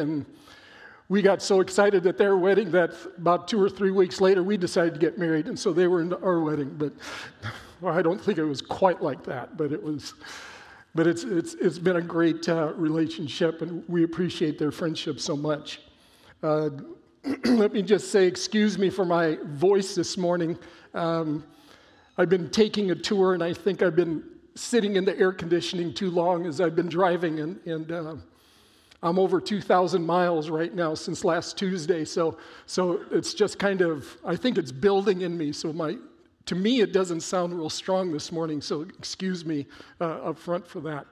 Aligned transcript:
And 0.00 0.26
we 1.08 1.22
got 1.22 1.42
so 1.42 1.60
excited 1.60 2.06
at 2.06 2.18
their 2.18 2.36
wedding 2.36 2.70
that 2.72 2.92
about 3.16 3.48
two 3.48 3.62
or 3.62 3.68
three 3.68 3.90
weeks 3.90 4.20
later, 4.20 4.42
we 4.42 4.56
decided 4.56 4.94
to 4.94 5.00
get 5.00 5.18
married. 5.18 5.46
And 5.46 5.58
so 5.58 5.72
they 5.72 5.86
were 5.86 6.00
in 6.00 6.12
our 6.12 6.40
wedding. 6.40 6.74
But 6.76 6.92
well, 7.80 7.96
I 7.96 8.02
don't 8.02 8.20
think 8.20 8.38
it 8.38 8.44
was 8.44 8.60
quite 8.60 9.02
like 9.02 9.24
that, 9.24 9.56
but 9.56 9.72
it 9.72 9.82
was. 9.82 10.14
But 10.92 11.06
it's, 11.06 11.22
it's, 11.22 11.54
it's 11.54 11.78
been 11.78 11.96
a 11.96 12.02
great 12.02 12.48
uh, 12.48 12.72
relationship, 12.74 13.62
and 13.62 13.84
we 13.88 14.02
appreciate 14.02 14.58
their 14.58 14.72
friendship 14.72 15.20
so 15.20 15.36
much. 15.36 15.80
Uh, 16.42 16.70
let 17.44 17.72
me 17.72 17.80
just 17.80 18.10
say, 18.10 18.26
excuse 18.26 18.76
me 18.76 18.90
for 18.90 19.04
my 19.04 19.38
voice 19.44 19.94
this 19.94 20.16
morning. 20.16 20.58
Um, 20.94 21.44
I've 22.18 22.28
been 22.28 22.50
taking 22.50 22.90
a 22.90 22.94
tour, 22.94 23.34
and 23.34 23.42
I 23.42 23.52
think 23.52 23.82
I've 23.82 23.94
been 23.94 24.24
sitting 24.54 24.96
in 24.96 25.04
the 25.04 25.18
air 25.18 25.32
conditioning 25.32 25.94
too 25.94 26.10
long 26.10 26.46
as 26.46 26.60
I've 26.60 26.74
been 26.74 26.88
driving, 26.88 27.40
and, 27.40 27.66
and 27.66 27.92
uh, 27.92 28.14
I'm 29.02 29.18
over 29.18 29.40
2,000 29.40 30.04
miles 30.04 30.50
right 30.50 30.74
now 30.74 30.94
since 30.94 31.24
last 31.24 31.56
Tuesday. 31.56 32.04
So, 32.04 32.36
so 32.66 33.00
it's 33.10 33.32
just 33.32 33.58
kind 33.58 33.80
of, 33.80 34.06
I 34.24 34.36
think 34.36 34.58
it's 34.58 34.72
building 34.72 35.22
in 35.22 35.36
me. 35.36 35.52
So 35.52 35.72
my 35.72 35.96
to 36.46 36.54
me, 36.54 36.80
it 36.80 36.92
doesn't 36.92 37.20
sound 37.20 37.54
real 37.54 37.70
strong 37.70 38.12
this 38.12 38.32
morning, 38.32 38.60
so 38.60 38.82
excuse 38.98 39.44
me 39.44 39.66
uh, 40.00 40.04
up 40.04 40.38
front 40.38 40.66
for 40.66 40.80
that. 40.80 41.06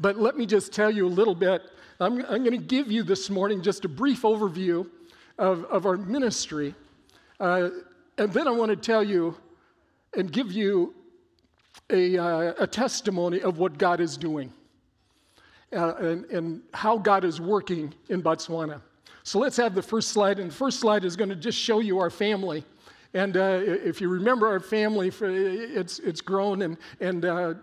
But 0.00 0.18
let 0.18 0.36
me 0.36 0.44
just 0.44 0.72
tell 0.72 0.90
you 0.90 1.06
a 1.06 1.08
little 1.08 1.36
bit. 1.36 1.62
I'm, 2.00 2.24
I'm 2.26 2.42
going 2.42 2.50
to 2.50 2.56
give 2.56 2.90
you 2.90 3.02
this 3.02 3.30
morning 3.30 3.62
just 3.62 3.84
a 3.84 3.88
brief 3.88 4.22
overview 4.22 4.88
of, 5.38 5.64
of 5.66 5.86
our 5.86 5.96
ministry. 5.96 6.74
Uh, 7.38 7.68
and 8.16 8.32
then 8.32 8.48
I 8.48 8.50
want 8.50 8.70
to 8.70 8.76
tell 8.76 9.04
you 9.04 9.36
and 10.16 10.32
give 10.32 10.50
you 10.50 10.94
a, 11.90 12.18
uh, 12.18 12.54
a 12.58 12.66
testimony 12.66 13.40
of 13.42 13.58
what 13.58 13.78
God 13.78 14.00
is 14.00 14.16
doing 14.16 14.52
uh, 15.72 15.94
and, 15.96 16.24
and 16.26 16.62
how 16.72 16.98
God 16.98 17.24
is 17.24 17.40
working 17.40 17.94
in 18.08 18.22
Botswana. 18.22 18.80
So 19.22 19.38
let's 19.38 19.56
have 19.58 19.74
the 19.74 19.82
first 19.82 20.08
slide. 20.08 20.38
And 20.38 20.50
the 20.50 20.54
first 20.54 20.80
slide 20.80 21.04
is 21.04 21.16
going 21.16 21.30
to 21.30 21.36
just 21.36 21.58
show 21.58 21.80
you 21.80 21.98
our 21.98 22.10
family. 22.10 22.64
And 23.14 23.36
uh, 23.36 23.60
if 23.62 24.00
you 24.00 24.08
remember 24.08 24.46
our 24.46 24.60
family, 24.60 25.08
it's, 25.20 25.98
it's 25.98 26.20
grown 26.20 26.62
and, 26.62 26.76
and 27.00 27.24
uh, 27.24 27.54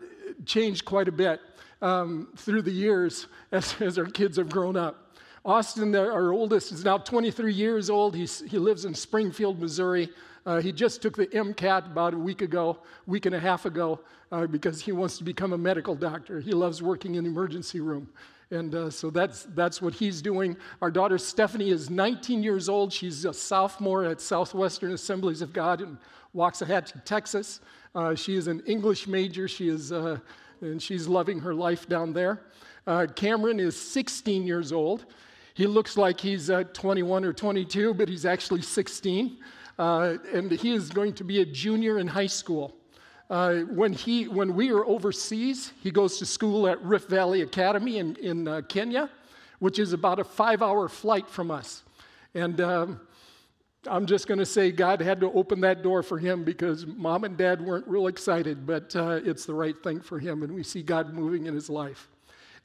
changed 0.45 0.85
quite 0.85 1.07
a 1.07 1.11
bit 1.11 1.39
um, 1.81 2.27
through 2.35 2.63
the 2.63 2.71
years 2.71 3.27
as, 3.51 3.79
as 3.81 3.97
our 3.97 4.05
kids 4.05 4.37
have 4.37 4.49
grown 4.49 4.75
up. 4.75 5.01
Austin, 5.43 5.95
our 5.95 6.33
oldest, 6.33 6.71
is 6.71 6.83
now 6.83 6.97
23 6.97 7.53
years 7.53 7.89
old. 7.91 8.15
He's, 8.15 8.41
he 8.49 8.57
lives 8.57 8.85
in 8.85 8.95
Springfield, 8.95 9.59
Missouri. 9.59 10.09
Uh, 10.45 10.61
he 10.61 10.71
just 10.71 11.01
took 11.01 11.17
the 11.17 11.27
MCAT 11.27 11.87
about 11.87 12.13
a 12.13 12.17
week 12.17 12.41
ago, 12.41 12.77
week 13.07 13.25
and 13.25 13.33
a 13.33 13.39
half 13.39 13.65
ago, 13.65 13.99
uh, 14.31 14.45
because 14.45 14.81
he 14.81 14.91
wants 14.91 15.17
to 15.17 15.23
become 15.23 15.53
a 15.53 15.57
medical 15.57 15.95
doctor. 15.95 16.39
He 16.39 16.51
loves 16.51 16.83
working 16.83 17.15
in 17.15 17.23
the 17.23 17.29
emergency 17.29 17.79
room. 17.79 18.07
And 18.51 18.75
uh, 18.75 18.89
so 18.91 19.09
that's, 19.09 19.43
that's 19.55 19.81
what 19.81 19.93
he's 19.93 20.21
doing. 20.21 20.55
Our 20.81 20.91
daughter 20.91 21.17
Stephanie 21.17 21.71
is 21.71 21.89
19 21.89 22.43
years 22.43 22.69
old. 22.69 22.93
She's 22.93 23.25
a 23.25 23.33
sophomore 23.33 24.05
at 24.05 24.21
Southwestern 24.21 24.91
Assemblies 24.91 25.41
of 25.41 25.51
God 25.51 25.81
in 25.81 25.97
Waxahachie, 26.35 27.03
Texas. 27.05 27.61
Uh, 27.95 28.13
she 28.13 28.35
is 28.35 28.47
an 28.47 28.61
English 28.67 29.07
major. 29.07 29.47
She 29.47 29.67
is, 29.67 29.91
uh, 29.91 30.19
and 30.61 30.81
she's 30.81 31.07
loving 31.07 31.39
her 31.39 31.55
life 31.55 31.89
down 31.89 32.13
there. 32.13 32.41
Uh, 32.85 33.07
Cameron 33.15 33.59
is 33.59 33.79
16 33.79 34.45
years 34.45 34.71
old. 34.71 35.05
He 35.55 35.65
looks 35.65 35.97
like 35.97 36.19
he's 36.19 36.49
uh, 36.49 36.65
21 36.73 37.25
or 37.25 37.33
22, 37.33 37.95
but 37.95 38.09
he's 38.09 38.25
actually 38.25 38.61
16. 38.61 39.37
Uh, 39.77 40.17
and 40.33 40.51
he 40.51 40.73
is 40.73 40.89
going 40.89 41.13
to 41.13 41.23
be 41.23 41.41
a 41.41 41.45
junior 41.45 41.99
in 41.99 42.07
high 42.07 42.27
school. 42.27 42.75
Uh, 43.29 43.61
when, 43.61 43.91
he, 43.91 44.27
when 44.27 44.55
we 44.55 44.71
are 44.71 44.85
overseas, 44.85 45.73
he 45.81 45.91
goes 45.91 46.19
to 46.19 46.25
school 46.25 46.67
at 46.67 46.81
Rift 46.83 47.09
Valley 47.09 47.41
Academy 47.41 47.97
in, 47.97 48.15
in 48.17 48.47
uh, 48.47 48.61
Kenya, 48.69 49.09
which 49.59 49.79
is 49.79 49.93
about 49.93 50.19
a 50.19 50.23
five 50.23 50.61
hour 50.61 50.87
flight 50.87 51.27
from 51.27 51.49
us. 51.49 51.83
And 52.35 52.61
um, 52.61 53.01
I'm 53.87 54.05
just 54.05 54.27
going 54.27 54.39
to 54.39 54.45
say 54.45 54.71
God 54.71 55.01
had 55.01 55.19
to 55.21 55.31
open 55.31 55.61
that 55.61 55.83
door 55.83 56.03
for 56.03 56.17
him 56.17 56.43
because 56.43 56.85
mom 56.85 57.23
and 57.23 57.37
dad 57.37 57.61
weren't 57.61 57.87
real 57.87 58.07
excited, 58.07 58.65
but 58.65 58.95
uh, 58.95 59.19
it's 59.23 59.45
the 59.45 59.53
right 59.53 59.75
thing 59.83 60.01
for 60.01 60.19
him, 60.19 60.43
and 60.43 60.53
we 60.53 60.63
see 60.63 60.81
God 60.81 61.13
moving 61.13 61.45
in 61.45 61.53
his 61.53 61.69
life. 61.69 62.09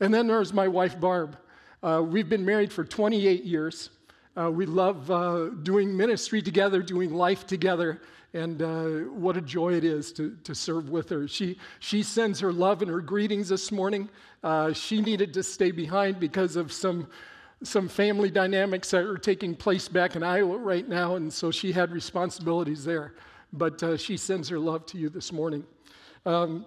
And 0.01 0.13
then 0.13 0.27
there's 0.27 0.53
my 0.53 0.69
wife, 0.69 0.99
Barb. 0.99 1.37
Uh, 1.83 2.03
we've 2.07 2.29
been 2.29 2.45
married 2.45 2.73
for 2.73 2.85
28 2.85 3.45
years. 3.45 3.91
Uh, 4.37 4.51
we 4.51 4.67
love 4.67 5.11
uh, 5.11 5.49
doing 5.63 5.97
ministry 5.97 6.41
together, 6.41 6.83
doing 6.83 7.13
life 7.13 7.47
together 7.47 8.01
and 8.33 8.63
uh, 8.63 9.11
what 9.11 9.37
a 9.37 9.41
joy 9.41 9.75
it 9.75 9.85
is 9.85 10.13
to, 10.13 10.37
to 10.45 10.55
serve 10.55 10.89
with 10.89 11.09
her. 11.09 11.27
She, 11.27 11.59
she 11.81 12.03
sends 12.03 12.39
her 12.41 12.53
love 12.53 12.83
and 12.83 12.91
her 12.91 13.01
greetings 13.01 13.49
this 13.49 13.73
morning. 13.73 14.09
Uh, 14.43 14.73
she 14.73 15.01
needed 15.01 15.35
to 15.35 15.43
stay 15.43 15.73
behind 15.73 16.21
because 16.21 16.57
of 16.57 16.73
some, 16.73 17.09
some 17.63 17.89
family 17.89 18.31
dynamics 18.31 18.91
that 18.93 19.05
are 19.05 19.19
taking 19.19 19.57
place 19.57 19.89
back 19.89 20.15
in 20.15 20.23
Iowa 20.23 20.57
right 20.59 20.89
now, 20.89 21.17
and 21.17 21.33
so 21.33 21.51
she 21.51 21.73
had 21.73 21.91
responsibilities 21.91 22.85
there. 22.85 23.15
But 23.53 23.83
uh, 23.83 23.97
she 23.97 24.17
sends 24.17 24.49
her 24.49 24.61
love 24.61 24.87
to 24.87 24.99
you 24.99 25.09
this 25.09 25.33
morning. 25.33 25.65
Um, 26.25 26.67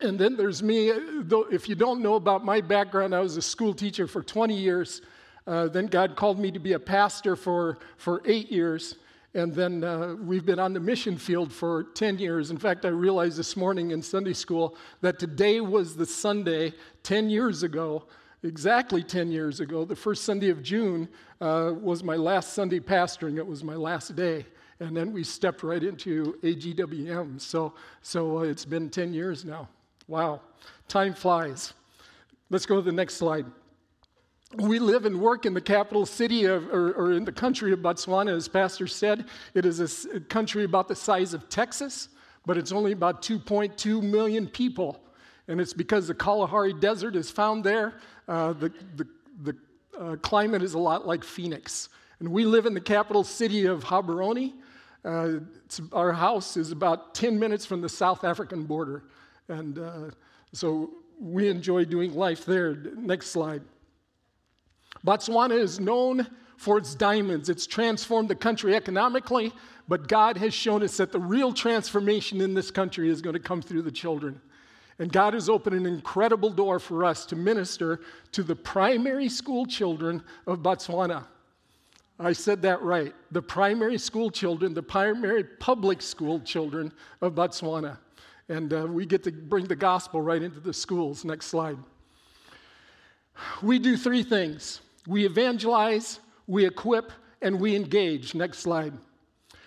and 0.00 0.18
then 0.18 0.36
there's 0.36 0.62
me. 0.62 0.90
If 0.90 1.68
you 1.70 1.74
don't 1.74 2.02
know 2.02 2.14
about 2.14 2.44
my 2.44 2.60
background, 2.60 3.14
I 3.14 3.20
was 3.20 3.38
a 3.38 3.42
school 3.42 3.72
teacher 3.72 4.06
for 4.06 4.22
20 4.22 4.54
years. 4.54 5.00
Uh, 5.48 5.66
then 5.66 5.86
God 5.86 6.14
called 6.14 6.38
me 6.38 6.50
to 6.50 6.58
be 6.58 6.74
a 6.74 6.78
pastor 6.78 7.34
for, 7.34 7.78
for 7.96 8.20
eight 8.26 8.52
years. 8.52 8.96
And 9.32 9.54
then 9.54 9.82
uh, 9.82 10.14
we've 10.20 10.44
been 10.44 10.58
on 10.58 10.74
the 10.74 10.80
mission 10.80 11.16
field 11.16 11.50
for 11.50 11.84
10 11.94 12.18
years. 12.18 12.50
In 12.50 12.58
fact, 12.58 12.84
I 12.84 12.88
realized 12.88 13.38
this 13.38 13.56
morning 13.56 13.92
in 13.92 14.02
Sunday 14.02 14.34
school 14.34 14.76
that 15.00 15.18
today 15.18 15.60
was 15.62 15.96
the 15.96 16.04
Sunday 16.04 16.74
10 17.02 17.30
years 17.30 17.62
ago, 17.62 18.04
exactly 18.42 19.02
10 19.02 19.30
years 19.30 19.60
ago. 19.60 19.86
The 19.86 19.96
first 19.96 20.24
Sunday 20.24 20.50
of 20.50 20.62
June 20.62 21.08
uh, 21.40 21.72
was 21.80 22.04
my 22.04 22.16
last 22.16 22.52
Sunday 22.52 22.80
pastoring, 22.80 23.38
it 23.38 23.46
was 23.46 23.64
my 23.64 23.74
last 23.74 24.14
day. 24.14 24.44
And 24.80 24.94
then 24.94 25.12
we 25.12 25.24
stepped 25.24 25.62
right 25.62 25.82
into 25.82 26.38
AGWM. 26.42 27.40
So, 27.40 27.72
so 28.02 28.38
uh, 28.38 28.42
it's 28.42 28.66
been 28.66 28.90
10 28.90 29.14
years 29.14 29.46
now. 29.46 29.68
Wow, 30.08 30.42
time 30.88 31.14
flies. 31.14 31.72
Let's 32.50 32.66
go 32.66 32.76
to 32.76 32.82
the 32.82 32.92
next 32.92 33.14
slide 33.14 33.46
we 34.56 34.78
live 34.78 35.04
and 35.04 35.20
work 35.20 35.44
in 35.44 35.52
the 35.52 35.60
capital 35.60 36.06
city 36.06 36.44
of, 36.44 36.68
or, 36.68 36.92
or, 36.92 37.12
in 37.12 37.24
the 37.24 37.32
country 37.32 37.72
of 37.72 37.80
Botswana, 37.80 38.34
as 38.34 38.48
Pastor 38.48 38.86
said. 38.86 39.26
It 39.54 39.66
is 39.66 40.06
a 40.06 40.20
country 40.20 40.64
about 40.64 40.88
the 40.88 40.94
size 40.94 41.34
of 41.34 41.48
Texas, 41.50 42.08
but 42.46 42.56
it's 42.56 42.72
only 42.72 42.92
about 42.92 43.20
2.2 43.20 44.02
million 44.02 44.46
people. 44.46 45.00
And 45.48 45.60
it's 45.60 45.74
because 45.74 46.08
the 46.08 46.14
Kalahari 46.14 46.72
Desert 46.72 47.14
is 47.14 47.30
found 47.30 47.62
there. 47.62 47.94
Uh, 48.26 48.54
the 48.54 48.72
the, 48.96 49.06
the 49.42 49.56
uh, 49.98 50.16
climate 50.16 50.62
is 50.62 50.74
a 50.74 50.78
lot 50.78 51.06
like 51.06 51.24
Phoenix. 51.24 51.90
And 52.20 52.28
we 52.30 52.44
live 52.44 52.66
in 52.66 52.74
the 52.74 52.80
capital 52.80 53.24
city 53.24 53.66
of 53.66 53.84
Gaborone. 53.84 54.54
Uh, 55.04 55.40
our 55.92 56.12
house 56.12 56.56
is 56.56 56.72
about 56.72 57.14
10 57.14 57.38
minutes 57.38 57.64
from 57.64 57.80
the 57.80 57.88
South 57.88 58.24
African 58.24 58.64
border. 58.64 59.04
And 59.48 59.78
uh, 59.78 60.10
so 60.52 60.90
we 61.20 61.48
enjoy 61.48 61.84
doing 61.84 62.14
life 62.14 62.44
there. 62.44 62.74
Next 62.96 63.28
slide. 63.28 63.62
Botswana 65.06 65.58
is 65.58 65.80
known 65.80 66.26
for 66.56 66.76
its 66.76 66.94
diamonds. 66.94 67.48
It's 67.48 67.66
transformed 67.66 68.28
the 68.28 68.34
country 68.34 68.74
economically, 68.74 69.52
but 69.86 70.08
God 70.08 70.36
has 70.36 70.52
shown 70.52 70.82
us 70.82 70.96
that 70.96 71.12
the 71.12 71.20
real 71.20 71.52
transformation 71.52 72.40
in 72.40 72.52
this 72.52 72.70
country 72.70 73.08
is 73.08 73.22
going 73.22 73.34
to 73.34 73.40
come 73.40 73.62
through 73.62 73.82
the 73.82 73.92
children. 73.92 74.40
And 74.98 75.12
God 75.12 75.34
has 75.34 75.48
opened 75.48 75.76
an 75.76 75.86
incredible 75.86 76.50
door 76.50 76.80
for 76.80 77.04
us 77.04 77.24
to 77.26 77.36
minister 77.36 78.00
to 78.32 78.42
the 78.42 78.56
primary 78.56 79.28
school 79.28 79.64
children 79.64 80.22
of 80.46 80.58
Botswana. 80.58 81.24
I 82.18 82.32
said 82.32 82.62
that 82.62 82.82
right. 82.82 83.14
The 83.30 83.40
primary 83.40 83.96
school 83.96 84.28
children, 84.28 84.74
the 84.74 84.82
primary 84.82 85.44
public 85.44 86.02
school 86.02 86.40
children 86.40 86.92
of 87.20 87.34
Botswana. 87.34 87.98
And 88.48 88.72
uh, 88.72 88.86
we 88.88 89.06
get 89.06 89.22
to 89.24 89.30
bring 89.30 89.66
the 89.66 89.76
gospel 89.76 90.20
right 90.20 90.42
into 90.42 90.58
the 90.58 90.72
schools. 90.72 91.24
Next 91.24 91.46
slide. 91.46 91.78
We 93.62 93.78
do 93.78 93.96
three 93.96 94.24
things 94.24 94.80
we 95.08 95.24
evangelize, 95.24 96.20
we 96.46 96.66
equip, 96.66 97.12
and 97.40 97.58
we 97.58 97.74
engage. 97.74 98.34
Next 98.34 98.58
slide. 98.58 98.92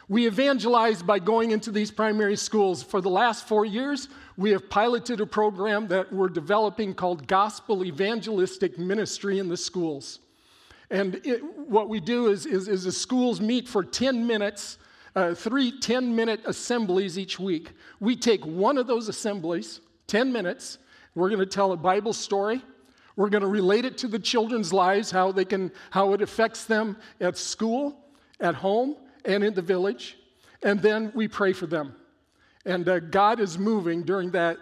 We 0.08 0.28
evangelize 0.28 1.02
by 1.02 1.18
going 1.20 1.50
into 1.50 1.72
these 1.72 1.90
primary 1.90 2.36
schools. 2.36 2.84
For 2.84 3.02
the 3.02 3.10
last 3.10 3.48
four 3.48 3.66
years, 3.66 4.08
we 4.38 4.52
have 4.52 4.70
piloted 4.70 5.20
a 5.20 5.26
program 5.26 5.88
that 5.88 6.14
we're 6.14 6.30
developing 6.30 6.94
called 6.94 7.28
Gospel 7.28 7.84
Evangelistic 7.84 8.78
Ministry 8.78 9.40
in 9.40 9.50
the 9.50 9.58
Schools. 9.58 10.20
And 10.92 11.20
it, 11.26 11.42
what 11.58 11.90
we 11.90 12.00
do 12.00 12.28
is, 12.28 12.46
is, 12.46 12.68
is, 12.68 12.84
the 12.84 12.92
schools 12.92 13.42
meet 13.42 13.68
for 13.68 13.84
10 13.84 14.28
minutes, 14.28 14.78
uh, 15.16 15.34
three 15.34 15.80
10 15.80 16.16
minute 16.16 16.42
assemblies 16.46 17.18
each 17.18 17.40
week. 17.40 17.72
We 18.00 18.16
take 18.16 18.46
one 18.46 18.78
of 18.78 18.86
those 18.86 19.08
assemblies, 19.08 19.80
10 20.08 20.32
minutes, 20.32 20.78
we're 21.16 21.30
going 21.30 21.40
to 21.40 21.46
tell 21.46 21.72
a 21.72 21.78
Bible 21.78 22.14
story, 22.14 22.62
we're 23.22 23.30
going 23.30 23.44
to 23.44 23.48
relate 23.48 23.86
it 23.86 24.00
to 24.00 24.08
the 24.08 24.18
children's 24.18 24.74
lives, 24.74 25.12
how, 25.12 25.32
they 25.32 25.46
can, 25.46 25.72
how 25.92 26.14
it 26.14 26.24
affects 26.24 26.66
them 26.66 26.98
at 27.20 27.38
school, 27.38 27.96
at 28.40 28.56
home, 28.56 28.96
and 29.26 29.44
in 29.44 29.54
the 29.54 29.62
village. 29.62 30.18
And 30.64 30.82
then 30.82 31.12
we 31.14 31.28
pray 31.28 31.54
for 31.54 31.68
them. 31.68 31.94
And 32.66 32.90
uh, 32.90 33.00
God 33.00 33.40
is 33.40 33.60
moving 33.60 34.02
during 34.02 34.32
that, 34.32 34.58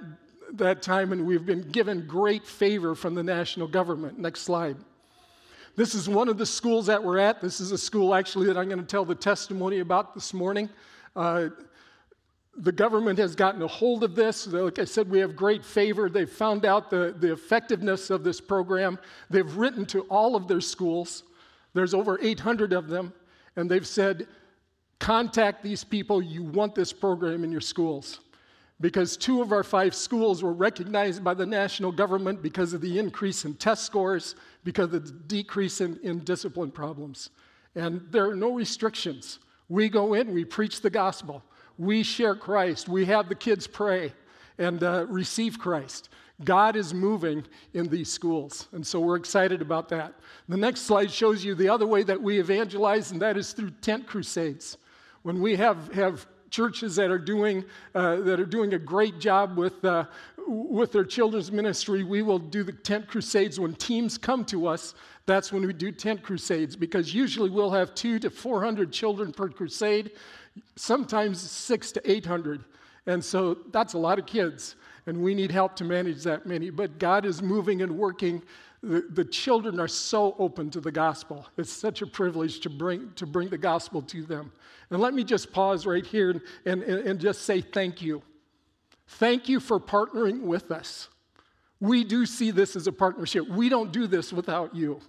that 0.55 0.81
time, 0.81 1.13
and 1.13 1.25
we've 1.25 1.45
been 1.45 1.71
given 1.71 2.05
great 2.05 2.45
favor 2.45 2.95
from 2.95 3.15
the 3.15 3.23
national 3.23 3.69
government. 3.69 4.19
Next 4.19 4.41
slide. 4.41 4.75
This 5.77 5.95
is 5.95 6.09
one 6.09 6.27
of 6.27 6.37
the 6.37 6.45
schools 6.45 6.87
that 6.87 7.01
we're 7.01 7.19
at. 7.19 7.39
This 7.39 7.61
is 7.61 7.71
a 7.71 7.77
school 7.77 8.13
actually 8.13 8.47
that 8.47 8.57
I'm 8.57 8.67
going 8.67 8.81
to 8.81 8.85
tell 8.85 9.05
the 9.05 9.15
testimony 9.15 9.79
about 9.79 10.13
this 10.13 10.33
morning. 10.33 10.67
Uh, 11.15 11.47
the 12.59 12.71
government 12.73 13.17
has 13.19 13.35
gotten 13.35 13.61
a 13.61 13.67
hold 13.67 14.03
of 14.03 14.15
this. 14.15 14.45
Like 14.45 14.79
I 14.79 14.85
said, 14.85 15.09
we 15.09 15.19
have 15.19 15.35
great 15.35 15.63
favor. 15.63 16.09
They've 16.09 16.29
found 16.29 16.65
out 16.65 16.89
the, 16.89 17.15
the 17.17 17.31
effectiveness 17.31 18.09
of 18.09 18.25
this 18.25 18.41
program. 18.41 18.99
They've 19.29 19.55
written 19.55 19.85
to 19.87 20.01
all 20.03 20.35
of 20.35 20.47
their 20.47 20.59
schools. 20.59 21.23
There's 21.73 21.93
over 21.93 22.19
800 22.21 22.73
of 22.73 22.89
them. 22.89 23.13
And 23.55 23.71
they've 23.71 23.87
said, 23.87 24.27
contact 24.99 25.63
these 25.63 25.85
people. 25.85 26.21
You 26.21 26.43
want 26.43 26.75
this 26.75 26.91
program 26.91 27.45
in 27.45 27.51
your 27.51 27.61
schools. 27.61 28.19
Because 28.81 29.15
two 29.15 29.41
of 29.41 29.53
our 29.53 29.63
five 29.63 29.95
schools 29.95 30.43
were 30.43 30.53
recognized 30.53 31.23
by 31.23 31.33
the 31.33 31.45
national 31.45 31.93
government 31.93 32.41
because 32.41 32.73
of 32.73 32.81
the 32.81 32.99
increase 32.99 33.45
in 33.45 33.53
test 33.53 33.85
scores, 33.85 34.35
because 34.65 34.93
of 34.93 35.05
the 35.05 35.11
decrease 35.11 35.79
in, 35.79 35.97
in 36.03 36.19
discipline 36.19 36.71
problems. 36.71 37.29
And 37.75 38.05
there 38.09 38.29
are 38.29 38.35
no 38.35 38.53
restrictions. 38.53 39.39
We 39.69 39.87
go 39.87 40.13
in, 40.13 40.33
we 40.33 40.43
preach 40.43 40.81
the 40.81 40.89
gospel 40.89 41.43
we 41.79 42.03
share 42.03 42.35
Christ. 42.35 42.89
We 42.89 43.05
have 43.05 43.29
the 43.29 43.35
kids 43.35 43.65
pray 43.65 44.13
and 44.59 44.83
uh, 44.83 45.05
receive 45.07 45.57
Christ. 45.57 46.09
God 46.43 46.75
is 46.75 46.93
moving 46.93 47.43
in 47.73 47.87
these 47.87 48.11
schools, 48.11 48.67
and 48.73 48.85
so 48.85 48.99
we're 48.99 49.15
excited 49.15 49.61
about 49.61 49.89
that. 49.89 50.13
The 50.47 50.57
next 50.57 50.81
slide 50.81 51.11
shows 51.11 51.43
you 51.43 51.55
the 51.55 51.69
other 51.69 51.87
way 51.87 52.03
that 52.03 52.21
we 52.21 52.39
evangelize, 52.39 53.11
and 53.11 53.21
that 53.21 53.37
is 53.37 53.53
through 53.53 53.71
tent 53.81 54.07
crusades. 54.07 54.77
When 55.23 55.41
we 55.41 55.55
have, 55.57 55.91
have 55.93 56.27
churches 56.49 56.95
that 56.95 57.11
are 57.11 57.19
doing, 57.19 57.65
uh, 57.93 58.17
that 58.17 58.39
are 58.39 58.45
doing 58.45 58.73
a 58.73 58.79
great 58.79 59.19
job 59.19 59.57
with, 59.57 59.83
uh, 59.83 60.05
with 60.49 60.91
their 60.91 61.05
children's 61.05 61.51
ministry, 61.51 62.03
we 62.03 62.21
will 62.21 62.39
do 62.39 62.63
the 62.63 62.71
tent 62.71 63.07
crusades. 63.07 63.59
When 63.59 63.75
teams 63.75 64.17
come 64.17 64.43
to 64.45 64.67
us, 64.67 64.95
that's 65.25 65.53
when 65.53 65.65
we 65.65 65.73
do 65.73 65.91
tent 65.91 66.23
crusades 66.23 66.75
because 66.75 67.13
usually 67.13 67.49
we'll 67.49 67.71
have 67.71 67.93
two 67.93 68.19
to 68.19 68.29
400 68.29 68.91
children 68.91 69.31
per 69.31 69.49
crusade 69.49 70.11
sometimes 70.75 71.39
six 71.39 71.91
to 71.93 72.11
800. 72.11 72.63
And 73.05 73.23
so 73.23 73.57
that's 73.71 73.93
a 73.93 73.97
lot 73.97 74.19
of 74.19 74.25
kids, 74.25 74.75
and 75.05 75.21
we 75.21 75.33
need 75.33 75.51
help 75.51 75.75
to 75.77 75.83
manage 75.83 76.23
that 76.23 76.45
many. 76.45 76.69
But 76.69 76.99
God 76.99 77.25
is 77.25 77.41
moving 77.41 77.81
and 77.81 77.97
working. 77.97 78.43
The, 78.83 79.05
the 79.09 79.25
children 79.25 79.79
are 79.79 79.87
so 79.87 80.35
open 80.37 80.69
to 80.71 80.79
the 80.79 80.91
gospel. 80.91 81.47
It's 81.57 81.71
such 81.71 82.01
a 82.01 82.07
privilege 82.07 82.59
to 82.61 82.69
bring, 82.69 83.11
to 83.15 83.25
bring 83.25 83.49
the 83.49 83.57
gospel 83.57 84.01
to 84.03 84.23
them. 84.23 84.51
And 84.89 84.99
let 84.99 85.13
me 85.13 85.23
just 85.23 85.51
pause 85.51 85.85
right 85.85 86.05
here 86.05 86.41
and, 86.65 86.83
and, 86.83 87.07
and 87.07 87.19
just 87.19 87.41
say 87.43 87.61
thank 87.61 88.01
you. 88.01 88.21
Thank 89.13 89.49
you 89.49 89.59
for 89.59 89.79
partnering 89.79 90.43
with 90.43 90.71
us. 90.71 91.09
We 91.79 92.03
do 92.03 92.25
see 92.25 92.51
this 92.51 92.75
as 92.75 92.85
a 92.85 92.91
partnership. 92.91 93.47
We 93.47 93.67
don't 93.67 93.91
do 93.91 94.05
this 94.05 94.31
without 94.31 94.75
you. 94.75 95.01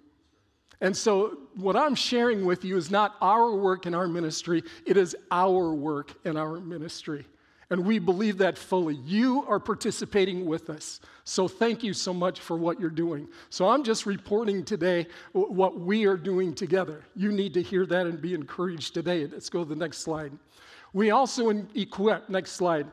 And 0.81 0.97
so, 0.97 1.37
what 1.55 1.77
I'm 1.77 1.95
sharing 1.95 2.47
with 2.47 2.65
you 2.65 2.79
is 2.79 2.91
not 2.91 3.17
our 3.21 3.55
work 3.55 3.85
in 3.85 3.95
our 3.95 4.09
ministry, 4.09 4.63
it 4.87 4.97
is 4.97 5.15
our 5.31 5.75
work 5.75 6.15
in 6.25 6.39
our 6.39 6.59
ministry. 6.61 7.27
And 7.69 7.85
we 7.85 8.01
believe 8.01 8.39
that 8.39 8.59
fully. 8.59 8.97
You 8.97 9.45
are 9.47 9.61
participating 9.61 10.45
with 10.47 10.71
us. 10.71 11.01
So, 11.25 11.47
thank 11.47 11.85
you 11.85 11.93
so 11.93 12.15
much 12.15 12.41
for 12.41 12.57
what 12.57 12.81
you're 12.81 12.89
doing. 12.89 13.29
So, 13.51 13.69
I'm 13.69 13.85
just 13.85 14.07
reporting 14.07 14.65
today 14.65 15.07
what 15.33 15.79
we 15.79 16.07
are 16.07 16.17
doing 16.17 16.55
together. 16.55 17.05
You 17.15 17.31
need 17.31 17.53
to 17.55 17.63
hear 17.63 17.85
that 17.85 18.07
and 18.07 18.21
be 18.21 18.33
encouraged 18.33 18.95
today. 18.95 19.27
Let's 19.27 19.51
go 19.51 19.63
to 19.63 19.69
the 19.69 19.77
next 19.77 19.99
slide. 19.99 20.33
We 20.95 21.11
also 21.11 21.51
equip, 21.75 22.31
next 22.31 22.53
slide. 22.53 22.87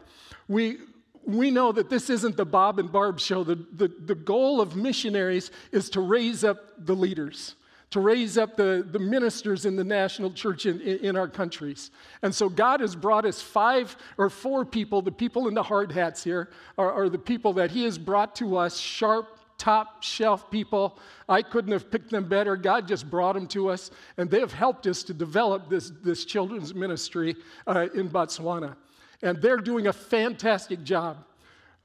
We, 0.50 0.80
we 1.28 1.52
know 1.52 1.72
that 1.74 1.90
this 1.90 2.10
isn't 2.10 2.38
the 2.38 2.46
Bob 2.46 2.80
and 2.80 2.92
Barb 2.92 3.20
show. 3.20 3.44
The, 3.44 3.56
the, 3.74 3.90
the 4.06 4.16
goal 4.16 4.62
of 4.62 4.76
missionaries 4.76 5.52
is 5.72 5.90
to 5.92 6.02
raise 6.02 6.44
up 6.44 6.58
the 6.80 6.96
leaders 6.96 7.56
to 7.90 8.02
raise 8.02 8.38
up 8.38 8.58
the, 8.58 8.86
the 8.92 9.00
ministers 9.00 9.66
in 9.66 9.76
the 9.76 9.84
national 9.84 10.32
church 10.32 10.66
in, 10.66 10.82
in, 10.82 11.16
our 11.16 11.28
countries. 11.28 11.90
And 12.22 12.36
so 12.36 12.50
God 12.50 12.82
has 12.82 12.96
brought 12.96 13.26
us 13.26 13.42
five 13.42 13.96
or 14.18 14.30
four 14.30 14.66
people, 14.66 15.02
the 15.02 15.12
people 15.12 15.48
in 15.48 15.54
the 15.54 15.64
hard 15.64 15.92
hats 15.92 16.24
here, 16.24 16.50
are, 16.78 16.92
are 16.92 17.10
the 17.10 17.18
people 17.18 17.54
that 17.54 17.72
He 17.72 17.86
has 17.86 17.98
brought 17.98 18.36
to 18.38 18.58
us, 18.58 18.78
sharp, 18.78 19.40
top 19.58 20.04
shelf 20.04 20.52
people. 20.52 21.00
I 21.30 21.42
couldn't 21.42 21.72
have 21.72 21.90
picked 21.90 22.12
them 22.12 22.28
better. 22.28 22.58
God 22.58 22.88
just 22.88 23.10
brought 23.10 23.34
them 23.34 23.48
to 23.48 23.70
us, 23.70 23.90
and 24.18 24.30
they 24.30 24.42
have 24.42 24.54
helped 24.54 24.86
us 24.86 25.02
to 25.04 25.14
develop 25.14 25.70
this, 25.70 25.92
this 26.04 26.26
children's 26.26 26.76
ministry 26.76 27.36
uh, 27.66 27.88
in 27.96 28.10
Botswana. 28.10 28.76
And 29.22 29.42
they're 29.42 29.58
doing 29.58 29.88
a 29.88 29.94
fantastic 29.94 30.84
job. 30.84 31.18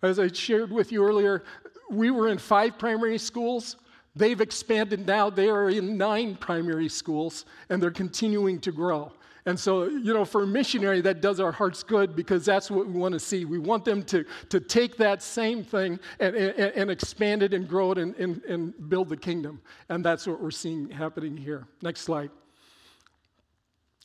As 0.03 0.19
I 0.19 0.29
shared 0.29 0.71
with 0.71 0.93
you 0.93 1.05
earlier, 1.05 1.45
we 1.91 2.11
were 2.11 2.29
in 2.29 2.39
five 2.39 2.79
primary 2.79 3.19
schools. 3.19 3.77
They've 4.15 4.41
expanded 4.41 5.07
now. 5.07 5.31
They 5.31 5.49
are 5.49 5.71
in 5.71 5.97
nine 5.97 6.35
primary 6.37 6.89
schools 6.89 7.45
and 7.71 7.83
they're 7.83 7.91
continuing 7.91 8.61
to 8.61 8.73
grow. 8.73 9.13
And 9.45 9.59
so, 9.59 9.85
you 9.85 10.15
know, 10.15 10.25
for 10.25 10.45
a 10.45 10.47
missionary, 10.47 11.01
that 11.01 11.21
does 11.21 11.41
our 11.41 11.51
hearts 11.51 11.83
good 11.83 12.15
because 12.15 12.45
that's 12.45 12.71
what 12.71 12.87
we 12.87 12.93
want 12.93 13.13
to 13.15 13.21
see. 13.21 13.45
We 13.45 13.59
want 13.59 13.85
them 13.85 14.05
to, 14.05 14.25
to 14.51 14.61
take 14.61 14.97
that 14.99 15.21
same 15.21 15.65
thing 15.65 15.99
and, 16.21 16.37
and, 16.37 16.73
and 16.75 16.91
expand 16.91 17.43
it 17.43 17.53
and 17.53 17.69
grow 17.69 17.91
it 17.93 17.99
and, 17.99 18.15
and, 18.17 18.43
and 18.45 18.89
build 18.89 19.09
the 19.09 19.17
kingdom. 19.17 19.61
And 19.89 20.05
that's 20.05 20.29
what 20.29 20.41
we're 20.41 20.53
seeing 20.53 20.91
happening 20.91 21.37
here. 21.37 21.67
Next 21.83 22.03
slide. 22.03 22.31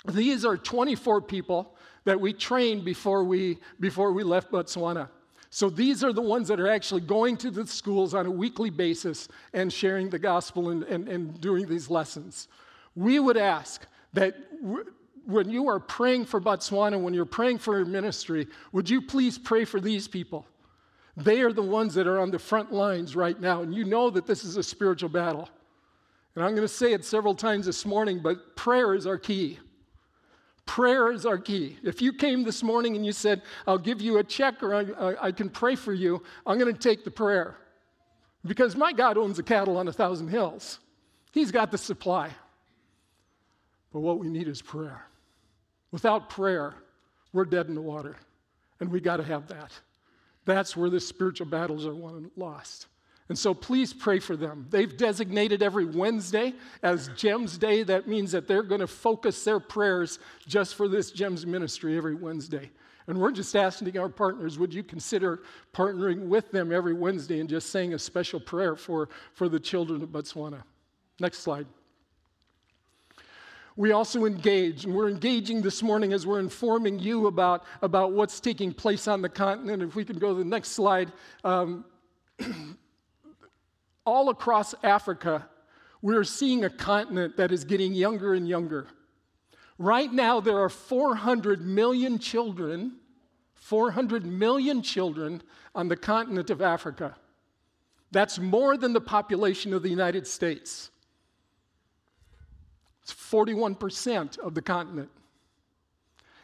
These 0.05 0.45
are 0.45 0.57
24 0.57 1.21
people 1.21 1.75
that 2.05 2.19
we 2.19 2.33
trained 2.33 2.85
before 2.85 3.23
we, 3.23 3.57
before 3.79 4.13
we 4.13 4.23
left 4.23 4.51
Botswana. 4.51 5.09
So 5.49 5.69
these 5.69 6.03
are 6.03 6.13
the 6.13 6.21
ones 6.21 6.47
that 6.49 6.59
are 6.59 6.67
actually 6.67 7.01
going 7.01 7.37
to 7.37 7.51
the 7.51 7.65
schools 7.65 8.13
on 8.13 8.25
a 8.25 8.31
weekly 8.31 8.69
basis 8.69 9.27
and 9.53 9.71
sharing 9.71 10.09
the 10.09 10.19
gospel 10.19 10.69
and, 10.69 10.83
and, 10.83 11.07
and 11.07 11.39
doing 11.41 11.67
these 11.67 11.89
lessons. 11.89 12.47
We 12.95 13.19
would 13.19 13.37
ask 13.37 13.85
that 14.13 14.61
w- 14.61 14.85
when 15.25 15.49
you 15.49 15.67
are 15.67 15.79
praying 15.79 16.25
for 16.25 16.39
Botswana, 16.39 17.01
when 17.01 17.13
you're 17.13 17.25
praying 17.25 17.59
for 17.59 17.77
your 17.77 17.85
ministry, 17.85 18.47
would 18.71 18.89
you 18.89 19.01
please 19.01 19.37
pray 19.37 19.65
for 19.65 19.79
these 19.79 20.07
people? 20.07 20.45
They 21.17 21.41
are 21.41 21.51
the 21.51 21.63
ones 21.63 21.93
that 21.95 22.07
are 22.07 22.19
on 22.19 22.31
the 22.31 22.39
front 22.39 22.71
lines 22.71 23.15
right 23.15 23.39
now, 23.39 23.61
and 23.61 23.73
you 23.73 23.83
know 23.83 24.09
that 24.09 24.27
this 24.27 24.43
is 24.43 24.55
a 24.55 24.63
spiritual 24.63 25.09
battle. 25.09 25.49
And 26.35 26.45
I'm 26.45 26.51
going 26.51 26.67
to 26.67 26.73
say 26.73 26.93
it 26.93 27.03
several 27.03 27.33
times 27.33 27.65
this 27.65 27.85
morning, 27.85 28.19
but 28.19 28.55
prayer 28.55 28.93
is 28.93 29.07
our 29.07 29.17
key. 29.17 29.59
Prayer 30.67 31.11
is 31.11 31.25
our 31.25 31.39
key. 31.39 31.77
If 31.81 32.01
you 32.01 32.13
came 32.13 32.43
this 32.43 32.61
morning 32.61 32.95
and 32.95 33.03
you 33.03 33.13
said, 33.13 33.41
I'll 33.65 33.79
give 33.79 34.01
you 34.01 34.19
a 34.19 34.23
check 34.23 34.61
or 34.61 34.75
I, 34.75 35.27
I 35.27 35.31
can 35.31 35.49
pray 35.49 35.75
for 35.75 35.93
you, 35.93 36.21
I'm 36.45 36.59
going 36.59 36.71
to 36.71 36.79
take 36.79 37.03
the 37.03 37.09
prayer. 37.09 37.55
Because 38.45 38.75
my 38.75 38.93
God 38.93 39.17
owns 39.17 39.37
the 39.37 39.43
cattle 39.43 39.77
on 39.77 39.87
a 39.87 39.93
thousand 39.93 40.27
hills, 40.27 40.79
He's 41.31 41.51
got 41.51 41.71
the 41.71 41.77
supply. 41.77 42.31
But 43.91 44.01
what 44.01 44.19
we 44.19 44.27
need 44.27 44.47
is 44.47 44.61
prayer. 44.61 45.05
Without 45.91 46.29
prayer, 46.29 46.75
we're 47.31 47.45
dead 47.45 47.67
in 47.67 47.75
the 47.75 47.81
water. 47.81 48.17
And 48.79 48.91
we 48.91 48.99
got 48.99 49.17
to 49.17 49.23
have 49.23 49.47
that. 49.47 49.71
That's 50.45 50.75
where 50.77 50.89
the 50.89 50.99
spiritual 50.99 51.47
battles 51.47 51.85
are 51.85 51.95
won 51.95 52.15
and 52.15 52.31
lost. 52.35 52.87
And 53.29 53.37
so 53.37 53.53
please 53.53 53.93
pray 53.93 54.19
for 54.19 54.37
them. 54.37 54.67
They've 54.69 54.95
designated 54.95 55.61
every 55.61 55.85
Wednesday 55.85 56.53
as 56.81 57.09
GEMS 57.09 57.57
Day. 57.57 57.83
That 57.83 58.07
means 58.07 58.31
that 58.31 58.47
they're 58.47 58.63
going 58.63 58.79
to 58.79 58.87
focus 58.87 59.43
their 59.43 59.59
prayers 59.59 60.19
just 60.47 60.75
for 60.75 60.87
this 60.87 61.11
GEMS 61.11 61.45
ministry 61.45 61.97
every 61.97 62.15
Wednesday. 62.15 62.71
And 63.07 63.19
we're 63.19 63.31
just 63.31 63.55
asking 63.55 63.97
our 63.97 64.09
partners, 64.09 64.57
would 64.57 64.73
you 64.73 64.83
consider 64.83 65.41
partnering 65.73 66.27
with 66.27 66.51
them 66.51 66.71
every 66.71 66.93
Wednesday 66.93 67.39
and 67.39 67.49
just 67.49 67.69
saying 67.69 67.93
a 67.93 67.99
special 67.99 68.39
prayer 68.39 68.75
for, 68.75 69.09
for 69.33 69.49
the 69.49 69.59
children 69.59 70.01
of 70.03 70.09
Botswana? 70.09 70.63
Next 71.19 71.39
slide. 71.39 71.67
We 73.75 73.91
also 73.91 74.25
engage, 74.25 74.85
and 74.85 74.93
we're 74.93 75.09
engaging 75.09 75.61
this 75.61 75.83
morning 75.83 76.11
as 76.11 76.25
we're 76.25 76.39
informing 76.39 76.97
you 76.97 77.27
about, 77.27 77.63
about 77.81 78.11
what's 78.11 78.39
taking 78.39 78.73
place 78.73 79.07
on 79.07 79.21
the 79.21 79.29
continent. 79.29 79.83
If 79.83 79.95
we 79.95 80.03
can 80.03 80.17
go 80.17 80.29
to 80.29 80.39
the 80.39 80.45
next 80.45 80.69
slide. 80.69 81.11
Um, 81.43 81.85
all 84.07 84.29
across 84.29 84.73
Africa, 84.83 85.49
we're 86.01 86.23
seeing 86.23 86.63
a 86.63 86.69
continent 86.69 87.35
that 87.35 87.51
is 87.51 87.65
getting 87.65 87.93
younger 87.93 88.33
and 88.33 88.47
younger. 88.47 88.87
Right 89.77 90.11
now, 90.11 90.39
there 90.39 90.57
are 90.57 90.69
400 90.69 91.61
million 91.61 92.17
children, 92.17 92.93
400 93.53 94.25
million 94.25 94.81
children 94.81 95.43
on 95.75 95.89
the 95.89 95.97
continent 95.97 96.49
of 96.49 96.61
Africa. 96.61 97.17
That's 98.11 98.39
more 98.39 98.77
than 98.77 98.93
the 98.93 99.01
population 99.01 99.73
of 99.73 99.83
the 99.83 99.89
United 99.89 100.25
States. 100.25 100.89
It's 103.03 103.13
41% 103.13 104.39
of 104.39 104.55
the 104.55 104.61
continent. 104.61 105.09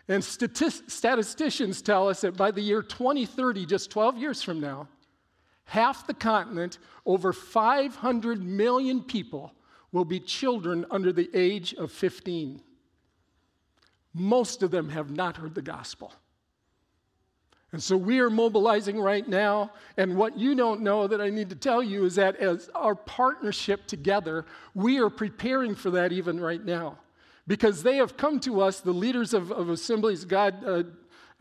And 0.09 0.21
statisticians 0.21 1.81
tell 1.81 2.09
us 2.09 2.21
that 2.21 2.35
by 2.35 2.51
the 2.51 2.59
year 2.59 2.81
2030, 2.81 3.65
just 3.65 3.89
12 3.89 4.17
years 4.17 4.43
from 4.43 4.59
now, 4.59 4.89
half 5.65 6.07
the 6.07 6.13
continent, 6.13 6.77
over 7.05 7.33
500 7.33 8.43
million 8.43 9.01
people, 9.01 9.53
will 9.91 10.05
be 10.05 10.19
children 10.19 10.85
under 10.91 11.13
the 11.13 11.29
age 11.33 11.73
of 11.75 11.91
15. 11.91 12.61
Most 14.13 14.63
of 14.63 14.71
them 14.71 14.89
have 14.89 15.11
not 15.11 15.37
heard 15.37 15.55
the 15.55 15.61
gospel. 15.61 16.13
And 17.73 17.81
so 17.81 17.97
we 17.97 18.19
are 18.19 18.29
mobilizing 18.29 18.99
right 18.99 19.27
now. 19.27 19.71
And 19.97 20.15
what 20.15 20.37
you 20.37 20.53
don't 20.53 20.81
know 20.81 21.07
that 21.07 21.19
I 21.19 21.31
need 21.31 21.49
to 21.49 21.55
tell 21.55 21.81
you 21.81 22.05
is 22.05 22.15
that 22.15 22.35
as 22.35 22.69
our 22.75 22.93
partnership 22.93 23.87
together, 23.87 24.45
we 24.75 24.99
are 24.99 25.09
preparing 25.09 25.73
for 25.73 25.89
that 25.91 26.11
even 26.11 26.39
right 26.39 26.63
now. 26.63 26.99
Because 27.47 27.81
they 27.81 27.97
have 27.97 28.15
come 28.15 28.39
to 28.41 28.61
us, 28.61 28.79
the 28.79 28.91
leaders 28.91 29.33
of, 29.33 29.51
of 29.51 29.69
Assemblies 29.69 30.23
God 30.23 30.63
uh, 30.63 30.83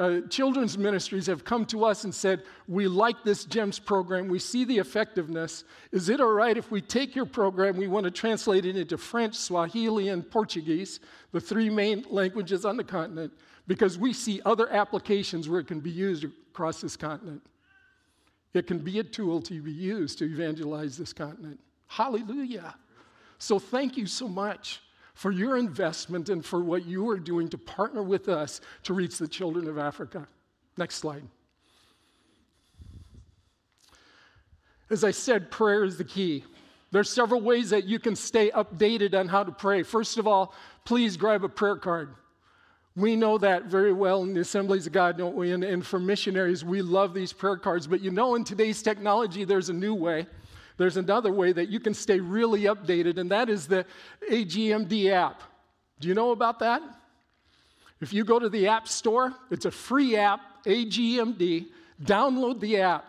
uh, 0.03 0.21
children's 0.23 0.77
ministries 0.77 1.27
have 1.27 1.45
come 1.45 1.65
to 1.65 1.85
us 1.85 2.03
and 2.03 2.13
said, 2.13 2.43
We 2.67 2.89
like 2.89 3.23
this 3.23 3.45
GEMS 3.45 3.79
program. 3.79 4.27
We 4.27 4.41
see 4.41 4.65
the 4.65 4.79
effectiveness. 4.79 5.63
Is 5.93 6.09
it 6.09 6.21
all 6.21 6.33
right 6.33 6.57
if 6.57 6.73
we 6.73 6.81
take 6.81 7.15
your 7.15 7.25
program? 7.25 7.77
We 7.77 7.87
want 7.87 8.05
to 8.05 8.11
translate 8.11 8.67
it 8.67 8.77
into 8.77 8.99
French, 8.99 9.37
Swahili, 9.37 10.09
and 10.09 10.29
Portuguese, 10.29 10.99
the 11.31 11.41
three 11.41 11.71
main 11.71 12.05
languages 12.11 12.65
on 12.65 12.77
the 12.77 12.83
continent, 12.83 13.33
because 13.69 13.97
we 13.97 14.13
see 14.13 14.41
other 14.45 14.69
applications 14.73 15.49
where 15.49 15.61
it 15.61 15.69
can 15.69 15.79
be 15.79 15.91
used 15.91 16.25
across 16.25 16.81
this 16.81 16.97
continent. 16.97 17.41
It 18.55 18.67
can 18.67 18.79
be 18.79 18.99
a 18.99 19.05
tool 19.05 19.41
to 19.43 19.63
be 19.63 19.71
used 19.71 20.19
to 20.19 20.25
evangelize 20.25 20.99
this 20.99 21.13
continent. 21.13 21.61
Hallelujah. 21.87 22.75
So, 23.39 23.61
thank 23.61 23.97
you 23.97 24.07
so 24.07 24.27
much 24.27 24.83
for 25.14 25.31
your 25.31 25.57
investment 25.57 26.28
and 26.28 26.45
for 26.45 26.61
what 26.62 26.87
you 26.87 27.09
are 27.11 27.19
doing 27.19 27.49
to 27.49 27.59
partner 27.59 28.02
with 28.02 28.28
us 28.28 28.61
to 28.85 28.95
reach 28.95 29.19
the 29.19 29.28
children 29.28 29.69
of 29.69 29.78
Africa. 29.78 30.26
Next 30.76 30.97
slide. 30.97 31.23
As 34.90 35.04
I 35.04 35.11
said, 35.11 35.50
prayer 35.50 35.85
is 35.85 35.97
the 35.97 36.04
key. 36.04 36.45
There's 36.90 37.09
several 37.09 37.40
ways 37.40 37.71
that 37.71 37.85
you 37.85 37.99
can 37.99 38.14
stay 38.14 38.50
updated 38.50 39.19
on 39.19 39.28
how 39.28 39.42
to 39.42 39.52
pray. 39.52 39.83
First 39.83 40.19
of 40.19 40.26
all, 40.26 40.54
please 40.85 41.16
grab 41.16 41.42
a 41.42 41.49
prayer 41.49 41.76
card. 41.76 42.14
We 42.95 43.16
know 43.16 43.38
that 43.38 43.64
very 43.64 43.95
well 43.95 44.23
in 44.23 44.35
the 44.35 44.40
Assemblies 44.40 44.87
of 44.87 44.92
God, 44.92 45.16
don't 45.16 45.35
we? 45.35 45.52
And, 45.52 45.64
and 45.64 45.87
for 45.87 45.99
missionaries, 45.99 46.62
we 46.62 46.83
love 46.83 47.14
these 47.14 47.33
prayer 47.33 47.57
cards. 47.57 47.87
But 47.87 48.02
you 48.02 48.11
know, 48.11 48.35
in 48.35 48.45
today's 48.45 48.83
technology, 48.83 49.45
there's 49.45 49.71
a 49.71 49.73
new 49.73 49.95
way. 49.95 50.26
There's 50.76 50.97
another 50.97 51.33
way 51.33 51.52
that 51.52 51.69
you 51.69 51.81
can 51.81 51.95
stay 51.95 52.21
really 52.21 52.62
updated, 52.62 53.19
and 53.19 53.31
that 53.31 53.49
is 53.49 53.67
the 53.67 53.85
AGMD 54.31 55.11
app. 55.11 55.43
Do 56.00 56.09
you 56.09 56.14
know 56.14 56.31
about 56.31 56.59
that? 56.61 56.83
If 58.00 58.12
you 58.12 58.25
go 58.25 58.38
to 58.38 58.49
the 58.49 58.67
App 58.67 58.88
Store, 58.88 59.33
it's 59.50 59.64
a 59.64 59.71
free 59.71 60.17
app, 60.17 60.41
AGMD. 60.64 61.67
Download 62.02 62.59
the 62.59 62.79
app. 62.79 63.05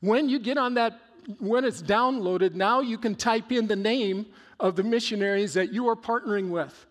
When 0.00 0.28
you 0.28 0.40
get 0.40 0.58
on 0.58 0.74
that, 0.74 0.98
when 1.38 1.64
it's 1.64 1.80
downloaded, 1.80 2.54
now 2.54 2.80
you 2.80 2.98
can 2.98 3.14
type 3.14 3.52
in 3.52 3.68
the 3.68 3.76
name 3.76 4.26
of 4.58 4.74
the 4.74 4.82
missionaries 4.82 5.54
that 5.54 5.72
you 5.72 5.88
are 5.88 5.94
partnering 5.94 6.48
with. 6.48 6.86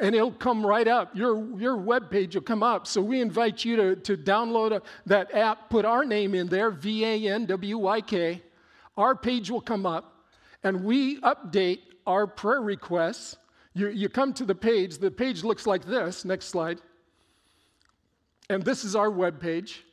And 0.00 0.14
it'll 0.14 0.32
come 0.32 0.66
right 0.66 0.88
up. 0.88 1.14
Your, 1.14 1.44
your 1.58 1.76
web 1.76 2.10
page 2.10 2.34
will 2.34 2.42
come 2.42 2.62
up. 2.62 2.86
So 2.86 3.00
we 3.00 3.20
invite 3.20 3.64
you 3.64 3.76
to, 3.76 3.96
to 3.96 4.16
download 4.16 4.72
a, 4.72 4.82
that 5.06 5.32
app, 5.34 5.68
put 5.70 5.84
our 5.84 6.04
name 6.04 6.34
in 6.34 6.48
there, 6.48 6.70
V 6.70 7.04
A 7.04 7.32
N 7.32 7.46
W 7.46 7.78
Y 7.78 8.00
K 8.00 8.42
our 9.00 9.16
page 9.16 9.50
will 9.50 9.60
come 9.60 9.86
up 9.86 10.26
and 10.62 10.84
we 10.84 11.20
update 11.22 11.80
our 12.06 12.26
prayer 12.26 12.60
requests. 12.60 13.36
You, 13.72 13.88
you 13.88 14.08
come 14.08 14.32
to 14.34 14.44
the 14.44 14.54
page, 14.54 14.98
the 14.98 15.10
page 15.10 15.42
looks 15.42 15.66
like 15.66 15.84
this. 15.84 16.24
Next 16.24 16.46
slide. 16.46 16.78
And 18.50 18.64
this 18.64 18.84
is 18.84 18.94
our 18.94 19.10
web 19.10 19.40
page. 19.40 19.84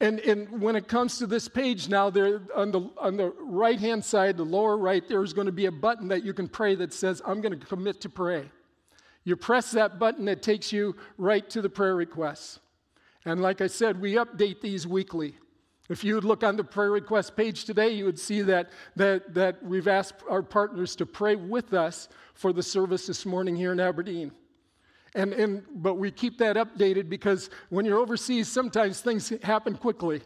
And, 0.00 0.20
and 0.20 0.60
when 0.60 0.76
it 0.76 0.88
comes 0.88 1.18
to 1.18 1.26
this 1.26 1.48
page 1.48 1.88
now, 1.88 2.10
there 2.10 2.42
on 2.54 2.70
the, 2.70 2.90
on 2.98 3.16
the 3.16 3.32
right 3.40 3.80
hand 3.80 4.04
side, 4.04 4.36
the 4.36 4.44
lower 4.44 4.76
right, 4.76 5.02
there's 5.08 5.32
going 5.32 5.46
to 5.46 5.52
be 5.52 5.66
a 5.66 5.72
button 5.72 6.08
that 6.08 6.22
you 6.22 6.34
can 6.34 6.48
pray 6.48 6.74
that 6.74 6.92
says, 6.92 7.22
I'm 7.26 7.40
going 7.40 7.58
to 7.58 7.66
commit 7.66 8.02
to 8.02 8.10
pray. 8.10 8.50
You 9.24 9.36
press 9.36 9.72
that 9.72 9.98
button, 9.98 10.28
it 10.28 10.42
takes 10.42 10.70
you 10.70 10.94
right 11.16 11.48
to 11.50 11.62
the 11.62 11.70
prayer 11.70 11.96
requests. 11.96 12.60
And 13.24 13.40
like 13.40 13.60
I 13.60 13.66
said, 13.66 14.00
we 14.00 14.14
update 14.14 14.60
these 14.60 14.86
weekly. 14.86 15.34
If 15.88 16.02
you 16.02 16.14
would 16.16 16.24
look 16.24 16.42
on 16.42 16.56
the 16.56 16.64
prayer 16.64 16.90
request 16.90 17.36
page 17.36 17.64
today, 17.64 17.90
you 17.90 18.04
would 18.04 18.18
see 18.18 18.42
that, 18.42 18.70
that, 18.96 19.34
that 19.34 19.62
we've 19.62 19.86
asked 19.86 20.14
our 20.28 20.42
partners 20.42 20.96
to 20.96 21.06
pray 21.06 21.36
with 21.36 21.74
us 21.74 22.08
for 22.34 22.52
the 22.52 22.62
service 22.62 23.06
this 23.06 23.24
morning 23.24 23.54
here 23.54 23.72
in 23.72 23.80
Aberdeen. 23.80 24.32
And, 25.14 25.32
and, 25.32 25.62
but 25.76 25.94
we 25.94 26.10
keep 26.10 26.38
that 26.38 26.56
updated 26.56 27.08
because 27.08 27.50
when 27.70 27.86
you're 27.86 27.98
overseas, 27.98 28.48
sometimes 28.48 29.00
things 29.00 29.32
happen 29.42 29.76
quickly. 29.76 30.20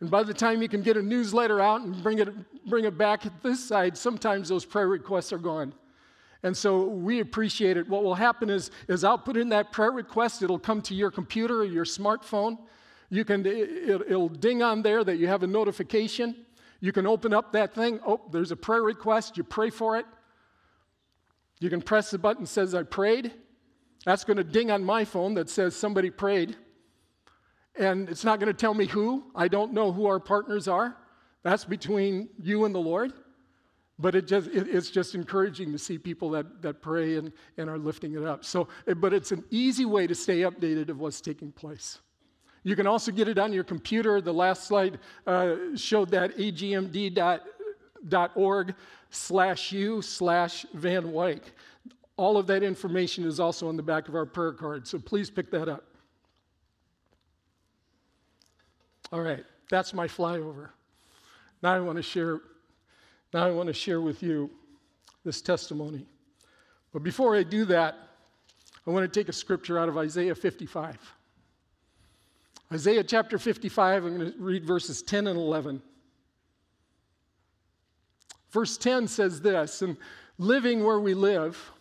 And 0.00 0.10
by 0.10 0.22
the 0.22 0.32
time 0.32 0.62
you 0.62 0.68
can 0.68 0.82
get 0.82 0.96
a 0.96 1.02
newsletter 1.02 1.60
out 1.60 1.82
and 1.82 2.02
bring 2.02 2.20
it, 2.20 2.28
bring 2.66 2.86
it 2.86 2.96
back 2.96 3.26
at 3.26 3.42
this 3.42 3.62
side, 3.62 3.98
sometimes 3.98 4.48
those 4.48 4.64
prayer 4.64 4.88
requests 4.88 5.32
are 5.32 5.38
gone. 5.38 5.74
And 6.42 6.56
so 6.56 6.86
we 6.86 7.20
appreciate 7.20 7.76
it. 7.76 7.86
What 7.86 8.02
will 8.02 8.14
happen 8.14 8.48
is, 8.48 8.70
is 8.88 9.04
I'll 9.04 9.18
put 9.18 9.36
in 9.36 9.50
that 9.50 9.72
prayer 9.72 9.90
request, 9.90 10.42
it'll 10.42 10.58
come 10.58 10.80
to 10.82 10.94
your 10.94 11.10
computer 11.10 11.60
or 11.60 11.66
your 11.66 11.84
smartphone. 11.84 12.56
You 13.10 13.24
can, 13.24 13.44
it, 13.44 14.08
will 14.08 14.28
ding 14.28 14.62
on 14.62 14.82
there 14.82 15.02
that 15.02 15.16
you 15.16 15.26
have 15.26 15.42
a 15.42 15.46
notification. 15.46 16.46
You 16.80 16.92
can 16.92 17.06
open 17.06 17.34
up 17.34 17.52
that 17.52 17.74
thing. 17.74 18.00
Oh, 18.06 18.20
there's 18.30 18.52
a 18.52 18.56
prayer 18.56 18.82
request. 18.82 19.36
You 19.36 19.44
pray 19.44 19.70
for 19.70 19.98
it. 19.98 20.06
You 21.58 21.68
can 21.68 21.82
press 21.82 22.10
the 22.10 22.18
button 22.18 22.44
that 22.44 22.48
says, 22.48 22.74
I 22.74 22.84
prayed. 22.84 23.32
That's 24.06 24.24
going 24.24 24.38
to 24.38 24.44
ding 24.44 24.70
on 24.70 24.82
my 24.82 25.04
phone 25.04 25.34
that 25.34 25.50
says 25.50 25.76
somebody 25.76 26.08
prayed. 26.08 26.56
And 27.76 28.08
it's 28.08 28.24
not 28.24 28.40
going 28.40 28.52
to 28.52 28.58
tell 28.58 28.74
me 28.74 28.86
who. 28.86 29.24
I 29.34 29.48
don't 29.48 29.72
know 29.72 29.92
who 29.92 30.06
our 30.06 30.20
partners 30.20 30.68
are. 30.68 30.96
That's 31.42 31.64
between 31.64 32.28
you 32.40 32.64
and 32.64 32.74
the 32.74 32.80
Lord. 32.80 33.12
But 33.98 34.14
it 34.14 34.26
just, 34.26 34.48
it, 34.48 34.68
it's 34.68 34.88
just 34.88 35.14
encouraging 35.14 35.72
to 35.72 35.78
see 35.78 35.98
people 35.98 36.30
that, 36.30 36.62
that 36.62 36.80
pray 36.80 37.16
and, 37.16 37.32
and 37.58 37.68
are 37.68 37.76
lifting 37.76 38.14
it 38.14 38.24
up. 38.24 38.44
So, 38.44 38.68
but 38.96 39.12
it's 39.12 39.32
an 39.32 39.44
easy 39.50 39.84
way 39.84 40.06
to 40.06 40.14
stay 40.14 40.40
updated 40.40 40.88
of 40.88 40.98
what's 40.98 41.20
taking 41.20 41.52
place. 41.52 41.98
You 42.62 42.76
can 42.76 42.86
also 42.86 43.10
get 43.10 43.26
it 43.28 43.38
on 43.38 43.52
your 43.52 43.64
computer. 43.64 44.20
The 44.20 44.34
last 44.34 44.64
slide 44.64 44.98
uh, 45.26 45.56
showed 45.76 46.10
that 46.10 46.36
agmd.org 46.36 47.34
slash 49.10 49.72
u 49.72 50.02
slash 50.02 50.66
Van 50.74 51.04
Wyk. 51.12 51.42
All 52.16 52.36
of 52.36 52.46
that 52.48 52.62
information 52.62 53.24
is 53.24 53.40
also 53.40 53.68
on 53.68 53.76
the 53.76 53.82
back 53.82 54.08
of 54.08 54.14
our 54.14 54.26
prayer 54.26 54.52
card, 54.52 54.86
so 54.86 54.98
please 54.98 55.30
pick 55.30 55.50
that 55.52 55.68
up. 55.68 55.84
All 59.12 59.22
right, 59.22 59.44
that's 59.70 59.94
my 59.94 60.06
flyover. 60.06 60.68
Now 61.62 61.74
I 61.74 61.80
want 61.80 61.96
to 61.96 62.02
share. 62.02 62.40
Now 63.32 63.46
I 63.46 63.50
want 63.50 63.68
to 63.68 63.72
share 63.72 64.00
with 64.00 64.22
you 64.22 64.50
this 65.24 65.40
testimony. 65.40 66.06
But 66.92 67.02
before 67.02 67.36
I 67.36 67.42
do 67.42 67.64
that, 67.66 67.96
I 68.86 68.90
want 68.90 69.10
to 69.10 69.20
take 69.20 69.28
a 69.28 69.32
scripture 69.32 69.78
out 69.78 69.88
of 69.88 69.96
Isaiah 69.96 70.34
55. 70.34 70.98
Isaiah 72.72 73.02
chapter 73.02 73.36
55, 73.36 74.04
I'm 74.04 74.18
going 74.18 74.32
to 74.32 74.38
read 74.38 74.64
verses 74.64 75.02
10 75.02 75.26
and 75.26 75.36
11. 75.36 75.82
Verse 78.52 78.76
10 78.76 79.08
says 79.08 79.40
this, 79.40 79.82
and 79.82 79.96
living 80.38 80.84
where 80.84 81.00
we 81.00 81.14
live, 81.14 81.72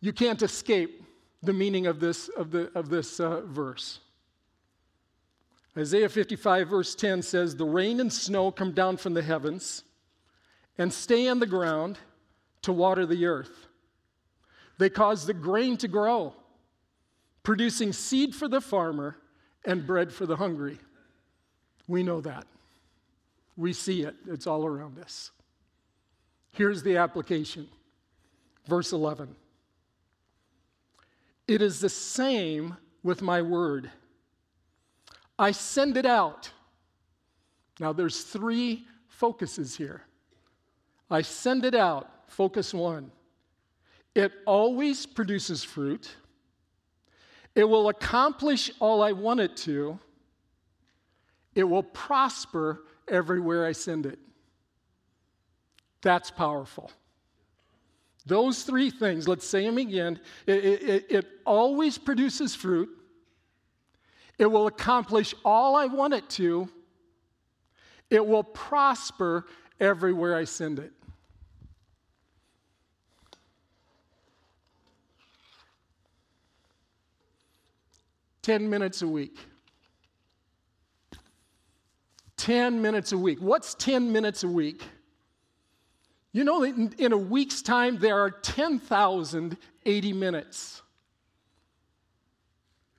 you 0.00 0.12
can't 0.12 0.42
escape 0.42 1.04
the 1.42 1.52
meaning 1.52 1.86
of 1.86 2.00
this, 2.00 2.28
of 2.30 2.50
the, 2.50 2.70
of 2.74 2.88
this 2.88 3.20
uh, 3.20 3.42
verse. 3.42 4.00
Isaiah 5.76 6.08
55, 6.08 6.68
verse 6.68 6.94
10 6.96 7.22
says, 7.22 7.54
The 7.54 7.64
rain 7.64 8.00
and 8.00 8.12
snow 8.12 8.50
come 8.50 8.72
down 8.72 8.96
from 8.96 9.14
the 9.14 9.22
heavens 9.22 9.84
and 10.78 10.92
stay 10.92 11.28
on 11.28 11.38
the 11.38 11.46
ground 11.46 11.98
to 12.62 12.72
water 12.72 13.06
the 13.06 13.26
earth. 13.26 13.68
They 14.78 14.90
cause 14.90 15.26
the 15.26 15.34
grain 15.34 15.76
to 15.76 15.88
grow, 15.88 16.34
producing 17.44 17.92
seed 17.92 18.34
for 18.34 18.48
the 18.48 18.60
farmer 18.60 19.16
and 19.64 19.86
bread 19.86 20.12
for 20.12 20.26
the 20.26 20.36
hungry. 20.36 20.78
We 21.88 22.02
know 22.02 22.20
that. 22.20 22.46
We 23.56 23.72
see 23.72 24.02
it, 24.02 24.14
it's 24.26 24.46
all 24.46 24.66
around 24.66 24.98
us. 24.98 25.30
Here's 26.52 26.82
the 26.82 26.96
application. 26.96 27.68
Verse 28.66 28.92
11 28.92 29.34
It 31.46 31.62
is 31.62 31.80
the 31.80 31.88
same 31.88 32.76
with 33.02 33.22
my 33.22 33.42
word. 33.42 33.90
I 35.38 35.50
send 35.50 35.96
it 35.96 36.06
out. 36.06 36.50
Now, 37.80 37.92
there's 37.92 38.22
three 38.22 38.86
focuses 39.08 39.76
here. 39.76 40.02
I 41.10 41.22
send 41.22 41.64
it 41.64 41.74
out. 41.74 42.08
Focus 42.28 42.72
one. 42.72 43.10
It 44.14 44.32
always 44.46 45.06
produces 45.06 45.64
fruit. 45.64 46.08
It 47.54 47.64
will 47.64 47.88
accomplish 47.88 48.70
all 48.80 49.02
I 49.02 49.12
want 49.12 49.40
it 49.40 49.56
to. 49.58 49.98
It 51.54 51.64
will 51.64 51.82
prosper 51.82 52.82
everywhere 53.08 53.64
I 53.64 53.72
send 53.72 54.06
it. 54.06 54.18
That's 56.02 56.30
powerful. 56.30 56.90
Those 58.26 58.62
three 58.62 58.90
things, 58.90 59.28
let's 59.28 59.46
say 59.46 59.64
them 59.64 59.78
again. 59.78 60.18
It, 60.46 60.64
it, 60.64 61.06
it, 61.10 61.26
always 61.44 61.98
produces 61.98 62.54
fruit. 62.54 62.88
It 64.38 64.46
will 64.46 64.66
accomplish 64.66 65.34
all 65.44 65.76
I 65.76 65.86
want 65.86 66.14
it 66.14 66.28
to. 66.30 66.68
It 68.10 68.26
will 68.26 68.42
prosper 68.42 69.46
everywhere 69.78 70.36
I 70.36 70.44
send 70.44 70.78
it. 70.78 70.92
10 78.44 78.68
minutes 78.68 79.00
a 79.00 79.08
week. 79.08 79.38
10 82.36 82.82
minutes 82.82 83.12
a 83.12 83.18
week. 83.18 83.38
What's 83.40 83.72
10 83.74 84.12
minutes 84.12 84.44
a 84.44 84.48
week? 84.48 84.82
You 86.32 86.44
know, 86.44 86.62
in, 86.62 86.94
in 86.98 87.12
a 87.12 87.16
week's 87.16 87.62
time, 87.62 87.98
there 87.98 88.20
are 88.20 88.30
10,080 88.30 90.12
minutes. 90.12 90.82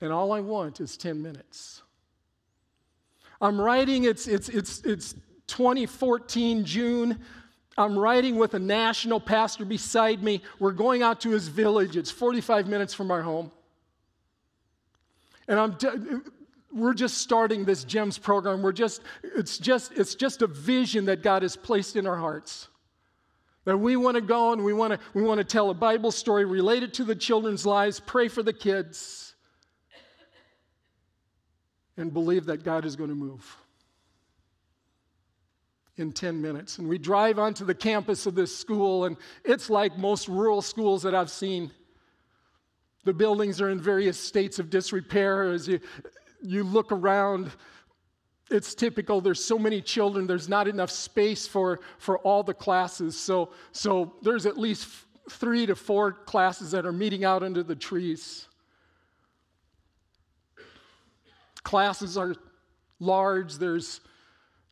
And 0.00 0.12
all 0.12 0.32
I 0.32 0.40
want 0.40 0.80
is 0.80 0.96
10 0.96 1.22
minutes. 1.22 1.82
I'm 3.40 3.60
writing, 3.60 4.02
it's, 4.02 4.26
it's, 4.26 4.48
it's, 4.48 4.80
it's 4.80 5.14
2014, 5.46 6.64
June. 6.64 7.20
I'm 7.78 7.96
riding 7.96 8.34
with 8.34 8.54
a 8.54 8.58
national 8.58 9.20
pastor 9.20 9.64
beside 9.64 10.24
me. 10.24 10.42
We're 10.58 10.72
going 10.72 11.04
out 11.04 11.20
to 11.20 11.30
his 11.30 11.46
village. 11.46 11.96
It's 11.96 12.10
45 12.10 12.66
minutes 12.66 12.94
from 12.94 13.12
our 13.12 13.22
home. 13.22 13.52
And 15.48 15.58
I'm 15.58 15.76
we're 16.76 16.94
just 16.94 17.18
starting 17.18 17.64
this 17.64 17.84
GEMS 17.84 18.18
program. 18.18 18.62
We're 18.62 18.72
just, 18.72 19.02
it's 19.22 19.58
just, 19.58 19.92
it's 19.92 20.14
just 20.14 20.42
a 20.42 20.46
vision 20.46 21.06
that 21.06 21.22
God 21.22 21.42
has 21.42 21.56
placed 21.56 21.96
in 21.96 22.06
our 22.06 22.16
hearts. 22.16 22.68
That 23.64 23.78
we 23.78 23.96
want 23.96 24.16
to 24.16 24.20
go 24.20 24.52
and 24.52 24.62
we 24.62 24.72
want 24.72 24.92
to, 24.92 25.00
we 25.14 25.22
want 25.22 25.38
to 25.38 25.44
tell 25.44 25.70
a 25.70 25.74
Bible 25.74 26.12
story 26.12 26.44
related 26.44 26.94
to 26.94 27.04
the 27.04 27.16
children's 27.16 27.64
lives, 27.66 27.98
pray 27.98 28.28
for 28.28 28.42
the 28.42 28.52
kids, 28.52 29.34
and 31.96 32.12
believe 32.12 32.44
that 32.46 32.62
God 32.62 32.84
is 32.84 32.94
going 32.94 33.08
to 33.08 33.16
move 33.16 33.56
in 35.96 36.12
10 36.12 36.42
minutes. 36.42 36.78
And 36.78 36.88
we 36.88 36.98
drive 36.98 37.38
onto 37.38 37.64
the 37.64 37.74
campus 37.74 38.26
of 38.26 38.34
this 38.34 38.56
school, 38.56 39.06
and 39.06 39.16
it's 39.44 39.70
like 39.70 39.96
most 39.96 40.28
rural 40.28 40.60
schools 40.60 41.02
that 41.04 41.14
I've 41.14 41.30
seen. 41.30 41.72
The 43.06 43.14
buildings 43.14 43.60
are 43.60 43.70
in 43.70 43.80
various 43.80 44.18
states 44.18 44.58
of 44.58 44.68
disrepair. 44.68 45.52
As 45.52 45.68
you, 45.68 45.78
you 46.42 46.64
look 46.64 46.90
around, 46.90 47.52
it's 48.50 48.74
typical. 48.74 49.20
There's 49.20 49.42
so 49.42 49.60
many 49.60 49.80
children, 49.80 50.26
there's 50.26 50.48
not 50.48 50.66
enough 50.66 50.90
space 50.90 51.46
for, 51.46 51.78
for 51.98 52.18
all 52.18 52.42
the 52.42 52.52
classes. 52.52 53.16
So, 53.16 53.52
so 53.70 54.14
there's 54.22 54.44
at 54.44 54.58
least 54.58 54.88
three 55.30 55.66
to 55.66 55.76
four 55.76 56.10
classes 56.10 56.72
that 56.72 56.84
are 56.84 56.92
meeting 56.92 57.24
out 57.24 57.44
under 57.44 57.62
the 57.62 57.76
trees. 57.76 58.48
Classes 61.62 62.18
are 62.18 62.34
large, 62.98 63.54
there's 63.54 64.00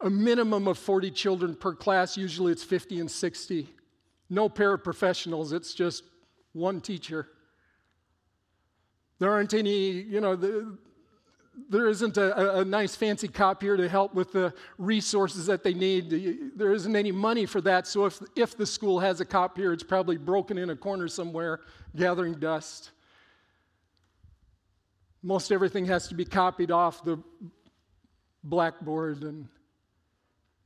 a 0.00 0.10
minimum 0.10 0.66
of 0.66 0.76
40 0.76 1.12
children 1.12 1.54
per 1.54 1.72
class. 1.72 2.16
Usually 2.16 2.50
it's 2.50 2.64
50 2.64 2.98
and 2.98 3.10
60. 3.10 3.68
No 4.28 4.48
paraprofessionals, 4.48 5.52
it's 5.52 5.72
just 5.72 6.02
one 6.52 6.80
teacher. 6.80 7.28
There 9.18 9.30
aren't 9.30 9.54
any, 9.54 9.90
you 9.90 10.20
know, 10.20 10.36
the, 10.36 10.76
there 11.68 11.88
isn't 11.88 12.16
a, 12.16 12.60
a, 12.60 12.64
nice 12.64 12.96
fancy 12.96 13.28
copier 13.28 13.76
to 13.76 13.88
help 13.88 14.14
with 14.14 14.32
the 14.32 14.52
resources 14.76 15.46
that 15.46 15.62
they 15.62 15.72
need. 15.72 16.56
There 16.56 16.72
isn't 16.72 16.96
any 16.96 17.12
money 17.12 17.46
for 17.46 17.60
that. 17.60 17.86
So 17.86 18.06
if, 18.06 18.20
if 18.34 18.56
the 18.56 18.66
school 18.66 18.98
has 19.00 19.20
a 19.20 19.24
copier, 19.24 19.72
it's 19.72 19.84
probably 19.84 20.16
broken 20.16 20.58
in 20.58 20.70
a 20.70 20.76
corner 20.76 21.06
somewhere, 21.06 21.60
gathering 21.94 22.34
dust. 22.34 22.90
Most 25.22 25.52
everything 25.52 25.86
has 25.86 26.08
to 26.08 26.14
be 26.14 26.24
copied 26.24 26.70
off 26.70 27.04
the 27.04 27.18
blackboard, 28.42 29.22
and 29.22 29.48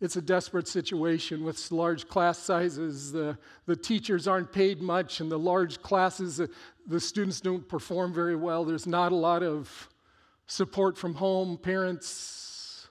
it's 0.01 0.17
a 0.17 0.23
desperate 0.23 0.69
situation 0.69 1.43
with 1.43 1.73
large 1.73 2.07
class 2.09 2.39
sizes. 2.39 3.11
The, 3.11 3.37
the 3.67 3.75
teachers 3.75 4.29
aren't 4.29 4.53
paid 4.53 4.81
much, 4.81 5.21
and 5.21 5.31
the 5.31 5.39
large 5.39 5.83
classes, 5.83 6.37
the, 6.37 6.49
the 6.87 7.01
students 7.01 7.41
don't 7.41 7.69
perform 7.69 8.15
very 8.15 8.37
well. 8.37 8.65
There's 8.65 8.87
not 8.87 9.11
a 9.11 9.17
lot 9.17 9.43
of 9.43 9.89
support 10.47 10.97
from 10.97 11.15
home, 11.15 11.59
parents. 11.59 12.89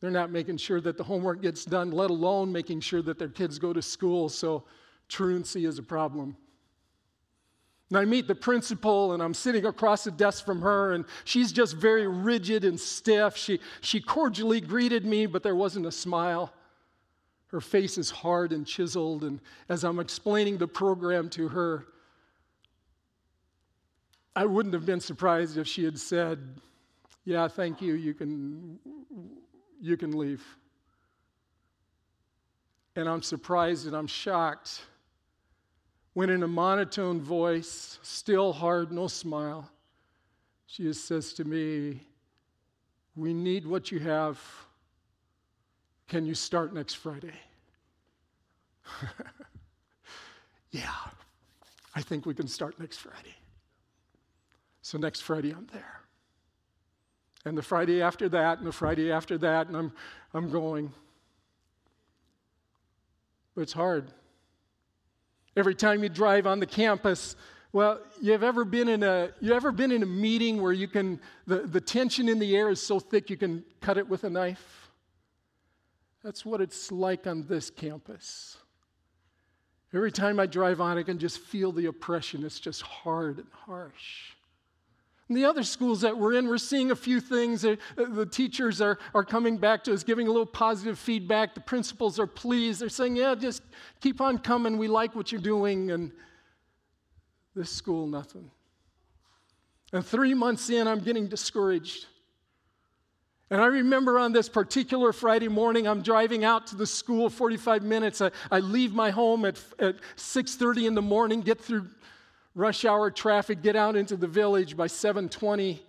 They're 0.00 0.12
not 0.12 0.30
making 0.30 0.58
sure 0.58 0.80
that 0.80 0.96
the 0.96 1.04
homework 1.04 1.42
gets 1.42 1.64
done, 1.64 1.90
let 1.90 2.10
alone 2.10 2.52
making 2.52 2.80
sure 2.80 3.02
that 3.02 3.18
their 3.18 3.28
kids 3.28 3.58
go 3.58 3.72
to 3.72 3.82
school. 3.82 4.28
So, 4.28 4.64
truancy 5.08 5.66
is 5.66 5.78
a 5.78 5.82
problem. 5.82 6.36
And 7.94 8.00
I 8.00 8.06
meet 8.06 8.26
the 8.26 8.34
principal, 8.34 9.12
and 9.12 9.22
I'm 9.22 9.34
sitting 9.34 9.66
across 9.66 10.02
the 10.02 10.10
desk 10.10 10.44
from 10.44 10.62
her, 10.62 10.94
and 10.94 11.04
she's 11.22 11.52
just 11.52 11.76
very 11.76 12.08
rigid 12.08 12.64
and 12.64 12.78
stiff. 12.80 13.36
She, 13.36 13.60
she 13.82 14.00
cordially 14.00 14.60
greeted 14.60 15.06
me, 15.06 15.26
but 15.26 15.44
there 15.44 15.54
wasn't 15.54 15.86
a 15.86 15.92
smile. 15.92 16.52
Her 17.52 17.60
face 17.60 17.96
is 17.96 18.10
hard 18.10 18.52
and 18.52 18.66
chiseled, 18.66 19.22
and 19.22 19.38
as 19.68 19.84
I'm 19.84 20.00
explaining 20.00 20.58
the 20.58 20.66
program 20.66 21.30
to 21.30 21.46
her, 21.46 21.86
I 24.34 24.44
wouldn't 24.44 24.74
have 24.74 24.84
been 24.84 24.98
surprised 24.98 25.56
if 25.56 25.68
she 25.68 25.84
had 25.84 25.96
said, 25.96 26.40
Yeah, 27.24 27.46
thank 27.46 27.80
you, 27.80 27.94
you 27.94 28.12
can, 28.12 28.76
you 29.80 29.96
can 29.96 30.18
leave. 30.18 30.44
And 32.96 33.08
I'm 33.08 33.22
surprised 33.22 33.86
and 33.86 33.94
I'm 33.94 34.08
shocked 34.08 34.80
when, 36.14 36.30
in 36.30 36.42
a 36.44 36.48
monotone 36.48 37.20
voice, 37.20 37.98
still 38.02 38.52
hard, 38.52 38.92
no 38.92 39.08
smile, 39.08 39.68
she 40.66 40.92
says 40.92 41.32
to 41.34 41.44
me, 41.44 42.00
We 43.16 43.34
need 43.34 43.66
what 43.66 43.92
you 43.92 43.98
have. 44.00 44.40
Can 46.08 46.24
you 46.24 46.34
start 46.34 46.72
next 46.72 46.94
Friday? 46.94 47.34
yeah, 50.70 50.94
I 51.94 52.02
think 52.02 52.26
we 52.26 52.34
can 52.34 52.46
start 52.46 52.78
next 52.78 52.98
Friday. 52.98 53.34
So 54.82 54.98
next 54.98 55.22
Friday, 55.22 55.50
I'm 55.52 55.66
there. 55.72 56.00
And 57.44 57.56
the 57.58 57.62
Friday 57.62 58.02
after 58.02 58.28
that, 58.28 58.58
and 58.58 58.66
the 58.66 58.72
Friday 58.72 59.10
after 59.10 59.38
that, 59.38 59.66
and 59.66 59.76
I'm, 59.76 59.92
I'm 60.32 60.50
going. 60.50 60.92
But 63.54 63.62
it's 63.62 63.72
hard. 63.72 64.12
Every 65.56 65.74
time 65.74 66.02
you 66.02 66.08
drive 66.08 66.46
on 66.46 66.58
the 66.60 66.66
campus, 66.66 67.36
well, 67.72 68.00
you 68.20 68.32
have 68.32 68.42
ever 68.42 68.64
been 68.64 68.88
in 68.88 69.02
a 69.02 69.30
you 69.40 69.52
ever 69.52 69.72
been 69.72 69.90
in 69.90 70.02
a 70.02 70.06
meeting 70.06 70.62
where 70.62 70.72
you 70.72 70.88
can 70.88 71.20
the, 71.46 71.60
the 71.60 71.80
tension 71.80 72.28
in 72.28 72.38
the 72.38 72.56
air 72.56 72.70
is 72.70 72.80
so 72.80 73.00
thick 73.00 73.30
you 73.30 73.36
can 73.36 73.64
cut 73.80 73.98
it 73.98 74.08
with 74.08 74.24
a 74.24 74.30
knife? 74.30 74.90
That's 76.22 76.44
what 76.44 76.60
it's 76.60 76.90
like 76.90 77.26
on 77.26 77.46
this 77.46 77.70
campus. 77.70 78.56
Every 79.92 80.10
time 80.10 80.40
I 80.40 80.46
drive 80.46 80.80
on, 80.80 80.98
I 80.98 81.02
can 81.02 81.18
just 81.18 81.38
feel 81.38 81.70
the 81.70 81.86
oppression. 81.86 82.44
It's 82.44 82.58
just 82.58 82.82
hard 82.82 83.38
and 83.38 83.46
harsh. 83.52 84.32
In 85.28 85.34
the 85.34 85.46
other 85.46 85.62
schools 85.62 86.02
that 86.02 86.18
we're 86.18 86.34
in, 86.34 86.48
we're 86.48 86.58
seeing 86.58 86.90
a 86.90 86.96
few 86.96 87.18
things. 87.18 87.64
Uh, 87.64 87.76
the 87.96 88.26
teachers 88.26 88.82
are, 88.82 88.98
are 89.14 89.24
coming 89.24 89.56
back 89.56 89.82
to 89.84 89.94
us, 89.94 90.04
giving 90.04 90.26
a 90.26 90.30
little 90.30 90.44
positive 90.44 90.98
feedback. 90.98 91.54
The 91.54 91.60
principals 91.60 92.18
are 92.18 92.26
pleased. 92.26 92.80
They're 92.80 92.90
saying, 92.90 93.16
Yeah, 93.16 93.34
just 93.34 93.62
keep 94.00 94.20
on 94.20 94.38
coming. 94.38 94.76
We 94.76 94.88
like 94.88 95.16
what 95.16 95.32
you're 95.32 95.40
doing. 95.40 95.90
And 95.90 96.12
this 97.54 97.70
school, 97.70 98.06
nothing. 98.06 98.50
And 99.92 100.04
three 100.04 100.34
months 100.34 100.68
in, 100.68 100.86
I'm 100.86 101.00
getting 101.00 101.28
discouraged. 101.28 102.06
And 103.50 103.60
I 103.60 103.66
remember 103.66 104.18
on 104.18 104.32
this 104.32 104.48
particular 104.48 105.12
Friday 105.12 105.48
morning, 105.48 105.86
I'm 105.86 106.02
driving 106.02 106.44
out 106.44 106.66
to 106.68 106.76
the 106.76 106.86
school 106.86 107.30
45 107.30 107.82
minutes. 107.82 108.20
I, 108.20 108.30
I 108.50 108.58
leave 108.58 108.92
my 108.92 109.10
home 109.10 109.44
at, 109.44 109.62
at 109.78 109.96
6.30 110.16 110.88
in 110.88 110.94
the 110.94 111.02
morning, 111.02 111.40
get 111.40 111.60
through 111.60 111.86
rush 112.54 112.84
hour 112.84 113.10
traffic, 113.10 113.62
get 113.62 113.76
out 113.76 113.96
into 113.96 114.16
the 114.16 114.28
village 114.28 114.76
by 114.76 114.86
7:20. 114.86 115.82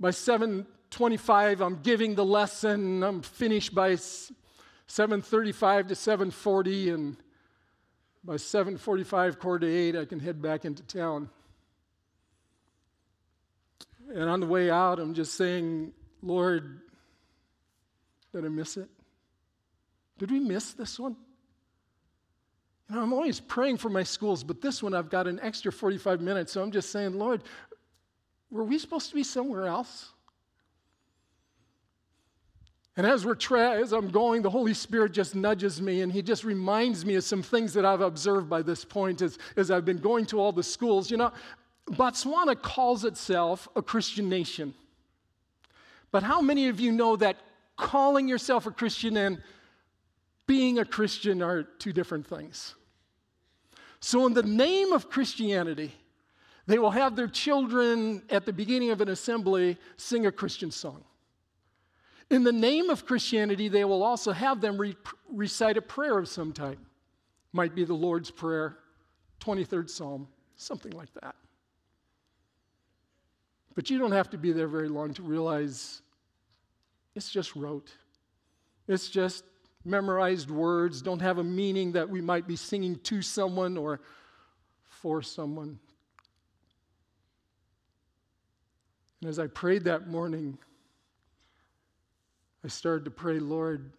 By 0.00 0.10
7:25, 0.10 1.60
I'm 1.60 1.80
giving 1.82 2.14
the 2.14 2.24
lesson. 2.24 3.02
I'm 3.02 3.22
finished 3.22 3.74
by 3.74 3.96
7:35 4.86 5.88
to 5.88 5.94
7:40, 5.94 6.90
and 6.90 7.16
by 8.22 8.36
7:45, 8.36 9.38
quarter 9.38 9.66
to 9.66 9.72
eight, 9.72 9.96
I 9.96 10.04
can 10.04 10.20
head 10.20 10.40
back 10.42 10.64
into 10.64 10.82
town. 10.82 11.30
And 14.08 14.28
on 14.28 14.40
the 14.40 14.46
way 14.46 14.70
out, 14.70 14.98
I'm 14.98 15.14
just 15.14 15.34
saying, 15.34 15.92
Lord, 16.22 16.80
did 18.32 18.44
I 18.44 18.48
miss 18.48 18.76
it? 18.76 18.88
Did 20.18 20.30
we 20.30 20.40
miss 20.40 20.72
this 20.72 20.98
one? 20.98 21.16
You 22.88 22.96
know, 22.96 23.02
I'm 23.02 23.12
always 23.12 23.38
praying 23.38 23.76
for 23.76 23.90
my 23.90 24.02
schools, 24.02 24.42
but 24.42 24.60
this 24.60 24.82
one 24.82 24.94
I've 24.94 25.10
got 25.10 25.26
an 25.26 25.38
extra 25.42 25.70
45 25.70 26.20
minutes, 26.20 26.52
so 26.52 26.62
I'm 26.62 26.72
just 26.72 26.90
saying, 26.90 27.18
Lord, 27.18 27.42
were 28.50 28.64
we 28.64 28.78
supposed 28.78 29.10
to 29.10 29.14
be 29.14 29.24
somewhere 29.24 29.66
else? 29.66 30.10
And 32.96 33.06
as 33.06 33.24
we're 33.24 33.36
tra- 33.36 33.78
as 33.78 33.92
I'm 33.92 34.08
going, 34.08 34.42
the 34.42 34.50
Holy 34.50 34.74
Spirit 34.74 35.12
just 35.12 35.34
nudges 35.34 35.80
me, 35.80 36.00
and 36.00 36.10
He 36.10 36.22
just 36.22 36.44
reminds 36.44 37.04
me 37.04 37.14
of 37.14 37.24
some 37.24 37.42
things 37.42 37.72
that 37.74 37.84
I've 37.84 38.00
observed 38.00 38.48
by 38.48 38.62
this 38.62 38.84
point 38.84 39.22
as, 39.22 39.38
as 39.56 39.70
I've 39.70 39.84
been 39.84 39.98
going 39.98 40.26
to 40.26 40.40
all 40.40 40.50
the 40.50 40.62
schools. 40.62 41.10
You 41.10 41.18
know, 41.18 41.32
Botswana 41.90 42.60
calls 42.60 43.04
itself 43.04 43.68
a 43.76 43.82
Christian 43.82 44.28
nation. 44.28 44.74
But 46.10 46.22
how 46.22 46.40
many 46.40 46.68
of 46.68 46.80
you 46.80 46.90
know 46.90 47.16
that 47.16 47.36
calling 47.76 48.28
yourself 48.28 48.66
a 48.66 48.70
Christian 48.70 49.16
and 49.16 49.42
being 50.48 50.80
a 50.80 50.84
Christian 50.84 51.40
are 51.42 51.62
two 51.62 51.92
different 51.92 52.26
things? 52.26 52.74
So, 54.00 54.26
in 54.26 54.34
the 54.34 54.42
name 54.42 54.92
of 54.92 55.08
Christianity, 55.08 55.94
they 56.66 56.78
will 56.78 56.90
have 56.90 57.14
their 57.14 57.28
children 57.28 58.22
at 58.30 58.44
the 58.44 58.52
beginning 58.52 58.90
of 58.90 59.00
an 59.00 59.08
assembly 59.08 59.78
sing 59.96 60.26
a 60.26 60.32
Christian 60.32 60.72
song. 60.72 61.04
In 62.30 62.42
the 62.42 62.52
name 62.52 62.90
of 62.90 63.06
Christianity, 63.06 63.68
they 63.68 63.84
will 63.84 64.02
also 64.02 64.32
have 64.32 64.60
them 64.60 64.76
re- 64.76 64.96
recite 65.32 65.76
a 65.76 65.82
prayer 65.82 66.18
of 66.18 66.28
some 66.28 66.52
type. 66.52 66.78
Might 67.52 67.74
be 67.74 67.84
the 67.84 67.94
Lord's 67.94 68.30
Prayer, 68.30 68.76
23rd 69.40 69.88
Psalm, 69.88 70.28
something 70.56 70.92
like 70.92 71.12
that. 71.22 71.34
But 73.74 73.88
you 73.88 73.98
don't 73.98 74.12
have 74.12 74.28
to 74.30 74.38
be 74.38 74.52
there 74.52 74.68
very 74.68 74.88
long 74.88 75.14
to 75.14 75.22
realize 75.22 76.02
it's 77.14 77.30
just 77.30 77.56
rote. 77.56 77.90
It's 78.86 79.08
just 79.08 79.44
memorized 79.88 80.50
words, 80.50 81.02
don't 81.02 81.20
have 81.20 81.38
a 81.38 81.44
meaning 81.44 81.92
that 81.92 82.08
we 82.08 82.20
might 82.20 82.46
be 82.46 82.56
singing 82.56 82.96
to 83.00 83.22
someone 83.22 83.76
or 83.76 84.00
for 84.84 85.22
someone. 85.22 85.78
And 89.20 89.28
as 89.28 89.38
I 89.38 89.46
prayed 89.46 89.84
that 89.84 90.06
morning, 90.06 90.58
I 92.64 92.68
started 92.68 93.04
to 93.06 93.10
pray, 93.10 93.38
Lord, 93.38 93.92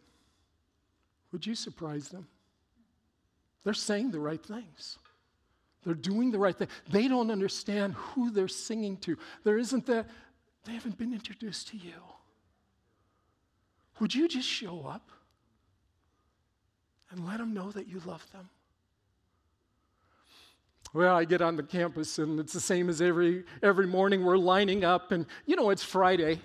would 1.32 1.46
you 1.46 1.56
surprise 1.56 2.10
them? 2.10 2.28
They're 3.64 3.74
saying 3.74 4.12
the 4.12 4.20
right 4.20 4.44
things. 4.44 4.98
They're 5.84 5.94
doing 5.94 6.32
the 6.32 6.40
right 6.40 6.56
thing. 6.56 6.68
They 6.90 7.08
don't 7.08 7.32
understand 7.32 7.94
who 7.94 8.32
they're 8.32 8.48
singing 8.48 8.98
to. 8.98 9.18
There 9.44 9.58
isn't 9.58 9.86
that, 9.88 10.10
they 10.66 10.74
haven't 10.74 10.98
been 10.98 11.14
introduced 11.14 11.70
to 11.70 11.78
you. 11.78 11.94
Would 14.00 14.14
you 14.14 14.28
just 14.28 14.48
show 14.48 14.86
up 14.86 15.12
and 17.12 17.26
let 17.26 17.38
them 17.38 17.54
know 17.54 17.72
that 17.72 17.88
you 17.88 18.02
love 18.06 18.26
them? 18.32 18.50
Well, 20.94 21.16
I 21.16 21.26
get 21.26 21.42
on 21.42 21.56
the 21.56 21.64
campus 21.64 22.18
and 22.18 22.40
it's 22.40 22.54
the 22.54 22.60
same 22.60 22.90
as 22.90 23.00
every 23.02 23.44
every 23.62 23.86
morning 23.86 24.24
we're 24.24 24.38
lining 24.38 24.84
up 24.84 25.12
and 25.12 25.26
you 25.46 25.56
know 25.56 25.70
it's 25.70 25.84
Friday. 25.84 26.40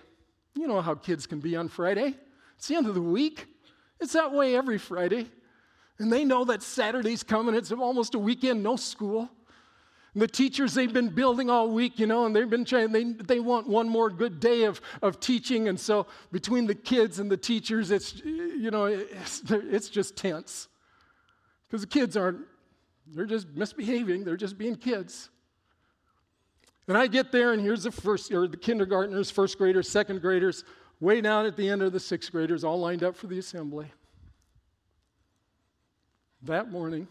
You 0.55 0.67
know 0.67 0.83
how 0.83 0.95
kids 0.95 1.27
can 1.27 1.41
be 1.41 1.57
on 1.57 1.69
Friday. 1.69 2.15
It's 2.57 2.69
the 2.69 2.77
end 2.77 2.87
of 2.87 2.95
the 2.95 3.03
week. 3.03 3.47
It's 4.01 4.13
that 4.13 4.33
way 4.33 4.55
every 4.55 4.79
Friday. 4.79 5.31
And 5.99 6.13
they 6.13 6.25
know 6.25 6.45
that 6.45 6.63
Saturday's 6.63 7.23
coming. 7.23 7.55
It's 7.55 7.73
almost 7.73 8.15
a 8.15 8.19
weekend, 8.19 8.63
no 8.63 8.77
school. 8.77 9.31
The 10.17 10.29
teachers, 10.29 10.75
they've 10.75 10.93
been 10.93 11.09
building 11.09 11.51
all 11.51 11.71
week, 11.71 11.99
you 11.99 12.07
know, 12.07 12.25
and 12.25 12.37
they've 12.37 12.49
been 12.49 12.65
trying, 12.65 12.93
they, 12.93 13.03
they 13.03 13.41
want 13.41 13.69
one 13.69 13.89
more 13.89 14.09
good 14.11 14.39
day 14.39 14.63
of, 14.63 14.81
of 15.03 15.19
teaching. 15.19 15.69
And 15.69 15.79
so 15.79 16.07
between 16.31 16.67
the 16.67 16.75
kids 16.75 17.19
and 17.19 17.29
the 17.29 17.37
teachers, 17.37 17.91
it's, 17.91 18.15
you 18.25 18.71
know, 18.71 18.85
it's, 18.85 19.43
it's 19.51 19.89
just 19.89 20.17
tense. 20.17 20.69
Because 21.67 21.81
the 21.81 21.89
kids 21.89 22.17
aren't, 22.17 22.39
they're 23.09 23.27
just 23.27 23.49
misbehaving, 23.49 24.23
they're 24.25 24.37
just 24.37 24.57
being 24.57 24.77
kids. 24.77 25.31
And 26.87 26.97
I 26.97 27.09
get 27.09 27.33
there, 27.33 27.53
and 27.53 27.61
here's 27.61 27.83
the 27.83 27.91
first, 27.91 28.31
or 28.31 28.47
the 28.47 28.57
kindergartners, 28.57 29.33
first 29.33 29.59
graders, 29.59 29.89
second 29.89 30.21
graders, 30.21 30.65
way 31.01 31.21
down 31.21 31.45
at 31.45 31.57
the 31.57 31.69
end 31.69 31.83
of 31.83 31.93
the 31.93 31.99
sixth 31.99 32.31
graders, 32.31 32.63
all 32.63 32.79
lined 32.79 33.03
up 33.03 33.17
for 33.17 33.27
the 33.27 33.39
assembly. 33.39 33.91
That 36.43 36.71
morning, 36.71 37.09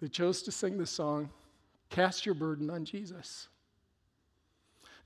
they 0.00 0.08
chose 0.08 0.42
to 0.42 0.52
sing 0.52 0.78
the 0.78 0.86
song, 0.86 1.30
Cast 1.90 2.26
Your 2.26 2.34
Burden 2.34 2.70
on 2.70 2.84
Jesus. 2.84 3.48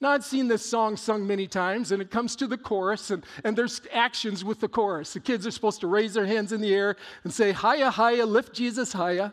Now, 0.00 0.10
I've 0.10 0.24
seen 0.24 0.48
this 0.48 0.66
song 0.66 0.96
sung 0.96 1.24
many 1.24 1.46
times, 1.46 1.92
and 1.92 2.02
it 2.02 2.10
comes 2.10 2.34
to 2.36 2.48
the 2.48 2.58
chorus, 2.58 3.12
and, 3.12 3.24
and 3.44 3.56
there's 3.56 3.80
actions 3.92 4.44
with 4.44 4.58
the 4.58 4.66
chorus. 4.66 5.12
The 5.12 5.20
kids 5.20 5.46
are 5.46 5.52
supposed 5.52 5.80
to 5.82 5.86
raise 5.86 6.14
their 6.14 6.26
hands 6.26 6.50
in 6.50 6.60
the 6.60 6.74
air 6.74 6.96
and 7.22 7.32
say, 7.32 7.52
Hiya, 7.52 7.92
hiya, 7.92 8.26
lift 8.26 8.52
Jesus 8.52 8.92
higher. 8.92 9.32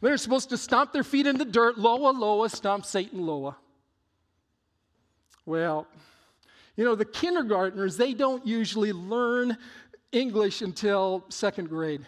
They're 0.00 0.16
supposed 0.16 0.48
to 0.50 0.56
stomp 0.56 0.94
their 0.94 1.04
feet 1.04 1.26
in 1.26 1.36
the 1.36 1.44
dirt, 1.44 1.78
Loa, 1.78 2.12
Loa, 2.12 2.48
stomp 2.48 2.86
Satan 2.86 3.26
lower. 3.26 3.56
Well, 5.44 5.86
you 6.76 6.84
know, 6.84 6.94
the 6.94 7.04
kindergartners, 7.04 7.98
they 7.98 8.14
don't 8.14 8.46
usually 8.46 8.92
learn 8.92 9.58
English 10.12 10.62
until 10.62 11.24
second 11.28 11.68
grade. 11.68 12.06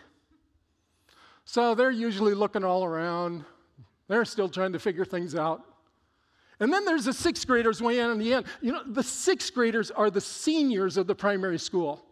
So 1.45 1.75
they're 1.75 1.91
usually 1.91 2.35
looking 2.35 2.65
all 2.65 2.85
around. 2.85 3.45
They're 4.09 4.25
still 4.25 4.49
trying 4.49 4.73
to 4.73 4.79
figure 4.79 5.05
things 5.05 5.35
out. 5.35 5.63
And 6.61 6.73
then 6.73 6.85
there's 6.85 7.05
the 7.05 7.13
sixth 7.13 7.47
graders 7.47 7.81
way 7.81 8.01
in 8.01 8.19
the 8.19 8.35
end. 8.35 8.47
You 8.61 8.73
know, 8.73 8.83
the 8.85 9.03
sixth 9.03 9.55
graders 9.55 9.91
are 9.91 10.11
the 10.11 10.21
seniors 10.21 10.97
of 10.97 11.07
the 11.07 11.15
primary 11.15 11.59
school. 11.59 12.05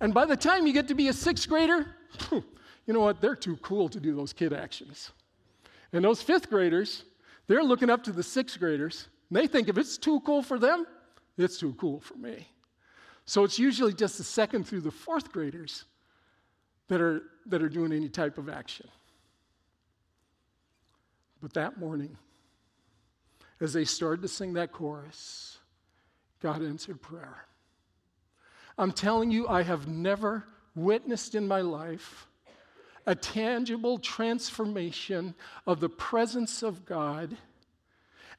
And 0.00 0.12
by 0.12 0.24
the 0.24 0.36
time 0.36 0.66
you 0.66 0.72
get 0.72 0.88
to 0.88 0.94
be 0.94 1.08
a 1.08 1.12
sixth 1.12 1.48
grader, 1.48 1.86
you 2.32 2.92
know 2.94 3.00
what? 3.00 3.20
They're 3.20 3.36
too 3.36 3.56
cool 3.58 3.88
to 3.90 4.00
do 4.00 4.14
those 4.14 4.32
kid 4.32 4.52
actions. 4.52 5.12
And 5.92 6.04
those 6.04 6.20
fifth 6.22 6.50
graders, 6.50 7.04
they're 7.46 7.62
looking 7.62 7.88
up 7.88 8.02
to 8.04 8.12
the 8.12 8.22
sixth 8.22 8.58
graders, 8.58 9.06
and 9.30 9.36
they 9.36 9.46
think 9.46 9.68
if 9.68 9.78
it's 9.78 9.96
too 9.96 10.20
cool 10.20 10.42
for 10.42 10.58
them, 10.58 10.86
it's 11.38 11.58
too 11.58 11.74
cool 11.74 12.00
for 12.00 12.14
me. 12.14 12.48
So 13.24 13.44
it's 13.44 13.58
usually 13.58 13.92
just 13.92 14.18
the 14.18 14.24
second 14.24 14.64
through 14.64 14.80
the 14.80 14.90
fourth 14.90 15.32
graders 15.32 15.84
that 16.88 17.00
are, 17.00 17.22
that 17.46 17.62
are 17.62 17.68
doing 17.68 17.92
any 17.92 18.08
type 18.08 18.38
of 18.38 18.48
action. 18.48 18.88
But 21.42 21.54
that 21.54 21.78
morning, 21.78 22.16
as 23.60 23.72
they 23.72 23.84
started 23.84 24.22
to 24.22 24.28
sing 24.28 24.54
that 24.54 24.72
chorus, 24.72 25.58
God 26.40 26.62
answered 26.62 27.00
prayer. 27.00 27.46
I'm 28.78 28.92
telling 28.92 29.30
you, 29.30 29.48
I 29.48 29.62
have 29.62 29.88
never 29.88 30.44
witnessed 30.74 31.34
in 31.34 31.48
my 31.48 31.62
life 31.62 32.28
a 33.06 33.14
tangible 33.14 33.98
transformation 33.98 35.34
of 35.66 35.80
the 35.80 35.88
presence 35.88 36.62
of 36.62 36.84
God 36.84 37.36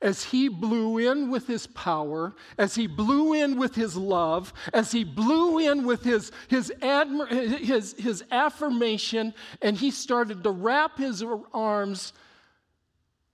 as 0.02 0.26
he 0.26 0.48
blew 0.48 1.00
in 1.00 1.32
with 1.32 1.48
his 1.48 1.66
power, 1.68 2.36
as 2.58 2.76
he 2.76 2.86
blew 2.86 3.34
in 3.34 3.58
with 3.58 3.74
his 3.74 3.96
love, 3.96 4.54
as 4.74 4.92
he 4.92 5.04
blew 5.04 5.58
in 5.58 5.86
with 5.86 6.04
his, 6.04 6.32
his, 6.50 6.72
admir- 6.82 7.58
his, 7.58 7.94
his 7.98 8.24
affirmation, 8.30 9.34
and 9.62 9.76
he 9.76 9.90
started 9.90 10.44
to 10.44 10.52
wrap 10.52 10.98
his 10.98 11.24
arms 11.52 12.14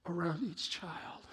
around 0.08 0.44
each 0.44 0.70
child. 0.70 1.24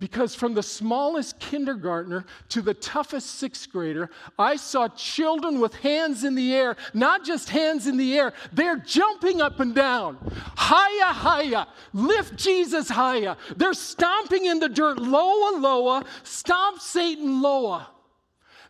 Because 0.00 0.34
from 0.34 0.54
the 0.54 0.62
smallest 0.62 1.38
kindergartner 1.38 2.24
to 2.48 2.60
the 2.62 2.74
toughest 2.74 3.36
sixth 3.36 3.70
grader, 3.70 4.10
I 4.38 4.56
saw 4.56 4.88
children 4.88 5.60
with 5.60 5.74
hands 5.76 6.24
in 6.24 6.34
the 6.34 6.52
air, 6.52 6.76
not 6.94 7.24
just 7.24 7.48
hands 7.48 7.86
in 7.86 7.96
the 7.96 8.18
air, 8.18 8.32
they're 8.52 8.76
jumping 8.76 9.40
up 9.40 9.60
and 9.60 9.72
down. 9.72 10.18
Higher, 10.56 11.12
higher, 11.12 11.66
lift 11.92 12.36
Jesus 12.36 12.88
higher. 12.88 13.36
They're 13.56 13.72
stomping 13.72 14.46
in 14.46 14.58
the 14.58 14.68
dirt, 14.68 14.98
lower, 14.98 15.58
lower, 15.60 16.02
stomp 16.24 16.80
Satan 16.80 17.40
lower. 17.40 17.86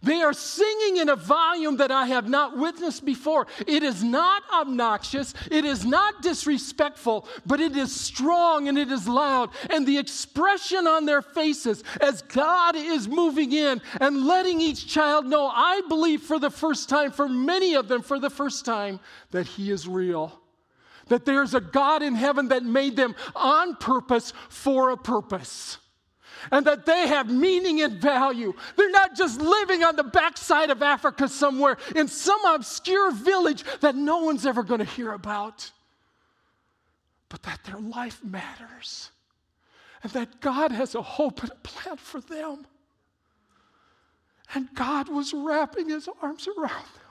They 0.04 0.20
are 0.20 0.34
singing 0.34 0.98
in 0.98 1.08
a 1.08 1.16
volume 1.16 1.78
that 1.78 1.90
I 1.90 2.06
have 2.06 2.28
not 2.28 2.58
witnessed 2.58 3.06
before. 3.06 3.46
It 3.66 3.82
is 3.82 4.04
not 4.04 4.42
obnoxious, 4.52 5.32
it 5.50 5.64
is 5.64 5.84
not 5.84 6.20
disrespectful, 6.20 7.26
but 7.46 7.58
it 7.58 7.74
is 7.74 7.98
strong 7.98 8.68
and 8.68 8.76
it 8.76 8.90
is 8.90 9.08
loud. 9.08 9.50
And 9.70 9.86
the 9.86 9.96
expression 9.96 10.86
on 10.86 11.06
their 11.06 11.22
faces 11.22 11.82
as 12.02 12.20
God 12.22 12.76
is 12.76 13.08
moving 13.08 13.52
in 13.52 13.80
and 13.98 14.26
letting 14.26 14.60
each 14.60 14.86
child 14.86 15.24
know, 15.24 15.46
I 15.46 15.80
believe 15.88 16.22
for 16.22 16.38
the 16.38 16.50
first 16.50 16.90
time, 16.90 17.10
for 17.10 17.28
many 17.28 17.74
of 17.74 17.88
them 17.88 18.02
for 18.02 18.18
the 18.18 18.30
first 18.30 18.66
time, 18.66 19.00
that 19.30 19.46
He 19.46 19.70
is 19.70 19.88
real. 19.88 20.38
That 21.08 21.24
there's 21.24 21.54
a 21.54 21.60
God 21.60 22.02
in 22.02 22.14
heaven 22.14 22.48
that 22.48 22.62
made 22.62 22.96
them 22.96 23.14
on 23.34 23.76
purpose 23.76 24.32
for 24.48 24.90
a 24.90 24.96
purpose 24.96 25.78
and 26.50 26.66
that 26.66 26.86
they 26.86 27.08
have 27.08 27.30
meaning 27.30 27.80
and 27.80 28.00
value. 28.00 28.54
They're 28.76 28.90
not 28.90 29.14
just 29.16 29.40
living 29.40 29.82
on 29.82 29.96
the 29.96 30.04
backside 30.04 30.70
of 30.70 30.82
Africa 30.82 31.28
somewhere 31.28 31.76
in 31.94 32.08
some 32.08 32.44
obscure 32.44 33.10
village 33.12 33.64
that 33.80 33.94
no 33.94 34.18
one's 34.18 34.46
ever 34.46 34.62
going 34.62 34.80
to 34.80 34.84
hear 34.84 35.12
about, 35.12 35.70
but 37.28 37.42
that 37.44 37.60
their 37.64 37.80
life 37.80 38.22
matters 38.22 39.10
and 40.02 40.12
that 40.12 40.40
God 40.40 40.70
has 40.70 40.94
a 40.94 41.02
hope 41.02 41.42
and 41.42 41.50
a 41.50 41.56
plan 41.56 41.96
for 41.96 42.20
them. 42.20 42.66
And 44.54 44.68
God 44.74 45.08
was 45.08 45.32
wrapping 45.32 45.88
his 45.88 46.08
arms 46.22 46.46
around 46.46 46.84
them. 46.84 47.04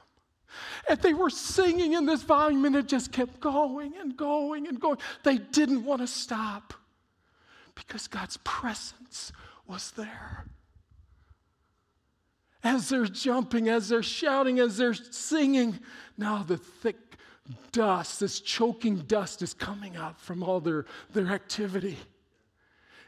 And 0.88 1.02
they 1.02 1.14
were 1.14 1.32
singing 1.32 1.94
in 1.94 2.06
this 2.06 2.22
volume, 2.22 2.64
and 2.66 2.76
it 2.76 2.88
just 2.88 3.12
kept 3.12 3.40
going 3.40 3.94
and 4.00 4.16
going 4.16 4.68
and 4.68 4.80
going. 4.80 5.00
They 5.24 5.40
didn't 5.40 5.84
want 5.84 6.02
to 6.02 6.08
stop. 6.08 6.76
Because 7.76 8.08
God's 8.08 8.38
presence 8.44 9.32
was 9.68 9.92
there. 9.92 10.46
As 12.64 12.90
they're 12.90 13.06
jumping, 13.06 13.68
as 13.68 13.90
they're 13.90 14.04
shouting, 14.04 14.60
as 14.60 14.78
they're 14.78 14.94
singing, 14.94 15.80
now 16.18 16.44
the 16.44 16.58
thick 16.58 16.96
dust, 17.72 18.20
this 18.20 18.40
choking 18.40 19.00
dust 19.00 19.42
is 19.42 19.54
coming 19.54 19.98
out 19.98 20.20
from 20.20 20.44
all 20.44 20.60
their, 20.62 20.86
their 21.12 21.28
activity. 21.28 21.98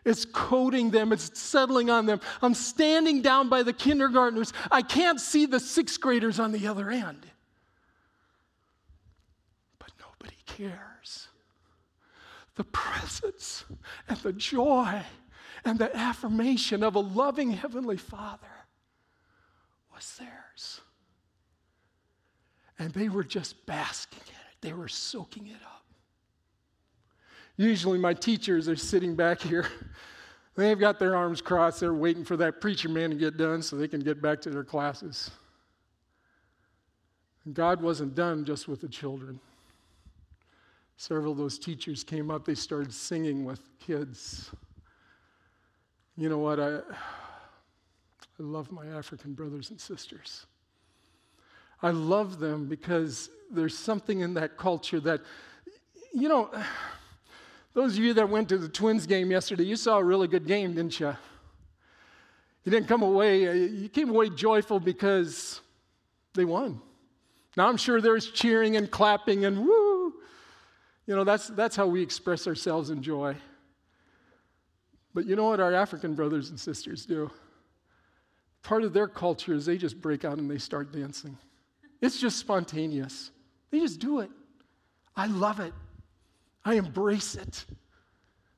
It's 0.03 0.25
coating 0.25 0.91
them, 0.91 1.11
it's 1.11 1.39
settling 1.39 1.89
on 1.89 2.05
them. 2.05 2.19
I'm 2.41 2.53
standing 2.53 3.21
down 3.21 3.49
by 3.49 3.63
the 3.63 3.73
kindergartners. 3.73 4.53
I 4.69 4.81
can't 4.81 5.19
see 5.19 5.45
the 5.45 5.59
sixth 5.59 5.99
graders 5.99 6.39
on 6.39 6.51
the 6.51 6.67
other 6.67 6.91
end. 6.91 7.25
But 9.79 9.91
nobody 9.99 10.37
cares 10.45 11.29
the 12.55 12.63
presence 12.63 13.65
and 14.07 14.17
the 14.19 14.33
joy 14.33 15.01
and 15.63 15.79
the 15.79 15.95
affirmation 15.95 16.83
of 16.83 16.95
a 16.95 16.99
loving 16.99 17.51
Heavenly 17.51 17.97
Father 17.97 18.47
was 19.93 20.15
theirs. 20.17 20.81
And 22.77 22.93
they 22.93 23.09
were 23.09 23.23
just 23.23 23.65
basking 23.65 24.21
in 24.27 24.33
it, 24.33 24.61
they 24.61 24.73
were 24.73 24.87
soaking 24.87 25.47
it 25.47 25.61
up. 25.63 25.83
Usually, 27.57 27.97
my 27.97 28.13
teachers 28.13 28.67
are 28.67 28.75
sitting 28.75 29.15
back 29.15 29.41
here. 29.41 29.65
They've 30.55 30.79
got 30.79 30.99
their 30.99 31.15
arms 31.15 31.41
crossed. 31.41 31.79
They're 31.81 31.93
waiting 31.93 32.23
for 32.23 32.37
that 32.37 32.61
preacher 32.61 32.89
man 32.89 33.09
to 33.09 33.15
get 33.15 33.37
done 33.37 33.61
so 33.61 33.75
they 33.75 33.87
can 33.87 33.99
get 34.01 34.21
back 34.21 34.41
to 34.41 34.49
their 34.49 34.63
classes. 34.63 35.31
And 37.45 37.53
God 37.53 37.81
wasn't 37.81 38.15
done 38.15 38.45
just 38.45 38.67
with 38.67 38.81
the 38.81 38.87
children. 38.87 39.39
Several 40.97 41.33
of 41.33 41.37
those 41.37 41.59
teachers 41.59 42.03
came 42.03 42.31
up, 42.31 42.45
they 42.45 42.55
started 42.55 42.93
singing 42.93 43.43
with 43.43 43.59
kids. 43.79 44.51
You 46.17 46.29
know 46.29 46.37
what? 46.37 46.59
I, 46.59 46.77
I 46.77 48.39
love 48.39 48.71
my 48.71 48.85
African 48.87 49.33
brothers 49.33 49.69
and 49.69 49.79
sisters. 49.79 50.45
I 51.81 51.91
love 51.91 52.39
them 52.39 52.67
because 52.67 53.29
there's 53.51 53.77
something 53.77 54.21
in 54.21 54.33
that 54.35 54.57
culture 54.57 54.99
that, 55.01 55.21
you 56.13 56.29
know, 56.29 56.49
those 57.73 57.97
of 57.97 58.03
you 58.03 58.13
that 58.13 58.29
went 58.29 58.47
to 58.49 58.57
the 58.57 58.69
Twins 58.69 59.05
game 59.05 59.29
yesterday, 59.31 59.63
you 59.63 59.75
saw 59.75 59.97
a 59.97 60.03
really 60.03 60.29
good 60.29 60.47
game, 60.47 60.75
didn't 60.75 60.99
you? 60.99 61.15
You 62.63 62.71
didn't 62.71 62.87
come 62.87 63.03
away, 63.03 63.47
uh, 63.47 63.53
you 63.53 63.89
came 63.89 64.09
away 64.09 64.29
joyful 64.29 64.79
because 64.79 65.59
they 66.33 66.45
won. 66.45 66.81
Now 67.57 67.67
I'm 67.67 67.77
sure 67.77 68.01
there's 68.01 68.31
cheering 68.31 68.77
and 68.77 68.89
clapping 68.89 69.45
and 69.45 69.65
woo. 69.65 69.84
You 71.07 71.15
know, 71.15 71.23
that's, 71.23 71.47
that's 71.49 71.75
how 71.75 71.87
we 71.87 72.01
express 72.01 72.47
ourselves 72.47 72.89
in 72.89 73.01
joy. 73.01 73.35
But 75.13 75.25
you 75.25 75.35
know 75.35 75.45
what 75.49 75.59
our 75.59 75.73
African 75.73 76.15
brothers 76.15 76.49
and 76.49 76.59
sisters 76.59 77.05
do? 77.05 77.31
Part 78.63 78.83
of 78.83 78.93
their 78.93 79.07
culture 79.07 79.53
is 79.53 79.65
they 79.65 79.77
just 79.77 80.01
break 80.01 80.25
out 80.25 80.39
and 80.39 80.49
they 80.49 80.57
start 80.57 80.91
dancing. 80.91 81.37
It's 82.01 82.19
just 82.19 82.37
spontaneous. 82.37 83.31
They 83.71 83.79
just 83.79 83.99
do 83.99 84.19
it. 84.19 84.29
I 85.15 85.27
love 85.27 85.59
it. 85.59 85.73
I 86.65 86.73
embrace 86.73 87.35
it. 87.35 87.65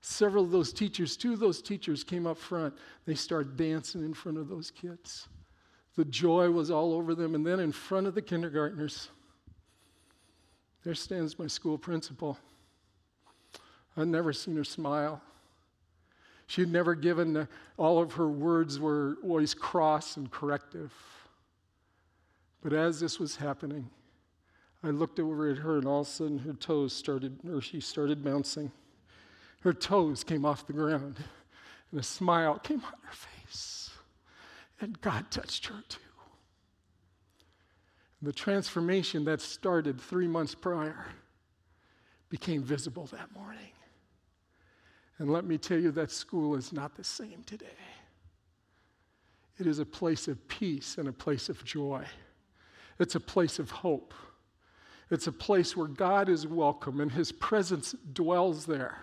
Several 0.02 0.46
of 0.46 0.52
those 0.52 0.72
teachers, 0.72 1.18
two 1.18 1.34
of 1.34 1.40
those 1.40 1.62
teachers 1.62 2.04
came 2.04 2.26
up 2.26 2.38
front. 2.38 2.74
They 3.06 3.16
started 3.16 3.58
dancing 3.58 4.04
in 4.04 4.14
front 4.14 4.38
of 4.38 4.48
those 4.48 4.72
kids. 4.72 5.28
The 5.96 6.06
joy 6.06 6.50
was 6.50 6.72
all 6.72 6.94
over 6.94 7.14
them. 7.14 7.36
And 7.36 7.46
then 7.46 7.60
in 7.60 7.72
front 7.72 8.08
of 8.08 8.16
the 8.16 8.22
kindergartners, 8.22 9.10
there 10.84 10.96
stands 10.96 11.38
my 11.38 11.48
school 11.48 11.78
principal. 11.78 12.38
I'd 13.96 14.08
never 14.08 14.32
seen 14.32 14.56
her 14.56 14.64
smile. 14.64 15.22
She 16.48 16.62
had 16.62 16.72
never 16.72 16.96
given, 16.96 17.48
all 17.78 18.00
of 18.00 18.14
her 18.14 18.28
words 18.28 18.80
were 18.80 19.18
always 19.24 19.54
cross 19.54 20.18
and 20.18 20.32
corrective. 20.32 20.94
But 22.62 22.74
as 22.74 23.00
this 23.00 23.20
was 23.20 23.36
happening, 23.36 23.90
I 24.84 24.90
looked 24.90 25.20
over 25.20 25.50
at 25.50 25.58
her, 25.58 25.78
and 25.78 25.88
all 25.88 26.02
of 26.02 26.08
a 26.08 26.10
sudden 26.10 26.40
her 26.40 26.54
toes 26.54 26.94
started, 26.94 27.40
or 27.52 27.62
she 27.62 27.82
started 27.82 28.24
bouncing. 28.24 28.72
Her 29.62 29.74
toes 29.74 30.24
came 30.24 30.46
off 30.46 30.68
the 30.68 30.74
ground, 30.74 31.18
and 31.92 32.00
a 32.00 32.04
smile 32.04 32.60
came 32.60 32.84
on 32.84 32.94
her 33.04 33.14
face. 33.14 33.90
And 34.80 35.02
God 35.02 35.32
touched 35.32 35.66
her 35.66 35.84
too. 35.90 36.00
The 38.22 38.34
transformation 38.34 39.26
that 39.26 39.42
started 39.42 40.02
three 40.02 40.28
months 40.28 40.56
prior 40.56 41.06
became 42.30 42.64
visible 42.64 43.06
that 43.08 43.32
morning. 43.34 43.72
And 45.20 45.32
let 45.32 45.46
me 45.46 45.58
tell 45.58 45.80
you, 45.80 45.92
that 45.92 46.12
school 46.12 46.56
is 46.56 46.72
not 46.72 46.96
the 46.96 47.04
same 47.04 47.44
today. 47.46 47.66
It 49.60 49.66
is 49.66 49.80
a 49.80 49.86
place 49.86 50.28
of 50.28 50.48
peace 50.48 50.98
and 50.98 51.08
a 51.08 51.14
place 51.14 51.50
of 51.50 51.64
joy. 51.64 52.06
It's 53.00 53.16
a 53.16 53.20
place 53.20 53.60
of 53.60 53.72
hope. 53.72 54.14
It's 55.10 55.28
a 55.28 55.32
place 55.32 55.76
where 55.76 55.88
God 55.88 56.30
is 56.30 56.46
welcome 56.46 57.00
and 57.00 57.12
his 57.12 57.32
presence 57.32 57.96
dwells 58.14 58.66
there 58.66 58.98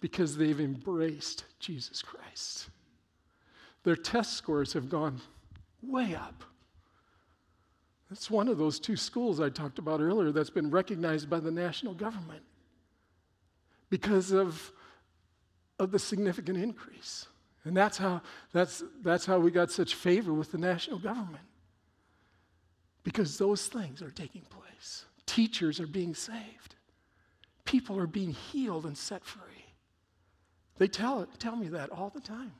because 0.00 0.36
they've 0.36 0.60
embraced 0.60 1.44
Jesus 1.60 2.02
Christ. 2.02 2.68
Their 3.84 3.96
test 3.96 4.34
scores 4.34 4.72
have 4.72 4.88
gone 4.88 5.20
way 5.82 6.14
up. 6.14 6.42
That's 8.14 8.30
one 8.30 8.46
of 8.46 8.58
those 8.58 8.78
two 8.78 8.94
schools 8.94 9.40
I 9.40 9.48
talked 9.48 9.80
about 9.80 10.00
earlier 10.00 10.30
that's 10.30 10.48
been 10.48 10.70
recognized 10.70 11.28
by 11.28 11.40
the 11.40 11.50
national 11.50 11.94
government 11.94 12.44
because 13.90 14.30
of, 14.30 14.70
of 15.80 15.90
the 15.90 15.98
significant 15.98 16.56
increase. 16.56 17.26
And 17.64 17.76
that's 17.76 17.98
how, 17.98 18.22
that's, 18.52 18.84
that's 19.02 19.26
how 19.26 19.40
we 19.40 19.50
got 19.50 19.72
such 19.72 19.96
favor 19.96 20.32
with 20.32 20.52
the 20.52 20.58
national 20.58 21.00
government. 21.00 21.42
Because 23.02 23.36
those 23.36 23.66
things 23.66 24.00
are 24.00 24.12
taking 24.12 24.42
place. 24.42 25.06
Teachers 25.26 25.80
are 25.80 25.88
being 25.88 26.14
saved. 26.14 26.76
People 27.64 27.98
are 27.98 28.06
being 28.06 28.30
healed 28.30 28.86
and 28.86 28.96
set 28.96 29.24
free. 29.24 29.74
They 30.78 30.86
tell, 30.86 31.26
tell 31.40 31.56
me 31.56 31.66
that 31.70 31.90
all 31.90 32.10
the 32.14 32.20
time. 32.20 32.52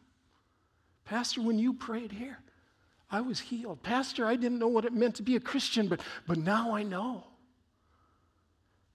Pastor, 1.05 1.43
when 1.43 1.61
you 1.61 1.75
prayed 1.75 2.11
here, 2.11 2.41
I 3.11 3.21
was 3.21 3.41
healed. 3.41 3.83
Pastor, 3.83 4.27
I 4.27 4.37
didn't 4.37 4.59
know 4.59 4.69
what 4.69 4.85
it 4.85 4.93
meant 4.93 5.15
to 5.17 5.23
be 5.23 5.37
a 5.37 5.41
Christian, 5.41 5.89
but, 5.89 6.01
but 6.27 6.39
now 6.39 6.75
I 6.75 6.83
know. 6.83 7.25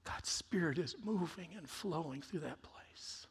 God's 0.04 0.30
Spirit 0.30 0.78
is 0.78 0.96
moving 1.04 1.50
and 1.56 1.70
flowing 1.70 2.22
through 2.22 2.42
that 2.42 2.62
place 2.62 3.28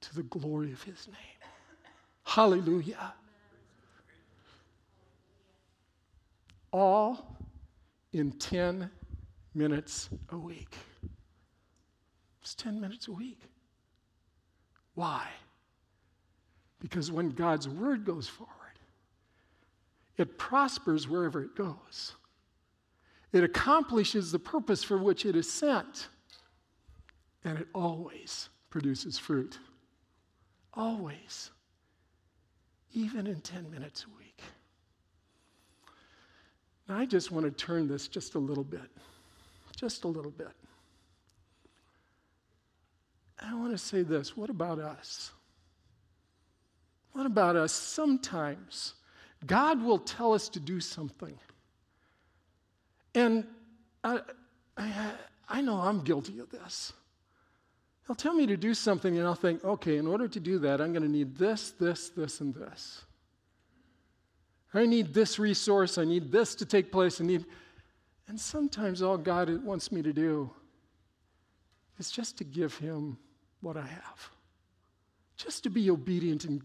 to 0.00 0.14
the 0.14 0.22
glory 0.22 0.72
of 0.72 0.82
His 0.82 1.06
name. 1.08 1.16
Hallelujah. 2.24 3.14
All 6.72 7.36
in 8.12 8.32
10 8.32 8.90
minutes 9.54 10.08
a 10.30 10.38
week. 10.38 10.76
It's 12.42 12.54
10 12.54 12.80
minutes 12.80 13.08
a 13.08 13.12
week. 13.12 13.40
Why? 14.94 15.26
Because 16.80 17.10
when 17.10 17.30
God's 17.30 17.68
word 17.68 18.04
goes 18.04 18.28
forward, 18.28 18.54
it 20.16 20.38
prospers 20.38 21.08
wherever 21.08 21.42
it 21.42 21.54
goes. 21.54 22.14
It 23.32 23.44
accomplishes 23.44 24.32
the 24.32 24.38
purpose 24.38 24.82
for 24.82 24.98
which 24.98 25.26
it 25.26 25.36
is 25.36 25.52
sent. 25.52 26.08
And 27.44 27.58
it 27.58 27.68
always 27.74 28.48
produces 28.70 29.18
fruit. 29.18 29.58
Always. 30.74 31.50
Even 32.92 33.26
in 33.26 33.40
10 33.40 33.70
minutes 33.70 34.04
a 34.04 34.16
week. 34.16 34.40
Now, 36.88 36.98
I 36.98 37.04
just 37.04 37.30
want 37.30 37.44
to 37.44 37.50
turn 37.50 37.88
this 37.88 38.08
just 38.08 38.36
a 38.36 38.38
little 38.38 38.64
bit, 38.64 38.88
just 39.76 40.04
a 40.04 40.08
little 40.08 40.30
bit. 40.30 40.52
I 43.38 43.54
want 43.54 43.72
to 43.72 43.78
say 43.78 44.02
this 44.02 44.36
what 44.36 44.50
about 44.50 44.78
us? 44.78 45.32
What 47.12 47.26
about 47.26 47.56
us? 47.56 47.72
Sometimes 47.72 48.94
God 49.44 49.82
will 49.82 49.98
tell 49.98 50.32
us 50.32 50.48
to 50.50 50.60
do 50.60 50.80
something. 50.80 51.38
And 53.14 53.46
I, 54.02 54.20
I, 54.76 55.10
I 55.48 55.60
know 55.60 55.76
I'm 55.76 56.02
guilty 56.02 56.38
of 56.38 56.50
this. 56.50 56.92
He'll 58.06 58.16
tell 58.16 58.34
me 58.34 58.46
to 58.46 58.56
do 58.56 58.72
something, 58.72 59.18
and 59.18 59.26
I'll 59.26 59.34
think, 59.34 59.64
okay, 59.64 59.96
in 59.96 60.06
order 60.06 60.28
to 60.28 60.38
do 60.38 60.58
that, 60.60 60.80
I'm 60.80 60.92
going 60.92 61.02
to 61.02 61.08
need 61.08 61.36
this, 61.36 61.72
this, 61.72 62.10
this, 62.10 62.40
and 62.40 62.54
this. 62.54 63.04
I 64.72 64.86
need 64.86 65.14
this 65.14 65.38
resource, 65.38 65.96
I 65.96 66.04
need 66.04 66.30
this 66.30 66.54
to 66.56 66.66
take 66.66 66.92
place, 66.92 67.20
I 67.20 67.24
need. 67.24 67.46
And 68.28 68.38
sometimes 68.38 69.02
all 69.02 69.16
God 69.16 69.64
wants 69.64 69.90
me 69.90 70.02
to 70.02 70.12
do 70.12 70.50
is 71.98 72.10
just 72.10 72.36
to 72.38 72.44
give 72.44 72.76
Him 72.76 73.16
what 73.60 73.76
I 73.76 73.86
have, 73.86 74.30
just 75.36 75.62
to 75.64 75.70
be 75.70 75.90
obedient 75.90 76.44
and 76.44 76.62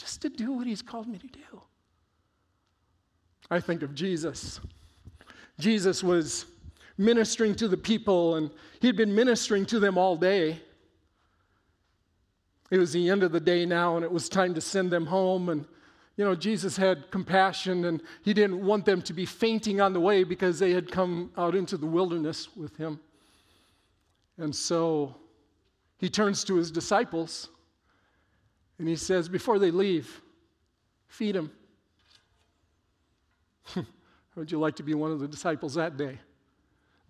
just 0.00 0.22
to 0.22 0.28
do 0.28 0.52
what 0.52 0.66
He's 0.66 0.82
called 0.82 1.08
me 1.08 1.18
to 1.18 1.26
do. 1.26 1.62
I 3.50 3.60
think 3.60 3.82
of 3.82 3.94
Jesus. 3.94 4.60
Jesus 5.58 6.02
was 6.02 6.46
ministering 6.96 7.54
to 7.56 7.68
the 7.68 7.76
people, 7.76 8.36
and 8.36 8.50
he'd 8.80 8.96
been 8.96 9.14
ministering 9.14 9.64
to 9.66 9.80
them 9.80 9.96
all 9.96 10.16
day. 10.16 10.60
It 12.70 12.78
was 12.78 12.92
the 12.92 13.08
end 13.08 13.22
of 13.22 13.32
the 13.32 13.40
day 13.40 13.64
now, 13.64 13.96
and 13.96 14.04
it 14.04 14.12
was 14.12 14.28
time 14.28 14.54
to 14.54 14.60
send 14.60 14.90
them 14.90 15.06
home. 15.06 15.48
And 15.48 15.64
you 16.18 16.24
know, 16.24 16.34
Jesus 16.34 16.76
had 16.76 17.10
compassion 17.12 17.84
and 17.84 18.02
he 18.24 18.34
didn't 18.34 18.60
want 18.60 18.84
them 18.84 19.00
to 19.02 19.12
be 19.12 19.24
fainting 19.24 19.80
on 19.80 19.92
the 19.92 20.00
way 20.00 20.24
because 20.24 20.58
they 20.58 20.72
had 20.72 20.90
come 20.90 21.30
out 21.36 21.54
into 21.54 21.76
the 21.76 21.86
wilderness 21.86 22.48
with 22.56 22.76
him. 22.76 22.98
And 24.36 24.54
so 24.54 25.14
he 25.98 26.10
turns 26.10 26.42
to 26.44 26.56
his 26.56 26.72
disciples 26.72 27.50
and 28.78 28.88
he 28.88 28.96
says, 28.96 29.28
before 29.28 29.58
they 29.58 29.70
leave, 29.70 30.20
feed 31.08 31.34
them. 31.34 31.50
Would 34.36 34.52
you 34.52 34.58
like 34.58 34.76
to 34.76 34.82
be 34.82 34.94
one 34.94 35.10
of 35.10 35.20
the 35.20 35.28
disciples 35.28 35.74
that 35.74 35.96
day? 35.96 36.18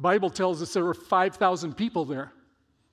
Bible 0.01 0.31
tells 0.31 0.63
us 0.63 0.73
there 0.73 0.85
were 0.85 0.95
5,000 0.95 1.75
people 1.77 2.05
there, 2.05 2.33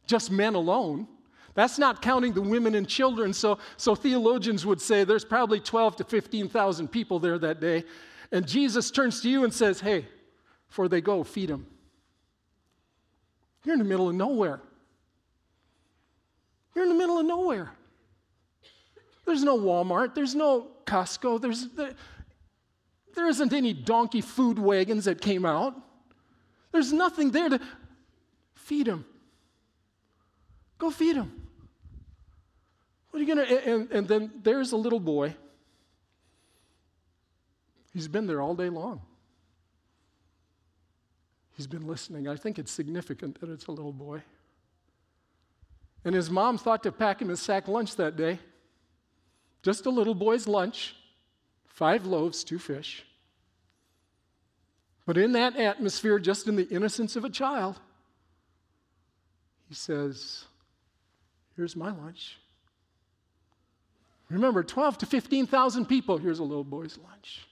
just 0.08 0.32
men 0.32 0.56
alone. 0.56 1.08
That's 1.54 1.80
not 1.80 2.02
counting 2.02 2.34
the 2.34 2.42
women 2.42 2.76
and 2.76 2.88
children. 2.88 3.32
So, 3.32 3.60
so 3.78 3.96
theologians 3.96 4.66
would 4.66 4.82
say 4.82 5.04
there's 5.04 5.24
probably 5.24 5.60
12 5.60 5.98
to 5.98 6.04
15,000 6.04 6.90
people 6.90 7.20
there 7.20 7.40
that 7.40 7.62
day. 7.62 7.86
And 8.32 8.46
Jesus 8.46 8.92
turns 8.92 9.22
to 9.22 9.30
you 9.30 9.46
and 9.46 9.54
says, 9.54 9.80
Hey, 9.80 10.06
before 10.68 10.90
they 10.90 11.00
go, 11.00 11.24
feed 11.24 11.50
them. 11.50 11.66
You're 13.64 13.74
in 13.74 13.80
the 13.80 13.86
middle 13.86 14.10
of 14.10 14.16
nowhere. 14.16 14.62
You're 16.74 16.84
in 16.84 16.90
the 16.90 16.98
middle 16.98 17.18
of 17.18 17.26
nowhere. 17.26 17.72
There's 19.26 19.44
no 19.44 19.58
Walmart, 19.58 20.14
there's 20.16 20.36
no 20.36 20.68
Costco, 20.86 21.42
there's, 21.42 21.68
there, 21.70 21.94
there 23.16 23.28
isn't 23.28 23.54
any 23.54 23.74
donkey 23.74 24.22
food 24.22 24.60
wagons 24.60 25.06
that 25.06 25.20
came 25.20 25.46
out. 25.46 25.76
There's 26.72 26.94
nothing 26.94 27.32
there 27.32 27.50
to 27.50 27.60
feed 28.54 28.88
them. 28.88 29.06
Go 30.78 30.92
feed 30.92 31.16
them. 31.16 31.42
What 33.10 33.20
are 33.20 33.24
you 33.24 33.34
going 33.34 33.48
to? 33.48 33.70
And, 33.70 33.92
and 33.92 34.08
then 34.08 34.32
there's 34.44 34.74
a 34.74 34.78
little 34.78 35.00
boy. 35.00 35.36
He's 37.94 38.10
been 38.10 38.28
there 38.28 38.42
all 38.42 38.56
day 38.56 38.68
long. 38.68 39.02
He's 41.56 41.68
been 41.68 41.88
listening. 41.88 42.28
I 42.28 42.36
think 42.36 42.60
it's 42.60 42.72
significant 42.72 43.40
that 43.40 43.50
it's 43.50 43.68
a 43.68 43.72
little 43.72 43.94
boy. 43.94 44.22
And 46.04 46.14
his 46.14 46.30
mom 46.30 46.58
thought 46.58 46.84
to 46.84 46.92
pack 46.92 47.22
him 47.22 47.30
a 47.30 47.38
sack 47.38 47.70
lunch 47.70 47.96
that 47.96 48.18
day. 48.18 48.40
Just 49.66 49.88
a 49.88 49.90
little 49.90 50.14
boy's 50.14 50.48
lunch 50.48 50.96
five 51.66 52.06
loaves, 52.06 52.44
two 52.44 52.60
fish. 52.60 53.04
But 55.08 55.18
in 55.18 55.32
that 55.32 55.56
atmosphere, 55.58 56.20
just 56.20 56.48
in 56.48 56.56
the 56.56 56.68
innocence 56.70 57.16
of 57.16 57.26
a 57.26 57.30
child, 57.30 57.80
he 59.68 59.74
says, 59.74 60.46
Here's 61.56 61.76
my 61.76 61.90
lunch. 61.90 62.38
Remember, 64.30 64.62
12 64.62 65.00
to 65.00 65.06
15,000 65.08 65.88
people, 65.88 66.18
here's 66.18 66.40
a 66.40 66.44
little 66.44 66.64
boy's 66.64 67.00
lunch. 67.04 67.48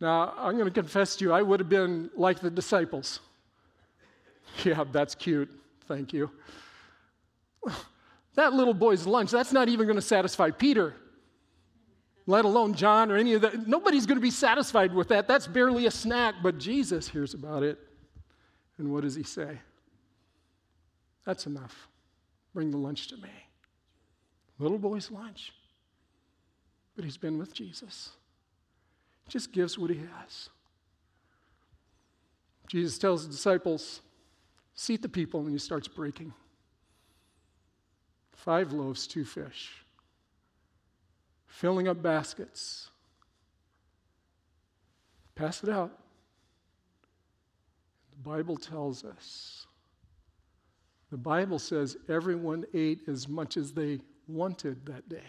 Now, 0.00 0.32
I'm 0.38 0.54
going 0.54 0.64
to 0.64 0.70
confess 0.70 1.14
to 1.16 1.26
you, 1.26 1.32
I 1.32 1.42
would 1.42 1.60
have 1.60 1.68
been 1.68 2.10
like 2.16 2.40
the 2.40 2.50
disciples. 2.50 3.20
Yeah, 4.64 4.82
that's 4.90 5.14
cute. 5.14 5.48
Thank 5.86 6.12
you. 6.12 6.28
That 8.34 8.52
little 8.52 8.74
boy's 8.74 9.06
lunch, 9.06 9.30
that's 9.30 9.52
not 9.52 9.68
even 9.68 9.86
going 9.86 9.96
to 9.96 10.02
satisfy 10.02 10.50
Peter, 10.50 10.94
let 12.26 12.44
alone 12.44 12.74
John 12.74 13.10
or 13.10 13.16
any 13.16 13.34
of 13.34 13.42
that. 13.42 13.66
Nobody's 13.66 14.06
going 14.06 14.18
to 14.18 14.22
be 14.22 14.30
satisfied 14.30 14.94
with 14.94 15.08
that. 15.08 15.26
That's 15.26 15.46
barely 15.46 15.86
a 15.86 15.90
snack, 15.90 16.36
but 16.42 16.58
Jesus 16.58 17.08
hears 17.08 17.34
about 17.34 17.62
it. 17.62 17.78
And 18.78 18.92
what 18.92 19.02
does 19.02 19.14
he 19.14 19.24
say? 19.24 19.58
That's 21.26 21.46
enough. 21.46 21.88
Bring 22.54 22.70
the 22.70 22.78
lunch 22.78 23.08
to 23.08 23.16
me. 23.16 23.30
Little 24.58 24.78
boy's 24.78 25.10
lunch. 25.10 25.52
But 26.96 27.04
he's 27.04 27.16
been 27.16 27.38
with 27.38 27.52
Jesus. 27.52 28.10
He 29.24 29.30
just 29.30 29.52
gives 29.52 29.78
what 29.78 29.90
he 29.90 29.96
has. 29.96 30.48
Jesus 32.68 32.98
tells 32.98 33.26
the 33.26 33.32
disciples, 33.32 34.00
seat 34.74 35.02
the 35.02 35.08
people, 35.08 35.40
and 35.40 35.50
he 35.50 35.58
starts 35.58 35.88
breaking. 35.88 36.32
Five 38.44 38.72
loaves, 38.72 39.06
two 39.06 39.26
fish. 39.26 39.70
Filling 41.46 41.88
up 41.88 42.02
baskets. 42.02 42.88
Pass 45.34 45.62
it 45.62 45.68
out. 45.68 45.92
The 48.12 48.30
Bible 48.30 48.56
tells 48.56 49.04
us. 49.04 49.66
The 51.10 51.18
Bible 51.18 51.58
says 51.58 51.98
everyone 52.08 52.64
ate 52.72 53.02
as 53.08 53.28
much 53.28 53.58
as 53.58 53.72
they 53.72 54.00
wanted 54.26 54.86
that 54.86 55.06
day. 55.10 55.20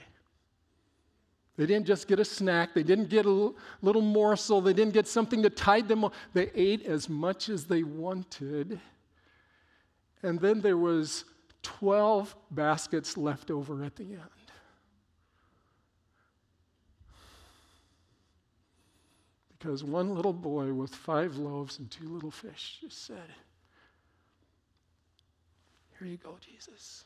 They 1.57 1.65
didn't 1.65 1.87
just 1.87 2.07
get 2.07 2.19
a 2.21 2.25
snack, 2.25 2.73
they 2.73 2.83
didn't 2.83 3.09
get 3.09 3.25
a 3.25 3.51
little 3.81 4.01
morsel, 4.01 4.61
they 4.61 4.73
didn't 4.73 4.93
get 4.93 5.05
something 5.05 5.43
to 5.43 5.49
tide 5.49 5.89
them. 5.89 6.05
They 6.33 6.49
ate 6.55 6.85
as 6.85 7.09
much 7.09 7.49
as 7.49 7.65
they 7.65 7.83
wanted. 7.83 8.79
And 10.23 10.39
then 10.39 10.61
there 10.61 10.77
was 10.77 11.25
12 11.63 12.35
baskets 12.51 13.17
left 13.17 13.51
over 13.51 13.83
at 13.83 13.95
the 13.95 14.03
end. 14.03 14.21
Because 19.57 19.83
one 19.83 20.15
little 20.15 20.33
boy 20.33 20.73
with 20.73 20.93
five 20.93 21.37
loaves 21.37 21.77
and 21.77 21.89
two 21.91 22.07
little 22.07 22.31
fish 22.31 22.79
just 22.81 23.05
said, 23.05 23.29
Here 25.99 26.07
you 26.07 26.17
go, 26.17 26.37
Jesus. 26.41 27.05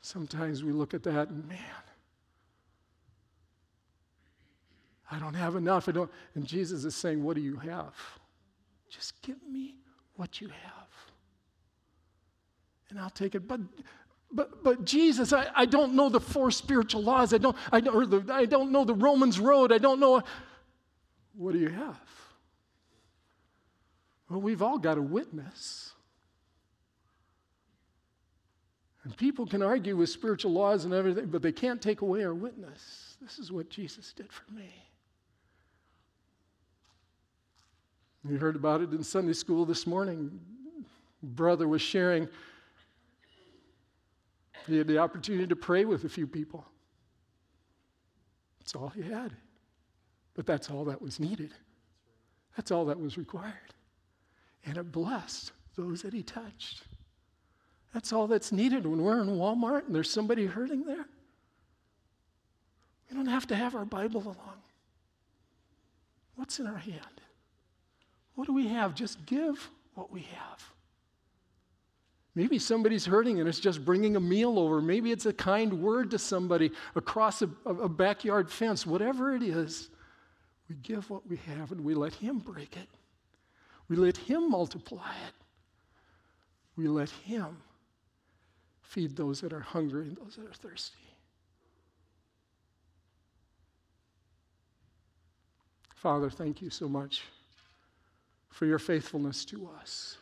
Sometimes 0.00 0.64
we 0.64 0.72
look 0.72 0.94
at 0.94 1.04
that 1.04 1.28
and 1.28 1.46
man, 1.46 1.58
I 5.10 5.18
don't 5.18 5.34
have 5.34 5.54
enough. 5.56 5.88
I 5.88 5.92
don't. 5.92 6.10
And 6.34 6.46
Jesus 6.46 6.84
is 6.84 6.94
saying, 6.94 7.22
What 7.22 7.36
do 7.36 7.40
you 7.40 7.56
have? 7.56 7.94
Just 8.90 9.20
give 9.22 9.42
me 9.48 9.76
what 10.16 10.40
you 10.40 10.48
have. 10.48 10.87
And 12.90 12.98
I'll 12.98 13.10
take 13.10 13.34
it. 13.34 13.46
But 13.46 13.60
but, 14.30 14.62
but 14.62 14.84
Jesus, 14.84 15.32
I, 15.32 15.46
I 15.54 15.64
don't 15.64 15.94
know 15.94 16.08
the 16.08 16.20
four 16.20 16.50
spiritual 16.50 17.02
laws. 17.02 17.32
I 17.32 17.38
don't, 17.38 17.56
I, 17.72 17.80
don't, 17.80 18.26
the, 18.26 18.32
I 18.32 18.44
don't 18.44 18.70
know 18.70 18.84
the 18.84 18.94
Romans 18.94 19.40
road. 19.40 19.72
I 19.72 19.78
don't 19.78 20.00
know. 20.00 20.22
What 21.34 21.52
do 21.52 21.58
you 21.58 21.70
have? 21.70 21.98
Well, 24.28 24.40
we've 24.40 24.60
all 24.60 24.78
got 24.78 24.98
a 24.98 25.02
witness. 25.02 25.92
And 29.04 29.16
people 29.16 29.46
can 29.46 29.62
argue 29.62 29.96
with 29.96 30.10
spiritual 30.10 30.52
laws 30.52 30.84
and 30.84 30.92
everything, 30.92 31.26
but 31.26 31.40
they 31.40 31.52
can't 31.52 31.80
take 31.80 32.02
away 32.02 32.22
our 32.24 32.34
witness. 32.34 33.16
This 33.22 33.38
is 33.38 33.50
what 33.50 33.70
Jesus 33.70 34.12
did 34.12 34.30
for 34.30 34.52
me. 34.52 34.68
You 38.28 38.36
heard 38.36 38.56
about 38.56 38.82
it 38.82 38.92
in 38.92 39.02
Sunday 39.02 39.32
school 39.32 39.64
this 39.64 39.86
morning. 39.86 40.38
Brother 41.22 41.66
was 41.66 41.80
sharing. 41.80 42.28
He 44.66 44.78
had 44.78 44.86
the 44.86 44.98
opportunity 44.98 45.46
to 45.46 45.56
pray 45.56 45.84
with 45.84 46.04
a 46.04 46.08
few 46.08 46.26
people. 46.26 46.64
That's 48.60 48.74
all 48.74 48.88
he 48.88 49.02
had. 49.02 49.32
But 50.34 50.46
that's 50.46 50.70
all 50.70 50.84
that 50.86 51.00
was 51.00 51.18
needed. 51.18 51.52
That's 52.56 52.70
all 52.70 52.84
that 52.86 53.00
was 53.00 53.16
required. 53.16 53.74
And 54.64 54.76
it 54.76 54.92
blessed 54.92 55.52
those 55.76 56.02
that 56.02 56.12
he 56.12 56.22
touched. 56.22 56.82
That's 57.94 58.12
all 58.12 58.26
that's 58.26 58.52
needed 58.52 58.86
when 58.86 59.02
we're 59.02 59.20
in 59.20 59.28
Walmart 59.28 59.86
and 59.86 59.94
there's 59.94 60.10
somebody 60.10 60.46
hurting 60.46 60.84
there. 60.84 61.06
We 63.10 63.16
don't 63.16 63.26
have 63.26 63.46
to 63.46 63.56
have 63.56 63.74
our 63.74 63.84
Bible 63.84 64.22
along. 64.22 64.62
What's 66.36 66.60
in 66.60 66.66
our 66.66 66.76
hand? 66.76 67.22
What 68.34 68.46
do 68.46 68.52
we 68.52 68.68
have? 68.68 68.94
Just 68.94 69.24
give 69.26 69.70
what 69.94 70.12
we 70.12 70.20
have. 70.20 70.62
Maybe 72.34 72.58
somebody's 72.58 73.06
hurting 73.06 73.40
and 73.40 73.48
it's 73.48 73.60
just 73.60 73.84
bringing 73.84 74.16
a 74.16 74.20
meal 74.20 74.58
over. 74.58 74.80
Maybe 74.80 75.10
it's 75.10 75.26
a 75.26 75.32
kind 75.32 75.82
word 75.82 76.10
to 76.12 76.18
somebody 76.18 76.70
across 76.94 77.42
a, 77.42 77.50
a, 77.66 77.88
backyard 77.88 78.50
fence. 78.50 78.86
Whatever 78.86 79.34
it 79.34 79.42
is, 79.42 79.90
we 80.68 80.76
give 80.76 81.08
what 81.10 81.26
we 81.28 81.36
have 81.38 81.72
and 81.72 81.82
we 81.82 81.94
let 81.94 82.14
Him 82.14 82.38
break 82.38 82.76
it. 82.76 82.88
We 83.88 83.96
let 83.96 84.16
Him 84.16 84.50
multiply 84.50 85.10
it. 85.26 85.34
We 86.76 86.86
let 86.86 87.10
Him 87.10 87.56
feed 88.82 89.16
those 89.16 89.40
that 89.40 89.52
are 89.52 89.60
hungry 89.60 90.08
and 90.08 90.16
those 90.16 90.36
that 90.36 90.46
are 90.46 90.52
thirsty. 90.52 90.98
Father, 95.94 96.30
thank 96.30 96.62
you 96.62 96.70
so 96.70 96.88
much 96.88 97.24
for 98.50 98.66
your 98.66 98.78
faithfulness 98.78 99.44
to 99.46 99.68
us. 99.80 100.18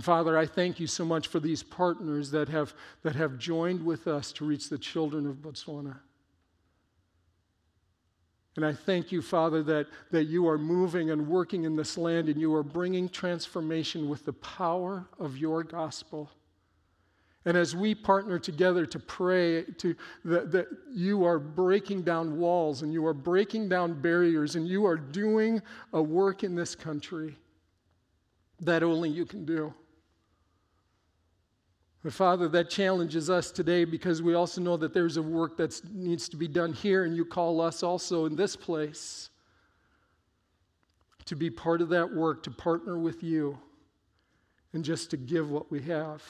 Father, 0.00 0.38
I 0.38 0.46
thank 0.46 0.80
you 0.80 0.86
so 0.86 1.04
much 1.04 1.28
for 1.28 1.38
these 1.38 1.62
partners 1.62 2.30
that 2.30 2.48
have, 2.48 2.74
that 3.02 3.14
have 3.14 3.38
joined 3.38 3.84
with 3.84 4.08
us 4.08 4.32
to 4.32 4.44
reach 4.44 4.70
the 4.70 4.78
children 4.78 5.26
of 5.26 5.36
Botswana. 5.36 5.96
And 8.56 8.64
I 8.64 8.72
thank 8.72 9.12
you, 9.12 9.22
Father, 9.22 9.62
that, 9.64 9.86
that 10.10 10.24
you 10.24 10.46
are 10.48 10.58
moving 10.58 11.10
and 11.10 11.26
working 11.26 11.64
in 11.64 11.76
this 11.76 11.96
land 11.96 12.28
and 12.28 12.40
you 12.40 12.54
are 12.54 12.62
bringing 12.62 13.08
transformation 13.08 14.08
with 14.08 14.24
the 14.24 14.32
power 14.34 15.06
of 15.18 15.38
your 15.38 15.62
gospel. 15.62 16.30
And 17.44 17.56
as 17.56 17.74
we 17.74 17.94
partner 17.94 18.38
together 18.38 18.86
to 18.86 18.98
pray 18.98 19.64
to 19.64 19.96
that, 20.24 20.52
that 20.52 20.68
you 20.92 21.24
are 21.24 21.38
breaking 21.38 22.02
down 22.02 22.38
walls 22.38 22.82
and 22.82 22.92
you 22.92 23.04
are 23.06 23.14
breaking 23.14 23.68
down 23.68 24.00
barriers 24.00 24.54
and 24.54 24.68
you 24.68 24.86
are 24.86 24.96
doing 24.96 25.60
a 25.92 26.02
work 26.02 26.44
in 26.44 26.54
this 26.54 26.74
country 26.74 27.36
that 28.60 28.82
only 28.82 29.10
you 29.10 29.26
can 29.26 29.44
do. 29.44 29.74
But 32.02 32.12
Father, 32.12 32.48
that 32.48 32.68
challenges 32.68 33.30
us 33.30 33.52
today 33.52 33.84
because 33.84 34.22
we 34.22 34.34
also 34.34 34.60
know 34.60 34.76
that 34.76 34.92
there's 34.92 35.16
a 35.16 35.22
work 35.22 35.56
that 35.58 35.80
needs 35.92 36.28
to 36.30 36.36
be 36.36 36.48
done 36.48 36.72
here, 36.72 37.04
and 37.04 37.14
you 37.14 37.24
call 37.24 37.60
us 37.60 37.82
also 37.82 38.26
in 38.26 38.34
this 38.34 38.56
place 38.56 39.30
to 41.26 41.36
be 41.36 41.48
part 41.48 41.80
of 41.80 41.88
that 41.90 42.12
work, 42.12 42.42
to 42.42 42.50
partner 42.50 42.98
with 42.98 43.22
you 43.22 43.56
and 44.72 44.84
just 44.84 45.10
to 45.10 45.16
give 45.16 45.50
what 45.50 45.70
we 45.70 45.80
have. 45.82 46.22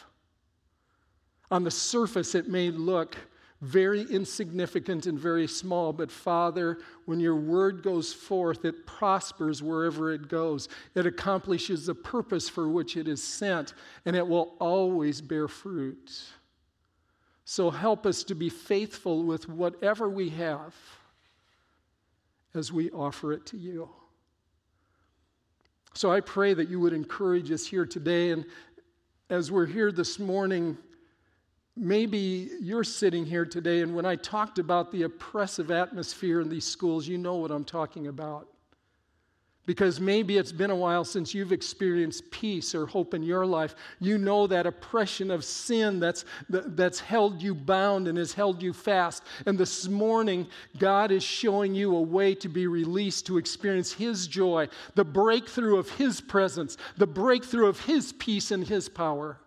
On 1.51 1.65
the 1.65 1.71
surface, 1.71 2.35
it 2.35 2.49
may 2.49 2.71
look 2.71 3.17
very 3.63 4.03
insignificant 4.03 5.07
and 5.07 5.17
very 5.17 5.47
small, 5.47 5.93
but 5.93 6.11
Father, 6.11 6.79
when 7.07 7.21
your 7.21 7.37
word 7.37 7.83
goes 7.85 8.13
forth, 8.13 8.65
it 8.65 8.87
prospers 8.87 9.63
wherever 9.63 10.13
it 10.13 10.29
goes. 10.29 10.69
It 10.97 11.07
accomplishes 11.07 11.87
the 11.87 11.95
purpose 11.95 12.49
for 12.49 12.69
which 12.69 12.97
it 12.97 13.07
is 13.07 13.23
sent, 13.23 13.75
and 14.05 14.17
it 14.17 14.27
will 14.27 14.57
always 14.59 15.21
bear 15.21 15.47
fruit. 15.47 16.25
So 17.45 17.71
help 17.71 18.05
us 18.05 18.25
to 18.25 18.35
be 18.35 18.49
faithful 18.49 19.23
with 19.23 19.49
whatever 19.49 20.09
we 20.09 20.31
have 20.31 20.75
as 22.55 22.73
we 22.73 22.91
offer 22.91 23.33
it 23.33 23.47
to 23.47 23.57
you. 23.57 23.89
So 25.95 26.11
I 26.11 26.21
pray 26.21 26.53
that 26.53 26.69
you 26.69 26.81
would 26.81 26.93
encourage 26.93 27.53
us 27.53 27.65
here 27.65 27.87
today. 27.87 28.31
And 28.31 28.45
as 29.31 29.53
we're 29.53 29.67
here 29.67 29.93
this 29.93 30.19
morning, 30.19 30.77
maybe 31.77 32.51
you're 32.61 32.85
sitting 32.85 33.25
here 33.25 33.45
today, 33.45 33.81
and 33.81 33.95
when 33.95 34.07
I 34.07 34.17
talked 34.17 34.59
about 34.59 34.91
the 34.93 35.05
oppressive 35.05 35.71
atmosphere 35.71 36.41
in 36.41 36.49
these 36.49 36.65
schools, 36.65 37.07
you 37.07 37.19
know 37.19 37.37
what 37.37 37.51
I'm 37.51 37.65
talking 37.65 38.07
about 38.07 38.49
because 39.67 40.01
maybe 40.01 40.39
it's 40.39 40.53
been 40.53 40.71
a 40.71 40.77
while 40.77 41.05
since 41.05 41.35
you've 41.35 41.53
experienced 41.53 42.31
peace 42.31 42.75
or 42.75 42.87
hope 42.87 43.15
in 43.15 43.23
your 43.23 43.47
life. 43.47 43.77
You 44.01 44.19
know 44.19 44.47
that 44.49 44.67
oppression 44.67 45.31
of 45.31 45.45
sin 45.45 46.01
that's, 46.01 46.25
that's 46.49 46.99
held 46.99 47.41
you 47.41 47.55
bound 47.55 48.09
and 48.09 48.19
has 48.19 48.33
held 48.33 48.63
you 48.63 48.73
fast. 48.73 49.23
And 49.47 49.57
this 49.57 49.87
morning, 49.87 50.49
God 50.79 51.13
is 51.13 51.23
showing 51.23 51.75
you 51.75 51.97
a 51.97 52.01
way 52.03 52.35
to 52.37 52.49
be 52.49 52.67
released, 52.67 53.27
to 53.27 53.39
experience 53.39 53.93
His 53.93 54.27
joy, 54.27 54.69
the 54.95 55.05
breakthrough 55.05 55.79
of 55.79 55.89
His 55.91 56.21
presence, 56.21 56.77
the 56.97 57.07
breakthrough 57.07 57.69
of 57.69 57.81
His 57.81 58.13
peace 58.13 58.51
and 58.51 58.67
His 58.67 58.89
power. 58.89 59.39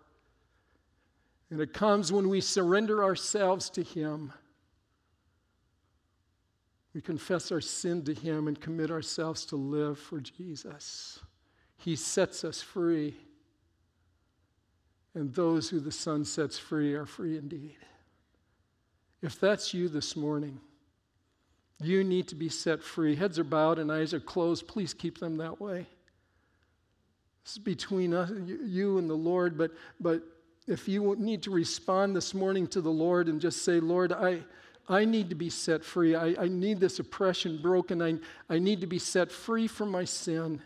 And 1.50 1.60
it 1.60 1.72
comes 1.72 2.12
when 2.12 2.28
we 2.28 2.40
surrender 2.40 3.04
ourselves 3.04 3.70
to 3.70 3.82
Him 3.82 4.32
we 6.96 7.02
confess 7.02 7.52
our 7.52 7.60
sin 7.60 8.02
to 8.04 8.14
Him 8.14 8.48
and 8.48 8.58
commit 8.58 8.90
ourselves 8.90 9.44
to 9.46 9.56
live 9.56 9.98
for 9.98 10.18
Jesus. 10.18 11.20
He 11.76 11.94
sets 11.94 12.42
us 12.42 12.62
free. 12.62 13.14
And 15.14 15.34
those 15.34 15.68
who 15.68 15.78
the 15.78 15.92
Son 15.92 16.24
sets 16.24 16.58
free 16.58 16.94
are 16.94 17.04
free 17.04 17.36
indeed. 17.36 17.76
If 19.20 19.38
that's 19.38 19.74
you 19.74 19.90
this 19.90 20.16
morning, 20.16 20.58
you 21.82 22.02
need 22.02 22.28
to 22.28 22.34
be 22.34 22.48
set 22.48 22.82
free. 22.82 23.14
Heads 23.14 23.38
are 23.38 23.44
bowed 23.44 23.78
and 23.78 23.92
eyes 23.92 24.14
are 24.14 24.20
closed. 24.20 24.66
Please 24.66 24.94
keep 24.94 25.18
them 25.18 25.36
that 25.36 25.60
way. 25.60 25.86
This 27.44 27.52
is 27.52 27.58
between 27.58 28.14
us, 28.14 28.30
you 28.64 28.96
and 28.96 29.10
the 29.10 29.14
Lord. 29.14 29.58
But, 29.58 29.72
but 30.00 30.22
if 30.66 30.88
you 30.88 31.14
need 31.16 31.42
to 31.42 31.50
respond 31.50 32.16
this 32.16 32.34
morning 32.34 32.66
to 32.68 32.80
the 32.80 32.90
Lord 32.90 33.28
and 33.28 33.40
just 33.40 33.64
say, 33.64 33.78
Lord, 33.78 34.12
I, 34.12 34.40
I 34.88 35.04
need 35.04 35.28
to 35.30 35.36
be 35.36 35.50
set 35.50 35.84
free. 35.84 36.14
I, 36.14 36.34
I 36.38 36.48
need 36.48 36.80
this 36.80 36.98
oppression 36.98 37.60
broken. 37.62 38.02
I, 38.02 38.14
I 38.48 38.58
need 38.58 38.80
to 38.80 38.86
be 38.86 38.98
set 38.98 39.30
free 39.30 39.68
from 39.68 39.90
my 39.90 40.04
sin. 40.04 40.60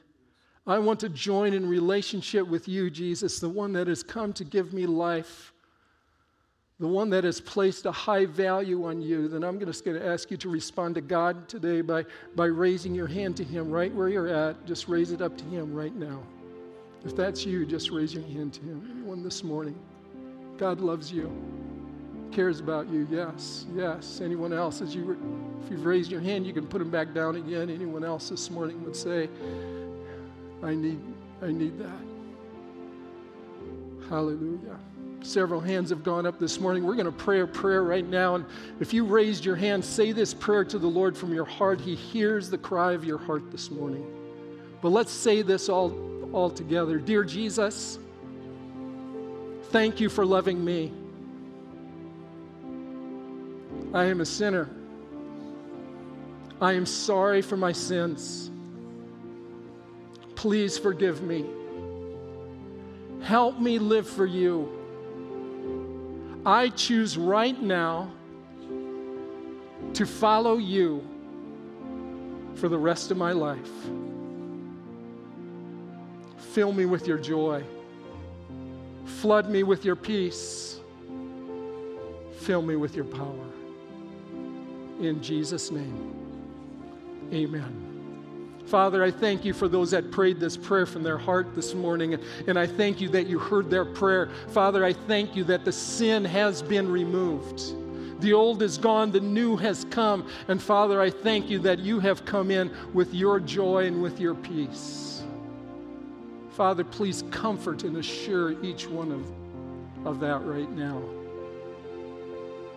I 0.66 0.78
want 0.78 1.01
to 1.01 1.09
join 1.09 1.53
in 1.53 1.68
relationship 1.68 2.46
with 2.46 2.68
you, 2.68 2.90
Jesus, 2.90 3.40
the 3.40 3.48
one 3.48 3.72
that 3.72 3.88
has 3.88 4.03
come 4.03 4.32
to 4.34 4.44
give 4.44 4.72
me 4.72 4.86
life, 4.86 5.53
the 6.78 6.86
one 6.86 7.11
that 7.11 7.24
has 7.24 7.40
placed 7.40 7.86
a 7.86 7.92
high 7.92 8.24
value 8.26 8.86
on 8.86 9.03
you. 9.03 9.28
Then 9.28 9.42
I'm 9.42 9.59
just 9.59 9.84
going 9.84 9.98
to 9.98 10.07
ask 10.07 10.30
you 10.30 10.36
to 10.38 10.48
respond 10.48 10.94
to 10.94 11.01
God 11.01 11.48
today 11.48 11.80
by, 11.80 12.05
by 12.36 12.46
raising 12.46 12.94
your 12.94 13.07
hand 13.07 13.36
to 13.38 13.44
Him 13.44 13.70
right 13.70 13.94
where 13.94 14.09
you're 14.09 14.28
at. 14.28 14.64
Just 14.64 14.88
raise 14.88 15.12
it 15.12 15.20
up 15.20 15.36
to 15.38 15.44
Him 15.44 15.74
right 15.74 15.94
now. 15.94 16.22
If 17.05 17.16
that's 17.16 17.46
you, 17.46 17.64
just 17.64 17.90
raise 17.90 18.14
your 18.14 18.24
hand 18.24 18.53
to 18.55 18.61
Him. 18.61 18.88
Anyone 18.94 19.22
this 19.22 19.42
morning? 19.42 19.78
God 20.61 20.81
loves 20.81 21.11
you 21.11 21.33
cares 22.31 22.61
about 22.61 22.89
you. 22.89 23.07
Yes, 23.11 23.67
yes. 23.75 24.21
Anyone 24.23 24.53
else? 24.53 24.81
As 24.81 24.95
you, 24.95 25.17
if 25.65 25.71
you've 25.71 25.85
raised 25.85 26.11
your 26.11 26.21
hand, 26.21 26.47
you 26.47 26.53
can 26.53 26.67
put 26.67 26.79
them 26.79 26.91
back 26.91 27.13
down 27.13 27.37
again. 27.37 27.71
Anyone 27.71 28.05
else 28.05 28.29
this 28.29 28.51
morning 28.51 28.83
would 28.85 28.97
say, 28.97 29.29
"I 30.63 30.75
need, 30.75 31.01
I 31.43 31.49
need 31.49 31.79
that." 31.79 32.01
Hallelujah. 34.09 34.79
Several 35.23 35.61
hands 35.61 35.91
have 35.91 36.03
gone 36.03 36.25
up 36.25 36.39
this 36.39 36.59
morning. 36.59 36.85
We're 36.85 36.95
going 36.95 37.07
to 37.07 37.13
pray 37.13 37.41
a 37.41 37.47
prayer 37.47 37.83
right 37.83 38.07
now. 38.07 38.37
And 38.37 38.47
if 38.81 38.95
you 38.95 39.05
raised 39.05 39.45
your 39.45 39.57
hand, 39.57 39.85
say 39.85 40.13
this 40.13 40.33
prayer 40.33 40.65
to 40.65 40.79
the 40.79 40.87
Lord 40.87 41.17
from 41.17 41.35
your 41.35 41.45
heart. 41.45 41.81
He 41.81 41.95
hears 41.95 42.49
the 42.49 42.59
cry 42.59 42.93
of 42.93 43.05
your 43.05 43.19
heart 43.19 43.51
this 43.51 43.71
morning. 43.71 44.07
But 44.81 44.91
let's 44.91 45.13
say 45.13 45.43
this 45.43 45.69
all, 45.69 45.93
all 46.33 46.49
together. 46.49 46.99
Dear 46.99 47.23
Jesus, 47.23 47.99
thank 49.71 50.01
you 50.01 50.09
for 50.09 50.27
loving 50.27 50.64
me. 50.64 50.93
I 53.95 54.05
am 54.05 54.21
a 54.21 54.27
sinner. 54.27 54.68
I 56.61 56.75
am 56.75 56.87
sorry 56.87 57.41
for 57.43 57.57
my 57.57 57.73
sins. 57.73 58.51
Please 60.35 60.79
forgive 60.79 61.23
me. 61.23 61.45
Help 63.23 63.59
me 63.59 63.79
live 63.79 64.09
for 64.09 64.27
you. 64.27 64.77
I 66.45 66.68
choose 66.71 67.16
right 67.16 67.61
now 67.61 68.11
to 69.95 70.07
follow 70.07 70.57
you 70.57 71.07
for 72.55 72.68
the 72.68 72.79
rest 72.79 73.11
of 73.11 73.16
my 73.16 73.33
life. 73.33 73.71
Fill 76.39 76.73
me 76.73 76.87
with 76.87 77.07
your 77.07 77.18
joy. 77.18 77.64
Flood 79.21 79.51
me 79.51 79.62
with 79.62 79.85
your 79.85 79.97
peace. 79.97 80.81
Fill 82.39 82.62
me 82.62 82.77
with 82.77 82.97
your 82.97 83.05
power 83.05 83.47
in 85.01 85.23
Jesus' 85.23 85.71
name. 85.71 86.14
Amen. 87.33 88.61
Father, 88.66 89.05
I 89.05 89.11
thank 89.11 89.45
you 89.45 89.53
for 89.53 89.68
those 89.68 89.91
that 89.91 90.11
prayed 90.11 90.41
this 90.41 90.57
prayer 90.57 90.87
from 90.87 91.03
their 91.03 91.18
heart 91.18 91.55
this 91.55 91.75
morning, 91.75 92.18
and 92.47 92.59
I 92.59 92.66
thank 92.66 93.01
you 93.01 93.09
that 93.11 93.27
you 93.27 93.39
heard 93.39 93.68
their 93.68 93.85
prayer. 93.85 94.31
Father, 94.49 94.85
I 94.87 94.95
thank 94.95 95.37
you 95.37 95.45
that 95.45 95.64
the 95.66 95.73
sin 95.73 96.25
has 96.25 96.62
been 96.62 96.91
removed. 96.91 97.75
The 98.23 98.33
old 98.33 98.62
is 98.62 98.79
gone, 98.79 99.11
the 99.11 99.21
new 99.21 99.57
has 99.57 99.85
come. 99.91 100.27
And 100.49 100.62
Father, 100.62 101.01
I 101.01 101.11
thank 101.11 101.51
you 101.51 101.59
that 101.61 101.79
you 101.79 102.01
have 102.01 102.25
come 102.25 102.51
in 102.51 102.71
with 102.95 103.12
your 103.12 103.41
joy 103.41 103.87
and 103.87 104.03
with 104.03 104.21
your 104.21 104.35
peace. 104.35 105.20
Father, 106.61 106.85
please 106.85 107.25
comfort 107.31 107.85
and 107.85 107.97
assure 107.97 108.63
each 108.63 108.87
one 108.87 109.11
of, 109.11 110.07
of 110.07 110.21
that 110.21 110.45
right 110.45 110.71
now. 110.71 111.01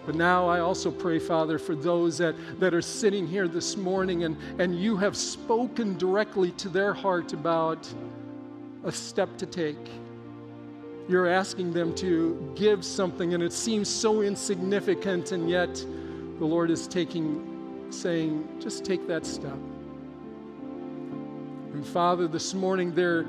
But 0.06 0.16
now 0.16 0.48
I 0.48 0.62
also 0.62 0.90
pray, 0.90 1.20
Father, 1.20 1.60
for 1.60 1.76
those 1.76 2.18
that, 2.20 2.34
that 2.62 2.74
are 2.74 2.82
sitting 2.82 3.28
here 3.28 3.46
this 3.46 3.76
morning 3.76 4.24
and, 4.24 4.38
and 4.58 4.74
you 4.74 4.96
have 4.96 5.18
spoken 5.18 5.98
directly 5.98 6.52
to 6.52 6.70
their 6.70 6.94
heart 6.94 7.34
about 7.34 7.94
a 8.86 8.92
step 8.94 9.38
to 9.40 9.46
take. 9.46 9.90
You're 11.10 11.28
asking 11.28 11.74
them 11.74 11.94
to 11.96 12.54
give 12.56 12.86
something, 12.86 13.34
and 13.34 13.44
it 13.44 13.52
seems 13.52 13.90
so 13.90 14.22
insignificant, 14.22 15.34
and 15.34 15.50
yet 15.50 15.76
the 15.76 16.46
Lord 16.46 16.72
is 16.72 16.88
taking, 16.88 17.86
saying, 17.90 18.48
just 18.62 18.86
take 18.86 19.08
that 19.08 19.26
step. 19.26 19.58
And 21.74 21.86
Father, 21.86 22.30
this 22.30 22.54
morning 22.54 22.96
they're 22.96 23.26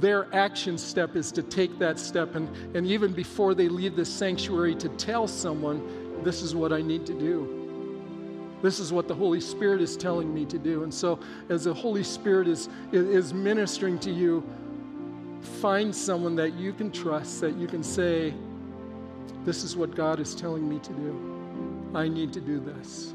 their 0.00 0.32
action 0.34 0.76
step 0.76 1.16
is 1.16 1.32
to 1.32 1.42
take 1.42 1.78
that 1.78 1.98
step 1.98 2.34
and, 2.34 2.48
and 2.76 2.86
even 2.86 3.12
before 3.12 3.54
they 3.54 3.68
leave 3.68 3.96
the 3.96 4.04
sanctuary 4.04 4.74
to 4.74 4.88
tell 4.90 5.26
someone 5.26 6.22
this 6.22 6.42
is 6.42 6.54
what 6.54 6.72
i 6.72 6.82
need 6.82 7.06
to 7.06 7.14
do. 7.14 7.56
This 8.62 8.80
is 8.80 8.92
what 8.92 9.06
the 9.06 9.14
holy 9.14 9.40
spirit 9.40 9.80
is 9.80 9.96
telling 9.96 10.32
me 10.32 10.44
to 10.46 10.58
do. 10.58 10.82
And 10.82 10.92
so 10.92 11.20
as 11.50 11.64
the 11.64 11.74
holy 11.74 12.02
spirit 12.02 12.48
is, 12.48 12.68
is 12.90 13.34
ministering 13.34 13.98
to 14.00 14.10
you 14.10 14.42
find 15.60 15.94
someone 15.94 16.34
that 16.36 16.54
you 16.54 16.72
can 16.72 16.90
trust 16.90 17.40
that 17.42 17.54
you 17.56 17.66
can 17.66 17.82
say 17.82 18.34
this 19.44 19.62
is 19.62 19.76
what 19.76 19.94
god 19.94 20.18
is 20.18 20.34
telling 20.34 20.68
me 20.68 20.78
to 20.80 20.92
do. 20.94 21.92
I 21.94 22.08
need 22.08 22.32
to 22.32 22.40
do 22.40 22.58
this 22.58 23.14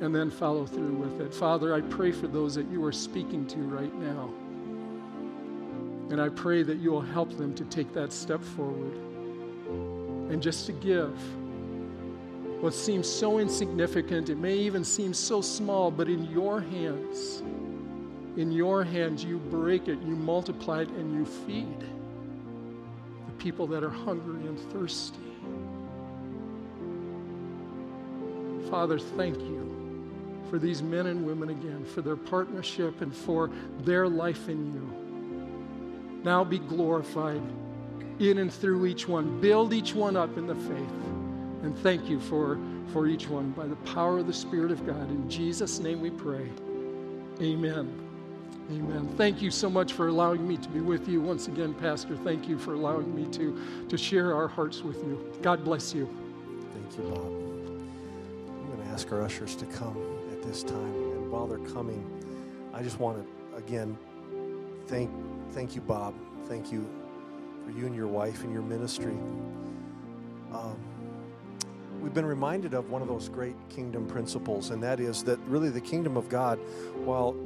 and 0.00 0.14
then 0.14 0.30
follow 0.30 0.66
through 0.66 0.94
with 0.94 1.20
it. 1.20 1.32
Father 1.32 1.74
i 1.74 1.80
pray 1.80 2.12
for 2.12 2.26
those 2.26 2.54
that 2.56 2.68
you 2.70 2.84
are 2.84 2.92
speaking 2.92 3.46
to 3.46 3.58
right 3.60 3.94
now 3.94 4.28
and 6.12 6.20
I 6.20 6.28
pray 6.28 6.62
that 6.62 6.76
you 6.76 6.90
will 6.92 7.00
help 7.00 7.38
them 7.38 7.54
to 7.54 7.64
take 7.64 7.94
that 7.94 8.12
step 8.12 8.42
forward 8.42 8.92
and 10.30 10.42
just 10.42 10.66
to 10.66 10.72
give 10.72 11.18
what 12.60 12.74
seems 12.74 13.08
so 13.08 13.38
insignificant. 13.38 14.28
It 14.28 14.36
may 14.36 14.54
even 14.58 14.84
seem 14.84 15.14
so 15.14 15.40
small, 15.40 15.90
but 15.90 16.10
in 16.10 16.30
your 16.30 16.60
hands, 16.60 17.42
in 18.36 18.52
your 18.52 18.84
hands, 18.84 19.24
you 19.24 19.38
break 19.38 19.88
it, 19.88 20.02
you 20.02 20.14
multiply 20.14 20.82
it, 20.82 20.90
and 20.90 21.14
you 21.14 21.24
feed 21.24 21.80
the 21.80 23.32
people 23.38 23.66
that 23.68 23.82
are 23.82 23.88
hungry 23.88 24.46
and 24.46 24.60
thirsty. 24.70 25.18
Father, 28.68 28.98
thank 28.98 29.38
you 29.38 30.42
for 30.50 30.58
these 30.58 30.82
men 30.82 31.06
and 31.06 31.24
women 31.24 31.48
again, 31.48 31.86
for 31.86 32.02
their 32.02 32.16
partnership 32.16 33.00
and 33.00 33.16
for 33.16 33.50
their 33.80 34.06
life 34.06 34.50
in 34.50 34.74
you. 34.74 35.01
Now 36.24 36.44
be 36.44 36.58
glorified 36.58 37.42
in 38.18 38.38
and 38.38 38.52
through 38.52 38.86
each 38.86 39.08
one. 39.08 39.40
Build 39.40 39.72
each 39.72 39.94
one 39.94 40.16
up 40.16 40.36
in 40.36 40.46
the 40.46 40.54
faith. 40.54 40.92
And 41.62 41.76
thank 41.78 42.08
you 42.08 42.20
for, 42.20 42.58
for 42.92 43.06
each 43.06 43.28
one 43.28 43.50
by 43.52 43.66
the 43.66 43.76
power 43.76 44.18
of 44.18 44.26
the 44.26 44.32
Spirit 44.32 44.70
of 44.70 44.86
God. 44.86 45.10
In 45.10 45.28
Jesus' 45.30 45.78
name 45.78 46.00
we 46.00 46.10
pray. 46.10 46.48
Amen. 47.40 47.98
Amen. 48.70 49.08
Thank 49.16 49.42
you 49.42 49.50
so 49.50 49.68
much 49.68 49.92
for 49.92 50.08
allowing 50.08 50.46
me 50.46 50.56
to 50.56 50.68
be 50.68 50.80
with 50.80 51.08
you. 51.08 51.20
Once 51.20 51.48
again, 51.48 51.74
Pastor, 51.74 52.16
thank 52.16 52.48
you 52.48 52.58
for 52.58 52.74
allowing 52.74 53.14
me 53.14 53.26
to, 53.32 53.58
to 53.88 53.98
share 53.98 54.34
our 54.34 54.48
hearts 54.48 54.82
with 54.82 54.96
you. 54.98 55.32
God 55.42 55.64
bless 55.64 55.92
you. 55.94 56.08
Thank 56.72 56.98
you, 56.98 57.10
Bob. 57.10 57.26
I'm 57.26 58.66
going 58.66 58.82
to 58.82 58.92
ask 58.92 59.10
our 59.12 59.22
ushers 59.22 59.56
to 59.56 59.66
come 59.66 59.96
at 60.32 60.42
this 60.42 60.62
time. 60.62 60.94
And 60.94 61.30
while 61.30 61.46
they're 61.46 61.58
coming, 61.58 62.04
I 62.72 62.82
just 62.82 62.98
want 62.98 63.18
to, 63.18 63.56
again, 63.56 63.98
thank, 64.86 65.10
thank 65.52 65.74
you, 65.74 65.82
Bob. 65.82 66.14
Thank 66.46 66.72
you 66.72 66.88
for 67.64 67.70
you 67.72 67.86
and 67.86 67.94
your 67.94 68.08
wife 68.08 68.42
and 68.42 68.52
your 68.52 68.62
ministry. 68.62 69.16
Um, 70.52 70.76
we've 72.00 72.14
been 72.14 72.26
reminded 72.26 72.74
of 72.74 72.90
one 72.90 73.02
of 73.02 73.08
those 73.08 73.28
great 73.28 73.56
kingdom 73.68 74.06
principles, 74.06 74.70
and 74.70 74.82
that 74.82 74.98
is 74.98 75.22
that 75.24 75.38
really 75.40 75.68
the 75.68 75.80
kingdom 75.80 76.16
of 76.16 76.28
God, 76.28 76.58
while 77.04 77.36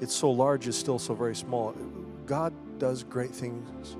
it's 0.00 0.14
so 0.14 0.30
large, 0.30 0.66
is 0.66 0.76
still 0.76 0.98
so 0.98 1.14
very 1.14 1.34
small. 1.34 1.74
God 2.26 2.52
does 2.78 3.04
great 3.04 3.30
things, 3.30 3.96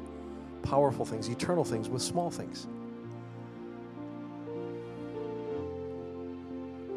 powerful 0.62 1.04
things, 1.04 1.28
eternal 1.28 1.64
things 1.64 1.88
with 1.88 2.02
small 2.02 2.30
things. 2.30 2.66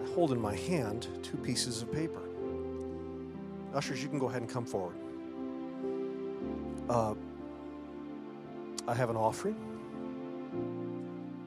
I 0.03 0.13
hold 0.13 0.31
in 0.31 0.41
my 0.41 0.55
hand 0.55 1.07
two 1.21 1.37
pieces 1.37 1.83
of 1.83 1.91
paper. 1.91 2.21
Ushers, 3.75 4.01
you 4.01 4.09
can 4.09 4.17
go 4.17 4.27
ahead 4.27 4.41
and 4.41 4.49
come 4.49 4.65
forward. 4.65 4.95
Uh, 6.89 7.13
I 8.87 8.95
have 8.95 9.11
an 9.11 9.15
offering 9.15 9.55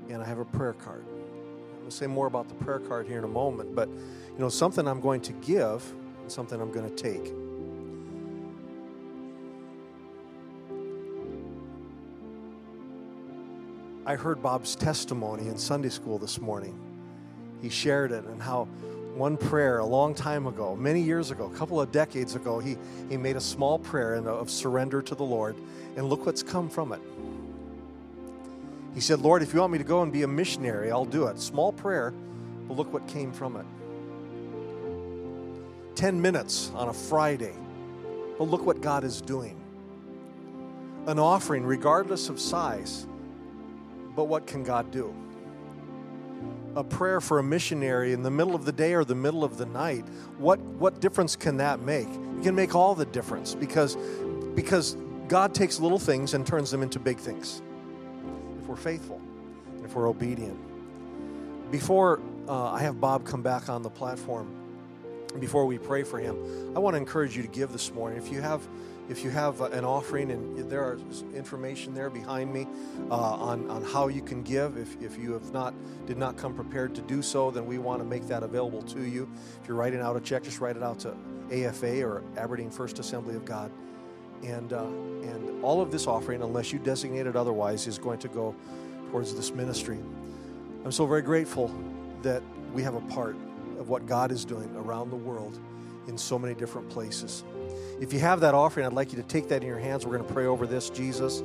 and 0.08 0.22
I 0.22 0.24
have 0.24 0.38
a 0.38 0.44
prayer 0.44 0.72
card. 0.72 1.04
I'm 1.08 1.78
going 1.78 1.90
to 1.90 1.96
say 1.96 2.06
more 2.06 2.28
about 2.28 2.48
the 2.48 2.54
prayer 2.54 2.78
card 2.78 3.08
here 3.08 3.18
in 3.18 3.24
a 3.24 3.28
moment, 3.28 3.74
but 3.74 3.88
you 3.88 4.38
know, 4.38 4.48
something 4.48 4.86
I'm 4.86 5.00
going 5.00 5.20
to 5.22 5.32
give 5.32 5.84
and 6.20 6.30
something 6.30 6.60
I'm 6.60 6.70
going 6.70 6.88
to 6.88 6.94
take. 6.94 7.32
I 14.06 14.14
heard 14.14 14.42
Bob's 14.42 14.76
testimony 14.76 15.48
in 15.48 15.58
Sunday 15.58 15.88
school 15.88 16.18
this 16.18 16.40
morning. 16.40 16.78
He 17.60 17.68
shared 17.68 18.12
it 18.12 18.24
and 18.24 18.40
how 18.40 18.68
one 19.14 19.36
prayer 19.36 19.78
a 19.78 19.84
long 19.84 20.14
time 20.14 20.46
ago, 20.46 20.74
many 20.74 21.00
years 21.00 21.30
ago, 21.30 21.50
a 21.52 21.56
couple 21.56 21.80
of 21.80 21.92
decades 21.92 22.34
ago, 22.34 22.58
he, 22.58 22.76
he 23.08 23.16
made 23.16 23.36
a 23.36 23.40
small 23.40 23.78
prayer 23.78 24.14
of 24.14 24.50
surrender 24.50 25.02
to 25.02 25.14
the 25.14 25.22
Lord, 25.22 25.56
and 25.96 26.08
look 26.08 26.24
what's 26.24 26.42
come 26.42 26.68
from 26.68 26.92
it. 26.92 27.00
He 28.94 29.00
said, 29.00 29.20
Lord, 29.20 29.42
if 29.42 29.54
you 29.54 29.60
want 29.60 29.72
me 29.72 29.78
to 29.78 29.84
go 29.84 30.02
and 30.02 30.12
be 30.12 30.22
a 30.22 30.28
missionary, 30.28 30.90
I'll 30.90 31.04
do 31.04 31.26
it. 31.26 31.38
Small 31.38 31.72
prayer, 31.72 32.12
but 32.68 32.76
look 32.76 32.92
what 32.92 33.06
came 33.06 33.32
from 33.32 33.56
it. 33.56 33.66
10 35.94 36.20
minutes 36.20 36.70
on 36.74 36.88
a 36.88 36.92
Friday, 36.92 37.54
but 38.38 38.44
look 38.44 38.64
what 38.64 38.80
God 38.80 39.04
is 39.04 39.20
doing. 39.20 39.58
An 41.06 41.18
offering, 41.18 41.64
regardless 41.64 42.28
of 42.28 42.40
size, 42.40 43.06
but 44.14 44.24
what 44.24 44.46
can 44.46 44.62
God 44.62 44.90
do? 44.90 45.14
A 46.76 46.84
prayer 46.84 47.20
for 47.20 47.38
a 47.38 47.42
missionary 47.42 48.12
in 48.12 48.22
the 48.22 48.30
middle 48.30 48.54
of 48.54 48.64
the 48.64 48.72
day 48.72 48.94
or 48.94 49.04
the 49.04 49.14
middle 49.14 49.44
of 49.44 49.58
the 49.58 49.66
night, 49.66 50.04
what, 50.38 50.58
what 50.60 51.00
difference 51.00 51.36
can 51.36 51.58
that 51.58 51.80
make? 51.80 52.08
It 52.08 52.42
can 52.42 52.54
make 52.54 52.74
all 52.74 52.94
the 52.94 53.06
difference 53.06 53.54
because, 53.54 53.96
because 54.54 54.96
God 55.28 55.54
takes 55.54 55.80
little 55.80 55.98
things 55.98 56.34
and 56.34 56.46
turns 56.46 56.70
them 56.70 56.82
into 56.82 56.98
big 56.98 57.18
things 57.18 57.62
if 58.60 58.66
we're 58.66 58.76
faithful 58.76 59.20
and 59.76 59.84
if 59.84 59.94
we're 59.94 60.08
obedient. 60.08 60.58
Before 61.70 62.20
uh, 62.48 62.70
I 62.70 62.80
have 62.80 63.00
Bob 63.00 63.24
come 63.24 63.42
back 63.42 63.68
on 63.68 63.82
the 63.82 63.90
platform, 63.90 64.54
before 65.40 65.64
we 65.64 65.78
pray 65.78 66.02
for 66.02 66.18
him, 66.18 66.36
I 66.76 66.78
want 66.78 66.94
to 66.94 66.98
encourage 66.98 67.36
you 67.36 67.42
to 67.42 67.48
give 67.48 67.72
this 67.72 67.92
morning. 67.92 68.18
If 68.18 68.30
you 68.30 68.42
have 68.42 68.66
if 69.08 69.24
you 69.24 69.30
have 69.30 69.60
uh, 69.60 69.66
an 69.66 69.84
offering, 69.84 70.30
and 70.30 70.70
there 70.70 70.82
are 70.82 70.98
information 71.34 71.94
there 71.94 72.10
behind 72.10 72.52
me 72.52 72.66
uh, 73.10 73.14
on, 73.14 73.68
on 73.70 73.82
how 73.84 74.08
you 74.08 74.22
can 74.22 74.42
give. 74.42 74.76
If, 74.76 75.00
if 75.02 75.18
you 75.18 75.32
have 75.32 75.52
not 75.52 75.74
did 76.06 76.16
not 76.16 76.36
come 76.36 76.54
prepared 76.54 76.94
to 76.94 77.02
do 77.02 77.22
so, 77.22 77.50
then 77.50 77.66
we 77.66 77.78
want 77.78 78.00
to 78.00 78.04
make 78.04 78.26
that 78.28 78.42
available 78.42 78.82
to 78.82 79.02
you. 79.02 79.28
If 79.60 79.68
you're 79.68 79.76
writing 79.76 80.00
out 80.00 80.16
a 80.16 80.20
check, 80.20 80.42
just 80.42 80.60
write 80.60 80.76
it 80.76 80.82
out 80.82 80.98
to 81.00 81.16
AFA 81.50 82.02
or 82.02 82.22
Aberdeen 82.36 82.70
First 82.70 82.98
Assembly 82.98 83.34
of 83.34 83.44
God. 83.44 83.70
And, 84.42 84.72
uh, 84.72 84.84
and 84.84 85.62
all 85.62 85.80
of 85.80 85.92
this 85.92 86.06
offering, 86.06 86.42
unless 86.42 86.72
you 86.72 86.78
designate 86.80 87.26
it 87.26 87.36
otherwise, 87.36 87.86
is 87.86 87.98
going 87.98 88.18
to 88.20 88.28
go 88.28 88.54
towards 89.10 89.34
this 89.34 89.52
ministry. 89.52 89.98
I'm 90.84 90.90
so 90.90 91.06
very 91.06 91.22
grateful 91.22 91.72
that 92.22 92.42
we 92.72 92.82
have 92.82 92.94
a 92.94 93.00
part 93.02 93.36
of 93.78 93.88
what 93.88 94.06
God 94.06 94.32
is 94.32 94.44
doing 94.44 94.74
around 94.76 95.10
the 95.10 95.16
world 95.16 95.60
in 96.08 96.18
so 96.18 96.38
many 96.38 96.54
different 96.54 96.88
places. 96.88 97.44
If 98.00 98.12
you 98.12 98.18
have 98.20 98.40
that 98.40 98.54
offering, 98.54 98.86
I'd 98.86 98.92
like 98.92 99.12
you 99.12 99.22
to 99.22 99.28
take 99.28 99.48
that 99.48 99.62
in 99.62 99.68
your 99.68 99.78
hands. 99.78 100.04
We're 100.04 100.16
going 100.16 100.26
to 100.28 100.34
pray 100.34 100.46
over 100.46 100.66
this, 100.66 100.90
Jesus. 100.90 101.42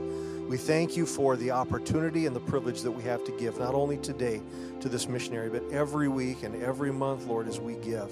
We 0.47 0.57
thank 0.57 0.95
you 0.95 1.05
for 1.05 1.35
the 1.35 1.51
opportunity 1.51 2.25
and 2.25 2.35
the 2.35 2.39
privilege 2.39 2.81
that 2.81 2.91
we 2.91 3.03
have 3.03 3.23
to 3.25 3.31
give, 3.33 3.59
not 3.59 3.75
only 3.75 3.97
today 3.97 4.41
to 4.79 4.89
this 4.89 5.07
missionary, 5.07 5.49
but 5.49 5.63
every 5.71 6.07
week 6.07 6.43
and 6.43 6.63
every 6.63 6.91
month, 6.91 7.25
Lord, 7.27 7.47
as 7.47 7.59
we 7.59 7.75
give. 7.75 8.11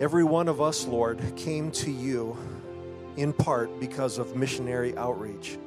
Every 0.00 0.24
one 0.24 0.48
of 0.48 0.60
us, 0.60 0.86
Lord, 0.86 1.20
came 1.36 1.70
to 1.72 1.90
you 1.90 2.36
in 3.16 3.32
part 3.32 3.78
because 3.78 4.18
of 4.18 4.34
missionary 4.34 4.96
outreach. 4.96 5.58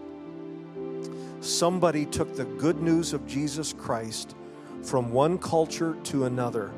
Somebody 1.40 2.06
took 2.06 2.36
the 2.36 2.46
good 2.46 2.82
news 2.82 3.14
of 3.14 3.26
Jesus 3.26 3.72
Christ 3.72 4.36
from 4.84 5.12
one 5.12 5.38
culture 5.38 5.96
to 6.06 6.26
another 6.26 6.72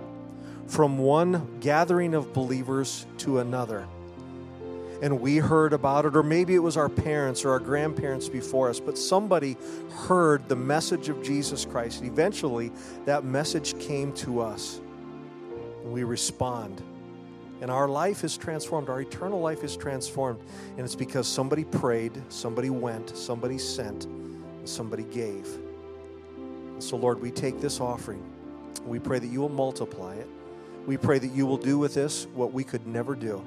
from 0.67 0.97
one 0.97 1.59
gathering 1.59 2.13
of 2.13 2.33
believers 2.33 3.05
to 3.19 3.39
another. 3.39 3.87
And 5.01 5.21
we 5.21 5.37
heard 5.37 5.73
about 5.73 6.05
it, 6.05 6.15
or 6.15 6.23
maybe 6.23 6.55
it 6.55 6.59
was 6.59 6.75
our 6.75 6.89
parents 6.89 7.45
or 7.45 7.51
our 7.51 7.59
grandparents 7.59 8.27
before 8.27 8.69
us, 8.69 8.79
but 8.79 8.97
somebody 8.97 9.55
heard 9.91 10.49
the 10.49 10.55
message 10.55 11.07
of 11.09 11.21
Jesus 11.21 11.65
Christ. 11.65 12.03
Eventually, 12.03 12.71
that 13.05 13.23
message 13.23 13.77
came 13.79 14.11
to 14.13 14.41
us. 14.41 14.81
And 15.83 15.93
we 15.93 16.03
respond. 16.03 16.81
And 17.61 17.69
our 17.69 17.87
life 17.87 18.23
is 18.23 18.37
transformed. 18.37 18.89
Our 18.89 19.01
eternal 19.01 19.39
life 19.39 19.63
is 19.63 19.77
transformed. 19.77 20.39
And 20.77 20.81
it's 20.81 20.95
because 20.95 21.27
somebody 21.27 21.63
prayed, 21.63 22.13
somebody 22.29 22.71
went, 22.71 23.15
somebody 23.15 23.59
sent, 23.59 24.05
and 24.05 24.67
somebody 24.67 25.03
gave. 25.03 25.47
And 26.37 26.83
so, 26.83 26.97
Lord, 26.97 27.21
we 27.21 27.29
take 27.31 27.61
this 27.61 27.79
offering. 27.79 28.23
We 28.85 28.97
pray 28.99 29.19
that 29.19 29.27
you 29.27 29.41
will 29.41 29.49
multiply 29.49 30.15
it. 30.15 30.27
We 30.87 30.97
pray 30.97 31.19
that 31.19 31.27
you 31.27 31.45
will 31.45 31.57
do 31.57 31.77
with 31.77 31.93
this 31.93 32.25
what 32.33 32.53
we 32.53 32.63
could 32.63 32.87
never 32.87 33.13
do. 33.13 33.43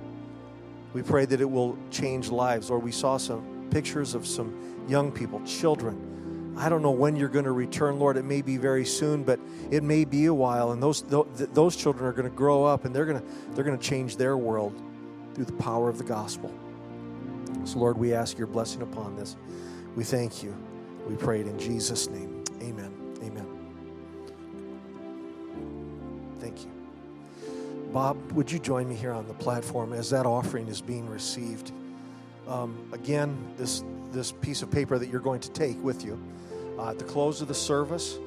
We 0.92 1.02
pray 1.02 1.24
that 1.24 1.40
it 1.40 1.50
will 1.50 1.76
change 1.90 2.28
lives. 2.28 2.70
Or 2.70 2.78
we 2.78 2.92
saw 2.92 3.16
some 3.16 3.66
pictures 3.70 4.14
of 4.14 4.26
some 4.26 4.84
young 4.88 5.10
people, 5.10 5.40
children. 5.44 6.54
I 6.58 6.68
don't 6.68 6.82
know 6.82 6.90
when 6.90 7.16
you're 7.16 7.28
going 7.28 7.46
to 7.46 7.52
return, 7.52 7.98
Lord. 7.98 8.18
It 8.18 8.24
may 8.24 8.42
be 8.42 8.58
very 8.58 8.84
soon, 8.84 9.24
but 9.24 9.40
it 9.70 9.82
may 9.82 10.04
be 10.04 10.26
a 10.26 10.34
while. 10.34 10.72
And 10.72 10.82
those 10.82 11.02
those 11.02 11.74
children 11.74 12.04
are 12.04 12.12
going 12.12 12.28
to 12.28 12.36
grow 12.36 12.64
up, 12.64 12.84
and 12.84 12.94
they're 12.94 13.06
going 13.06 13.20
to 13.20 13.26
they're 13.54 13.64
going 13.64 13.78
to 13.78 13.84
change 13.84 14.16
their 14.16 14.36
world 14.36 14.78
through 15.34 15.46
the 15.46 15.54
power 15.54 15.88
of 15.88 15.96
the 15.96 16.04
gospel. 16.04 16.52
So, 17.64 17.78
Lord, 17.78 17.96
we 17.96 18.12
ask 18.12 18.36
your 18.36 18.46
blessing 18.46 18.82
upon 18.82 19.16
this. 19.16 19.36
We 19.96 20.04
thank 20.04 20.42
you. 20.42 20.54
We 21.08 21.16
pray 21.16 21.40
it 21.40 21.46
in 21.46 21.58
Jesus' 21.58 22.08
name. 22.08 22.44
Amen. 22.60 22.62
Amen. 22.62 22.89
Bob, 27.92 28.16
would 28.32 28.52
you 28.52 28.60
join 28.60 28.88
me 28.88 28.94
here 28.94 29.10
on 29.10 29.26
the 29.26 29.34
platform 29.34 29.92
as 29.92 30.10
that 30.10 30.24
offering 30.24 30.68
is 30.68 30.80
being 30.80 31.08
received? 31.08 31.72
Um, 32.46 32.78
again, 32.92 33.36
this, 33.56 33.82
this 34.12 34.30
piece 34.30 34.62
of 34.62 34.70
paper 34.70 34.96
that 34.96 35.08
you're 35.08 35.20
going 35.20 35.40
to 35.40 35.50
take 35.50 35.82
with 35.82 36.04
you. 36.04 36.16
Uh, 36.78 36.90
at 36.90 37.00
the 37.00 37.04
close 37.04 37.40
of 37.42 37.48
the 37.48 37.54
service, 37.54 38.18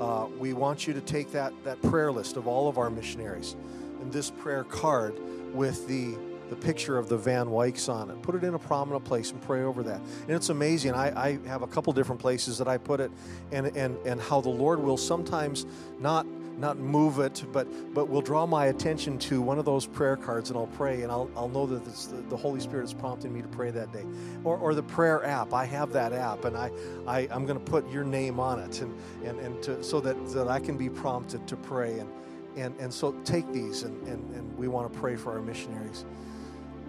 uh, 0.00 0.26
we 0.38 0.54
want 0.54 0.86
you 0.86 0.94
to 0.94 1.02
take 1.02 1.30
that, 1.32 1.52
that 1.64 1.82
prayer 1.82 2.10
list 2.10 2.38
of 2.38 2.48
all 2.48 2.66
of 2.66 2.78
our 2.78 2.88
missionaries 2.88 3.56
and 4.00 4.10
this 4.10 4.30
prayer 4.30 4.64
card 4.64 5.14
with 5.52 5.86
the, 5.86 6.16
the 6.48 6.56
picture 6.56 6.96
of 6.96 7.10
the 7.10 7.18
Van 7.18 7.48
Wykes 7.48 7.92
on 7.92 8.10
it. 8.10 8.22
Put 8.22 8.36
it 8.36 8.42
in 8.42 8.54
a 8.54 8.58
prominent 8.58 9.04
place 9.04 9.32
and 9.32 9.42
pray 9.42 9.64
over 9.64 9.82
that. 9.82 10.00
And 10.28 10.30
it's 10.30 10.48
amazing. 10.48 10.94
I, 10.94 11.24
I 11.24 11.38
have 11.46 11.60
a 11.60 11.66
couple 11.66 11.92
different 11.92 12.22
places 12.22 12.56
that 12.56 12.68
I 12.68 12.78
put 12.78 13.00
it, 13.00 13.10
and, 13.52 13.66
and, 13.76 13.98
and 14.06 14.18
how 14.18 14.40
the 14.40 14.48
Lord 14.48 14.80
will 14.80 14.96
sometimes 14.96 15.66
not 15.98 16.26
not 16.60 16.78
move 16.78 17.18
it, 17.18 17.44
but 17.52 17.66
but 17.94 18.08
will 18.08 18.20
draw 18.20 18.46
my 18.46 18.66
attention 18.66 19.18
to 19.18 19.40
one 19.40 19.58
of 19.58 19.64
those 19.64 19.86
prayer 19.86 20.16
cards, 20.16 20.50
and 20.50 20.58
I'll 20.58 20.66
pray, 20.66 21.02
and 21.02 21.10
I'll, 21.10 21.30
I'll 21.34 21.48
know 21.48 21.66
that 21.66 21.84
the, 21.84 22.22
the, 22.28 22.36
Holy 22.36 22.60
Spirit 22.60 22.84
is 22.84 22.92
prompting 22.92 23.32
me 23.32 23.42
to 23.42 23.48
pray 23.48 23.70
that 23.70 23.92
day. 23.92 24.04
Or, 24.44 24.56
or 24.58 24.74
the 24.74 24.82
prayer 24.82 25.24
app, 25.24 25.54
I 25.54 25.64
have 25.64 25.92
that 25.92 26.12
app, 26.12 26.44
and 26.44 26.56
I, 26.56 26.70
I 27.06 27.20
I'm 27.30 27.46
going 27.46 27.58
to 27.58 27.64
put 27.64 27.90
your 27.90 28.04
name 28.04 28.38
on 28.38 28.60
it, 28.60 28.82
and 28.82 28.94
and 29.24 29.40
and 29.40 29.62
to, 29.62 29.82
so 29.82 30.00
that 30.00 30.14
that 30.34 30.48
I 30.48 30.60
can 30.60 30.76
be 30.76 30.90
prompted 30.90 31.46
to 31.48 31.56
pray, 31.56 31.98
and 31.98 32.10
and 32.56 32.78
and 32.78 32.92
so 32.92 33.12
take 33.24 33.50
these, 33.52 33.82
and 33.82 34.06
and, 34.06 34.34
and 34.34 34.58
we 34.58 34.68
want 34.68 34.92
to 34.92 34.98
pray 34.98 35.16
for 35.16 35.32
our 35.32 35.40
missionaries. 35.40 36.04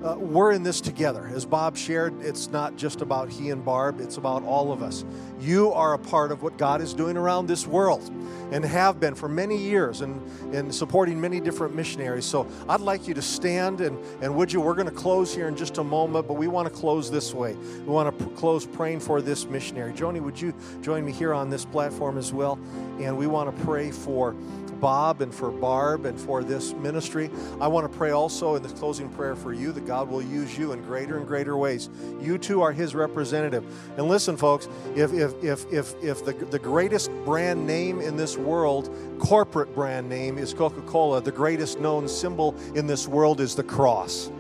Uh, 0.04 0.16
we're 0.18 0.52
in 0.52 0.64
this 0.64 0.82
together. 0.82 1.30
As 1.34 1.46
Bob 1.46 1.78
shared, 1.78 2.20
it's 2.22 2.50
not 2.50 2.76
just 2.76 3.02
about 3.02 3.30
he 3.30 3.50
and 3.50 3.64
Barb, 3.64 4.00
it's 4.00 4.18
about 4.18 4.44
all 4.44 4.72
of 4.72 4.82
us. 4.82 5.06
You 5.40 5.72
are 5.74 5.94
a 5.94 6.00
part 6.00 6.32
of 6.32 6.42
what 6.42 6.58
God 6.58 6.82
is 6.82 6.94
doing 6.94 7.18
around 7.18 7.48
this 7.48 7.68
world 7.68 8.12
and 8.52 8.66
have 8.66 9.00
been 9.00 9.16
for 9.16 9.30
many 9.30 9.58
years 9.58 10.02
and, 10.02 10.22
and 10.54 10.74
supporting 10.74 11.20
many 11.20 11.40
different 11.40 11.74
missionaries. 11.74 12.26
So 12.26 12.48
I'd 12.68 12.82
like 12.82 13.08
you 13.08 13.14
to 13.14 13.22
stand 13.22 13.82
and, 13.82 13.98
and 14.22 14.36
would 14.36 14.52
you, 14.52 14.60
we're 14.60 14.74
going 14.74 14.90
to 14.90 14.94
close 14.94 15.34
here 15.34 15.48
in 15.48 15.56
just 15.56 15.78
a 15.78 15.84
moment, 15.84 16.28
but 16.28 16.34
we 16.34 16.48
want 16.48 16.68
to 16.68 16.74
close 16.74 17.10
this 17.10 17.34
way. 17.34 17.54
We 17.54 17.94
want 17.94 18.18
to 18.18 18.26
pr- 18.26 18.32
close 18.36 18.66
praying 18.66 19.00
for 19.00 19.22
this 19.22 19.46
missionary. 19.46 19.94
Joni, 19.94 20.20
would 20.20 20.40
you 20.40 20.54
join 20.82 21.06
me 21.06 21.12
here 21.12 21.34
on 21.34 21.50
this 21.50 21.64
platform 21.64 22.18
as 22.18 22.34
well? 22.34 22.60
And 23.00 23.18
we 23.18 23.28
want 23.28 23.56
to 23.56 23.64
pray 23.64 23.92
for 23.92 24.36
Bob 24.82 25.22
and 25.22 25.34
for 25.34 25.52
Barb 25.52 26.06
and 26.06 26.20
for 26.20 26.44
this 26.44 26.74
ministry. 26.74 27.30
I 27.62 27.68
want 27.68 27.90
to 27.90 27.98
pray 27.98 28.12
also 28.12 28.56
in 28.56 28.64
this 28.64 28.74
closing 28.74 29.08
prayer 29.10 29.36
for 29.36 29.54
you 29.54 29.72
that 29.72 29.86
God 29.86 30.10
will 30.10 30.22
use 30.22 30.58
you 30.58 30.74
in 30.74 30.82
greater 30.82 31.18
and 31.18 31.28
greater 31.28 31.56
ways. 31.56 31.90
You 32.20 32.38
too 32.38 32.62
are 32.62 32.72
His 32.72 32.96
representative. 32.96 33.64
And 33.98 34.08
listen, 34.08 34.36
folks, 34.36 34.68
if, 34.96 35.14
if, 35.14 35.42
if, 35.44 35.72
if, 35.72 36.04
if 36.04 36.26
the, 36.26 36.34
the 36.34 36.60
greatest 36.60 37.12
brand 37.24 37.66
name 37.66 38.02
in 38.02 38.18
this 38.18 38.36
world, 38.38 38.94
corporate 39.20 39.74
brand 39.74 40.10
name, 40.10 40.38
is 40.38 40.54
Coca 40.54 40.82
Cola, 40.82 41.22
the 41.22 41.32
greatest 41.32 41.80
known 41.80 42.08
symbol 42.08 42.56
in 42.76 42.88
this 42.88 43.08
world 43.08 43.40
is 43.40 43.56
the 43.56 43.64
cross. 43.64 44.32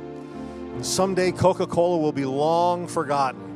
And 0.73 0.85
someday 0.85 1.31
Coca 1.31 1.67
Cola 1.67 1.97
will 1.97 2.11
be 2.11 2.25
long 2.25 2.87
forgotten. 2.87 3.50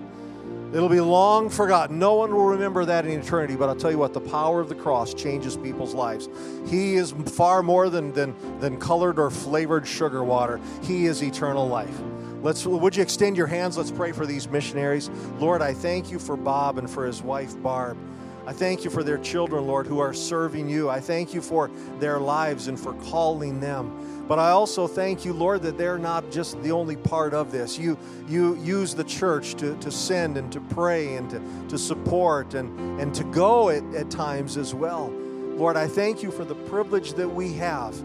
It'll 0.75 0.89
be 0.89 0.99
long 0.99 1.49
forgotten. 1.49 1.97
No 1.97 2.15
one 2.15 2.35
will 2.35 2.47
remember 2.47 2.83
that 2.83 3.05
in 3.05 3.17
eternity, 3.17 3.55
but 3.55 3.69
I'll 3.69 3.77
tell 3.77 3.91
you 3.91 3.97
what, 3.97 4.13
the 4.13 4.19
power 4.19 4.59
of 4.59 4.67
the 4.67 4.75
cross 4.75 5.13
changes 5.13 5.55
people's 5.55 5.93
lives. 5.93 6.27
He 6.67 6.95
is 6.95 7.13
far 7.27 7.63
more 7.63 7.89
than, 7.89 8.11
than, 8.11 8.35
than 8.59 8.77
colored 8.77 9.17
or 9.17 9.31
flavored 9.31 9.87
sugar 9.87 10.21
water, 10.21 10.59
He 10.83 11.05
is 11.05 11.23
eternal 11.23 11.65
life. 11.65 11.97
Let's, 12.41 12.65
would 12.65 12.93
you 12.93 13.01
extend 13.01 13.37
your 13.37 13.47
hands? 13.47 13.77
Let's 13.77 13.89
pray 13.89 14.11
for 14.11 14.25
these 14.25 14.49
missionaries. 14.49 15.09
Lord, 15.39 15.61
I 15.61 15.73
thank 15.73 16.11
you 16.11 16.19
for 16.19 16.35
Bob 16.35 16.77
and 16.77 16.89
for 16.89 17.05
his 17.05 17.21
wife, 17.21 17.57
Barb. 17.63 17.97
I 18.47 18.53
thank 18.53 18.83
you 18.83 18.91
for 18.91 19.03
their 19.03 19.17
children, 19.17 19.65
Lord, 19.65 19.87
who 19.87 19.99
are 19.99 20.13
serving 20.13 20.69
you. 20.69 20.89
I 20.89 20.99
thank 20.99 21.33
you 21.33 21.41
for 21.41 21.71
their 21.99 22.19
lives 22.19 22.67
and 22.67 22.79
for 22.79 22.93
calling 22.93 23.59
them. 23.59 24.25
But 24.27 24.39
I 24.39 24.51
also 24.51 24.87
thank 24.87 25.25
you, 25.25 25.33
Lord, 25.33 25.61
that 25.63 25.77
they're 25.77 25.97
not 25.97 26.31
just 26.31 26.61
the 26.63 26.71
only 26.71 26.95
part 26.95 27.33
of 27.33 27.51
this. 27.51 27.77
You, 27.77 27.97
you 28.27 28.55
use 28.57 28.95
the 28.95 29.03
church 29.03 29.55
to, 29.55 29.75
to 29.77 29.91
send 29.91 30.37
and 30.37 30.51
to 30.51 30.59
pray 30.59 31.15
and 31.15 31.29
to, 31.29 31.41
to 31.69 31.77
support 31.77 32.53
and, 32.53 32.99
and 32.99 33.13
to 33.15 33.23
go 33.25 33.69
at, 33.69 33.83
at 33.95 34.09
times 34.09 34.57
as 34.57 34.73
well. 34.73 35.09
Lord, 35.09 35.77
I 35.77 35.87
thank 35.87 36.21
you 36.21 36.31
for 36.31 36.43
the 36.43 36.55
privilege 36.55 37.13
that 37.13 37.29
we 37.29 37.53
have. 37.53 37.95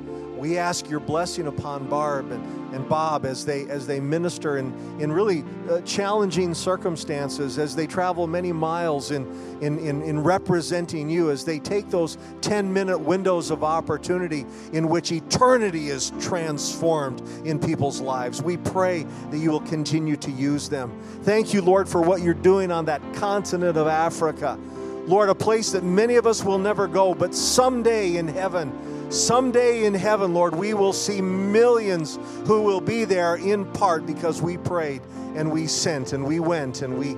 We 0.40 0.56
ask 0.56 0.88
your 0.88 1.00
blessing 1.00 1.48
upon 1.48 1.86
Barb 1.86 2.32
and, 2.32 2.74
and 2.74 2.88
Bob 2.88 3.26
as 3.26 3.44
they, 3.44 3.68
as 3.68 3.86
they 3.86 4.00
minister 4.00 4.56
in, 4.56 4.72
in 4.98 5.12
really 5.12 5.44
uh, 5.68 5.82
challenging 5.82 6.54
circumstances, 6.54 7.58
as 7.58 7.76
they 7.76 7.86
travel 7.86 8.26
many 8.26 8.50
miles 8.50 9.10
in, 9.10 9.26
in, 9.60 9.78
in, 9.78 10.00
in 10.00 10.18
representing 10.18 11.10
you, 11.10 11.30
as 11.30 11.44
they 11.44 11.58
take 11.58 11.90
those 11.90 12.16
10 12.40 12.72
minute 12.72 12.96
windows 12.96 13.50
of 13.50 13.62
opportunity 13.62 14.46
in 14.72 14.88
which 14.88 15.12
eternity 15.12 15.90
is 15.90 16.10
transformed 16.18 17.20
in 17.44 17.58
people's 17.58 18.00
lives. 18.00 18.42
We 18.42 18.56
pray 18.56 19.02
that 19.30 19.36
you 19.36 19.50
will 19.50 19.60
continue 19.60 20.16
to 20.16 20.30
use 20.30 20.70
them. 20.70 20.98
Thank 21.22 21.52
you, 21.52 21.60
Lord, 21.60 21.86
for 21.86 22.00
what 22.00 22.22
you're 22.22 22.32
doing 22.32 22.72
on 22.72 22.86
that 22.86 23.02
continent 23.12 23.76
of 23.76 23.86
Africa. 23.86 24.58
Lord, 25.06 25.28
a 25.28 25.34
place 25.34 25.72
that 25.72 25.84
many 25.84 26.16
of 26.16 26.26
us 26.26 26.42
will 26.42 26.58
never 26.58 26.86
go, 26.86 27.14
but 27.14 27.34
someday 27.34 28.16
in 28.16 28.26
heaven, 28.26 28.72
someday 29.10 29.84
in 29.84 29.94
heaven, 29.94 30.34
Lord, 30.34 30.54
we 30.54 30.74
will 30.74 30.92
see 30.92 31.20
millions 31.20 32.18
who 32.46 32.62
will 32.62 32.80
be 32.80 33.04
there 33.04 33.36
in 33.36 33.64
part 33.72 34.06
because 34.06 34.40
we 34.40 34.56
prayed 34.56 35.02
and 35.34 35.50
we 35.50 35.66
sent 35.66 36.12
and 36.12 36.24
we 36.24 36.40
went 36.40 36.82
and 36.82 36.98
we, 36.98 37.14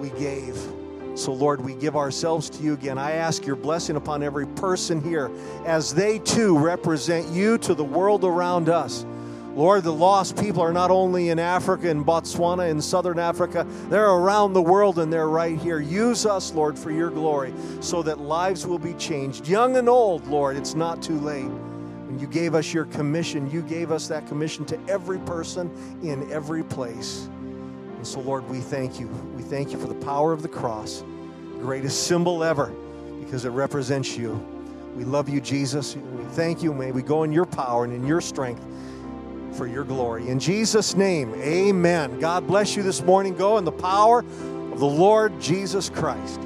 we 0.00 0.10
gave. 0.18 0.56
So, 1.14 1.32
Lord, 1.32 1.60
we 1.60 1.74
give 1.74 1.96
ourselves 1.96 2.48
to 2.50 2.62
you 2.62 2.74
again. 2.74 2.96
I 2.96 3.12
ask 3.12 3.44
your 3.44 3.56
blessing 3.56 3.96
upon 3.96 4.22
every 4.22 4.46
person 4.46 5.02
here 5.02 5.30
as 5.64 5.92
they 5.92 6.20
too 6.20 6.56
represent 6.56 7.28
you 7.28 7.58
to 7.58 7.74
the 7.74 7.82
world 7.82 8.24
around 8.24 8.68
us. 8.68 9.04
Lord, 9.58 9.82
the 9.82 9.92
lost 9.92 10.36
people 10.36 10.62
are 10.62 10.72
not 10.72 10.92
only 10.92 11.30
in 11.30 11.40
Africa, 11.40 11.90
in 11.90 12.04
Botswana, 12.04 12.70
in 12.70 12.80
southern 12.80 13.18
Africa, 13.18 13.66
they're 13.88 14.08
around 14.08 14.52
the 14.52 14.62
world 14.62 15.00
and 15.00 15.12
they're 15.12 15.28
right 15.28 15.58
here. 15.58 15.80
Use 15.80 16.26
us, 16.26 16.54
Lord, 16.54 16.78
for 16.78 16.92
your 16.92 17.10
glory 17.10 17.52
so 17.80 18.00
that 18.04 18.20
lives 18.20 18.68
will 18.68 18.78
be 18.78 18.94
changed. 18.94 19.48
Young 19.48 19.76
and 19.76 19.88
old, 19.88 20.24
Lord, 20.28 20.56
it's 20.56 20.76
not 20.76 21.02
too 21.02 21.18
late. 21.18 21.42
When 21.42 22.20
you 22.20 22.28
gave 22.28 22.54
us 22.54 22.72
your 22.72 22.84
commission, 22.84 23.50
you 23.50 23.62
gave 23.62 23.90
us 23.90 24.06
that 24.06 24.28
commission 24.28 24.64
to 24.66 24.78
every 24.88 25.18
person 25.18 25.68
in 26.04 26.30
every 26.30 26.62
place. 26.62 27.28
And 27.96 28.06
so, 28.06 28.20
Lord, 28.20 28.48
we 28.48 28.60
thank 28.60 29.00
you. 29.00 29.08
We 29.34 29.42
thank 29.42 29.72
you 29.72 29.78
for 29.80 29.88
the 29.88 30.06
power 30.06 30.32
of 30.32 30.42
the 30.42 30.48
cross, 30.48 31.02
greatest 31.58 32.06
symbol 32.06 32.44
ever, 32.44 32.66
because 33.18 33.44
it 33.44 33.50
represents 33.50 34.16
you. 34.16 34.40
We 34.94 35.02
love 35.02 35.28
you, 35.28 35.40
Jesus. 35.40 35.96
We 35.96 36.24
thank 36.26 36.62
you. 36.62 36.72
May 36.72 36.92
we 36.92 37.02
go 37.02 37.24
in 37.24 37.32
your 37.32 37.44
power 37.44 37.82
and 37.82 37.92
in 37.92 38.06
your 38.06 38.20
strength 38.20 38.64
for 39.52 39.66
your 39.66 39.84
glory. 39.84 40.28
In 40.28 40.38
Jesus' 40.38 40.94
name, 40.94 41.34
amen. 41.34 42.18
God 42.20 42.46
bless 42.46 42.76
you 42.76 42.82
this 42.82 43.02
morning. 43.02 43.34
Go 43.34 43.58
in 43.58 43.64
the 43.64 43.72
power 43.72 44.20
of 44.20 44.78
the 44.78 44.86
Lord 44.86 45.40
Jesus 45.40 45.90
Christ. 45.90 46.40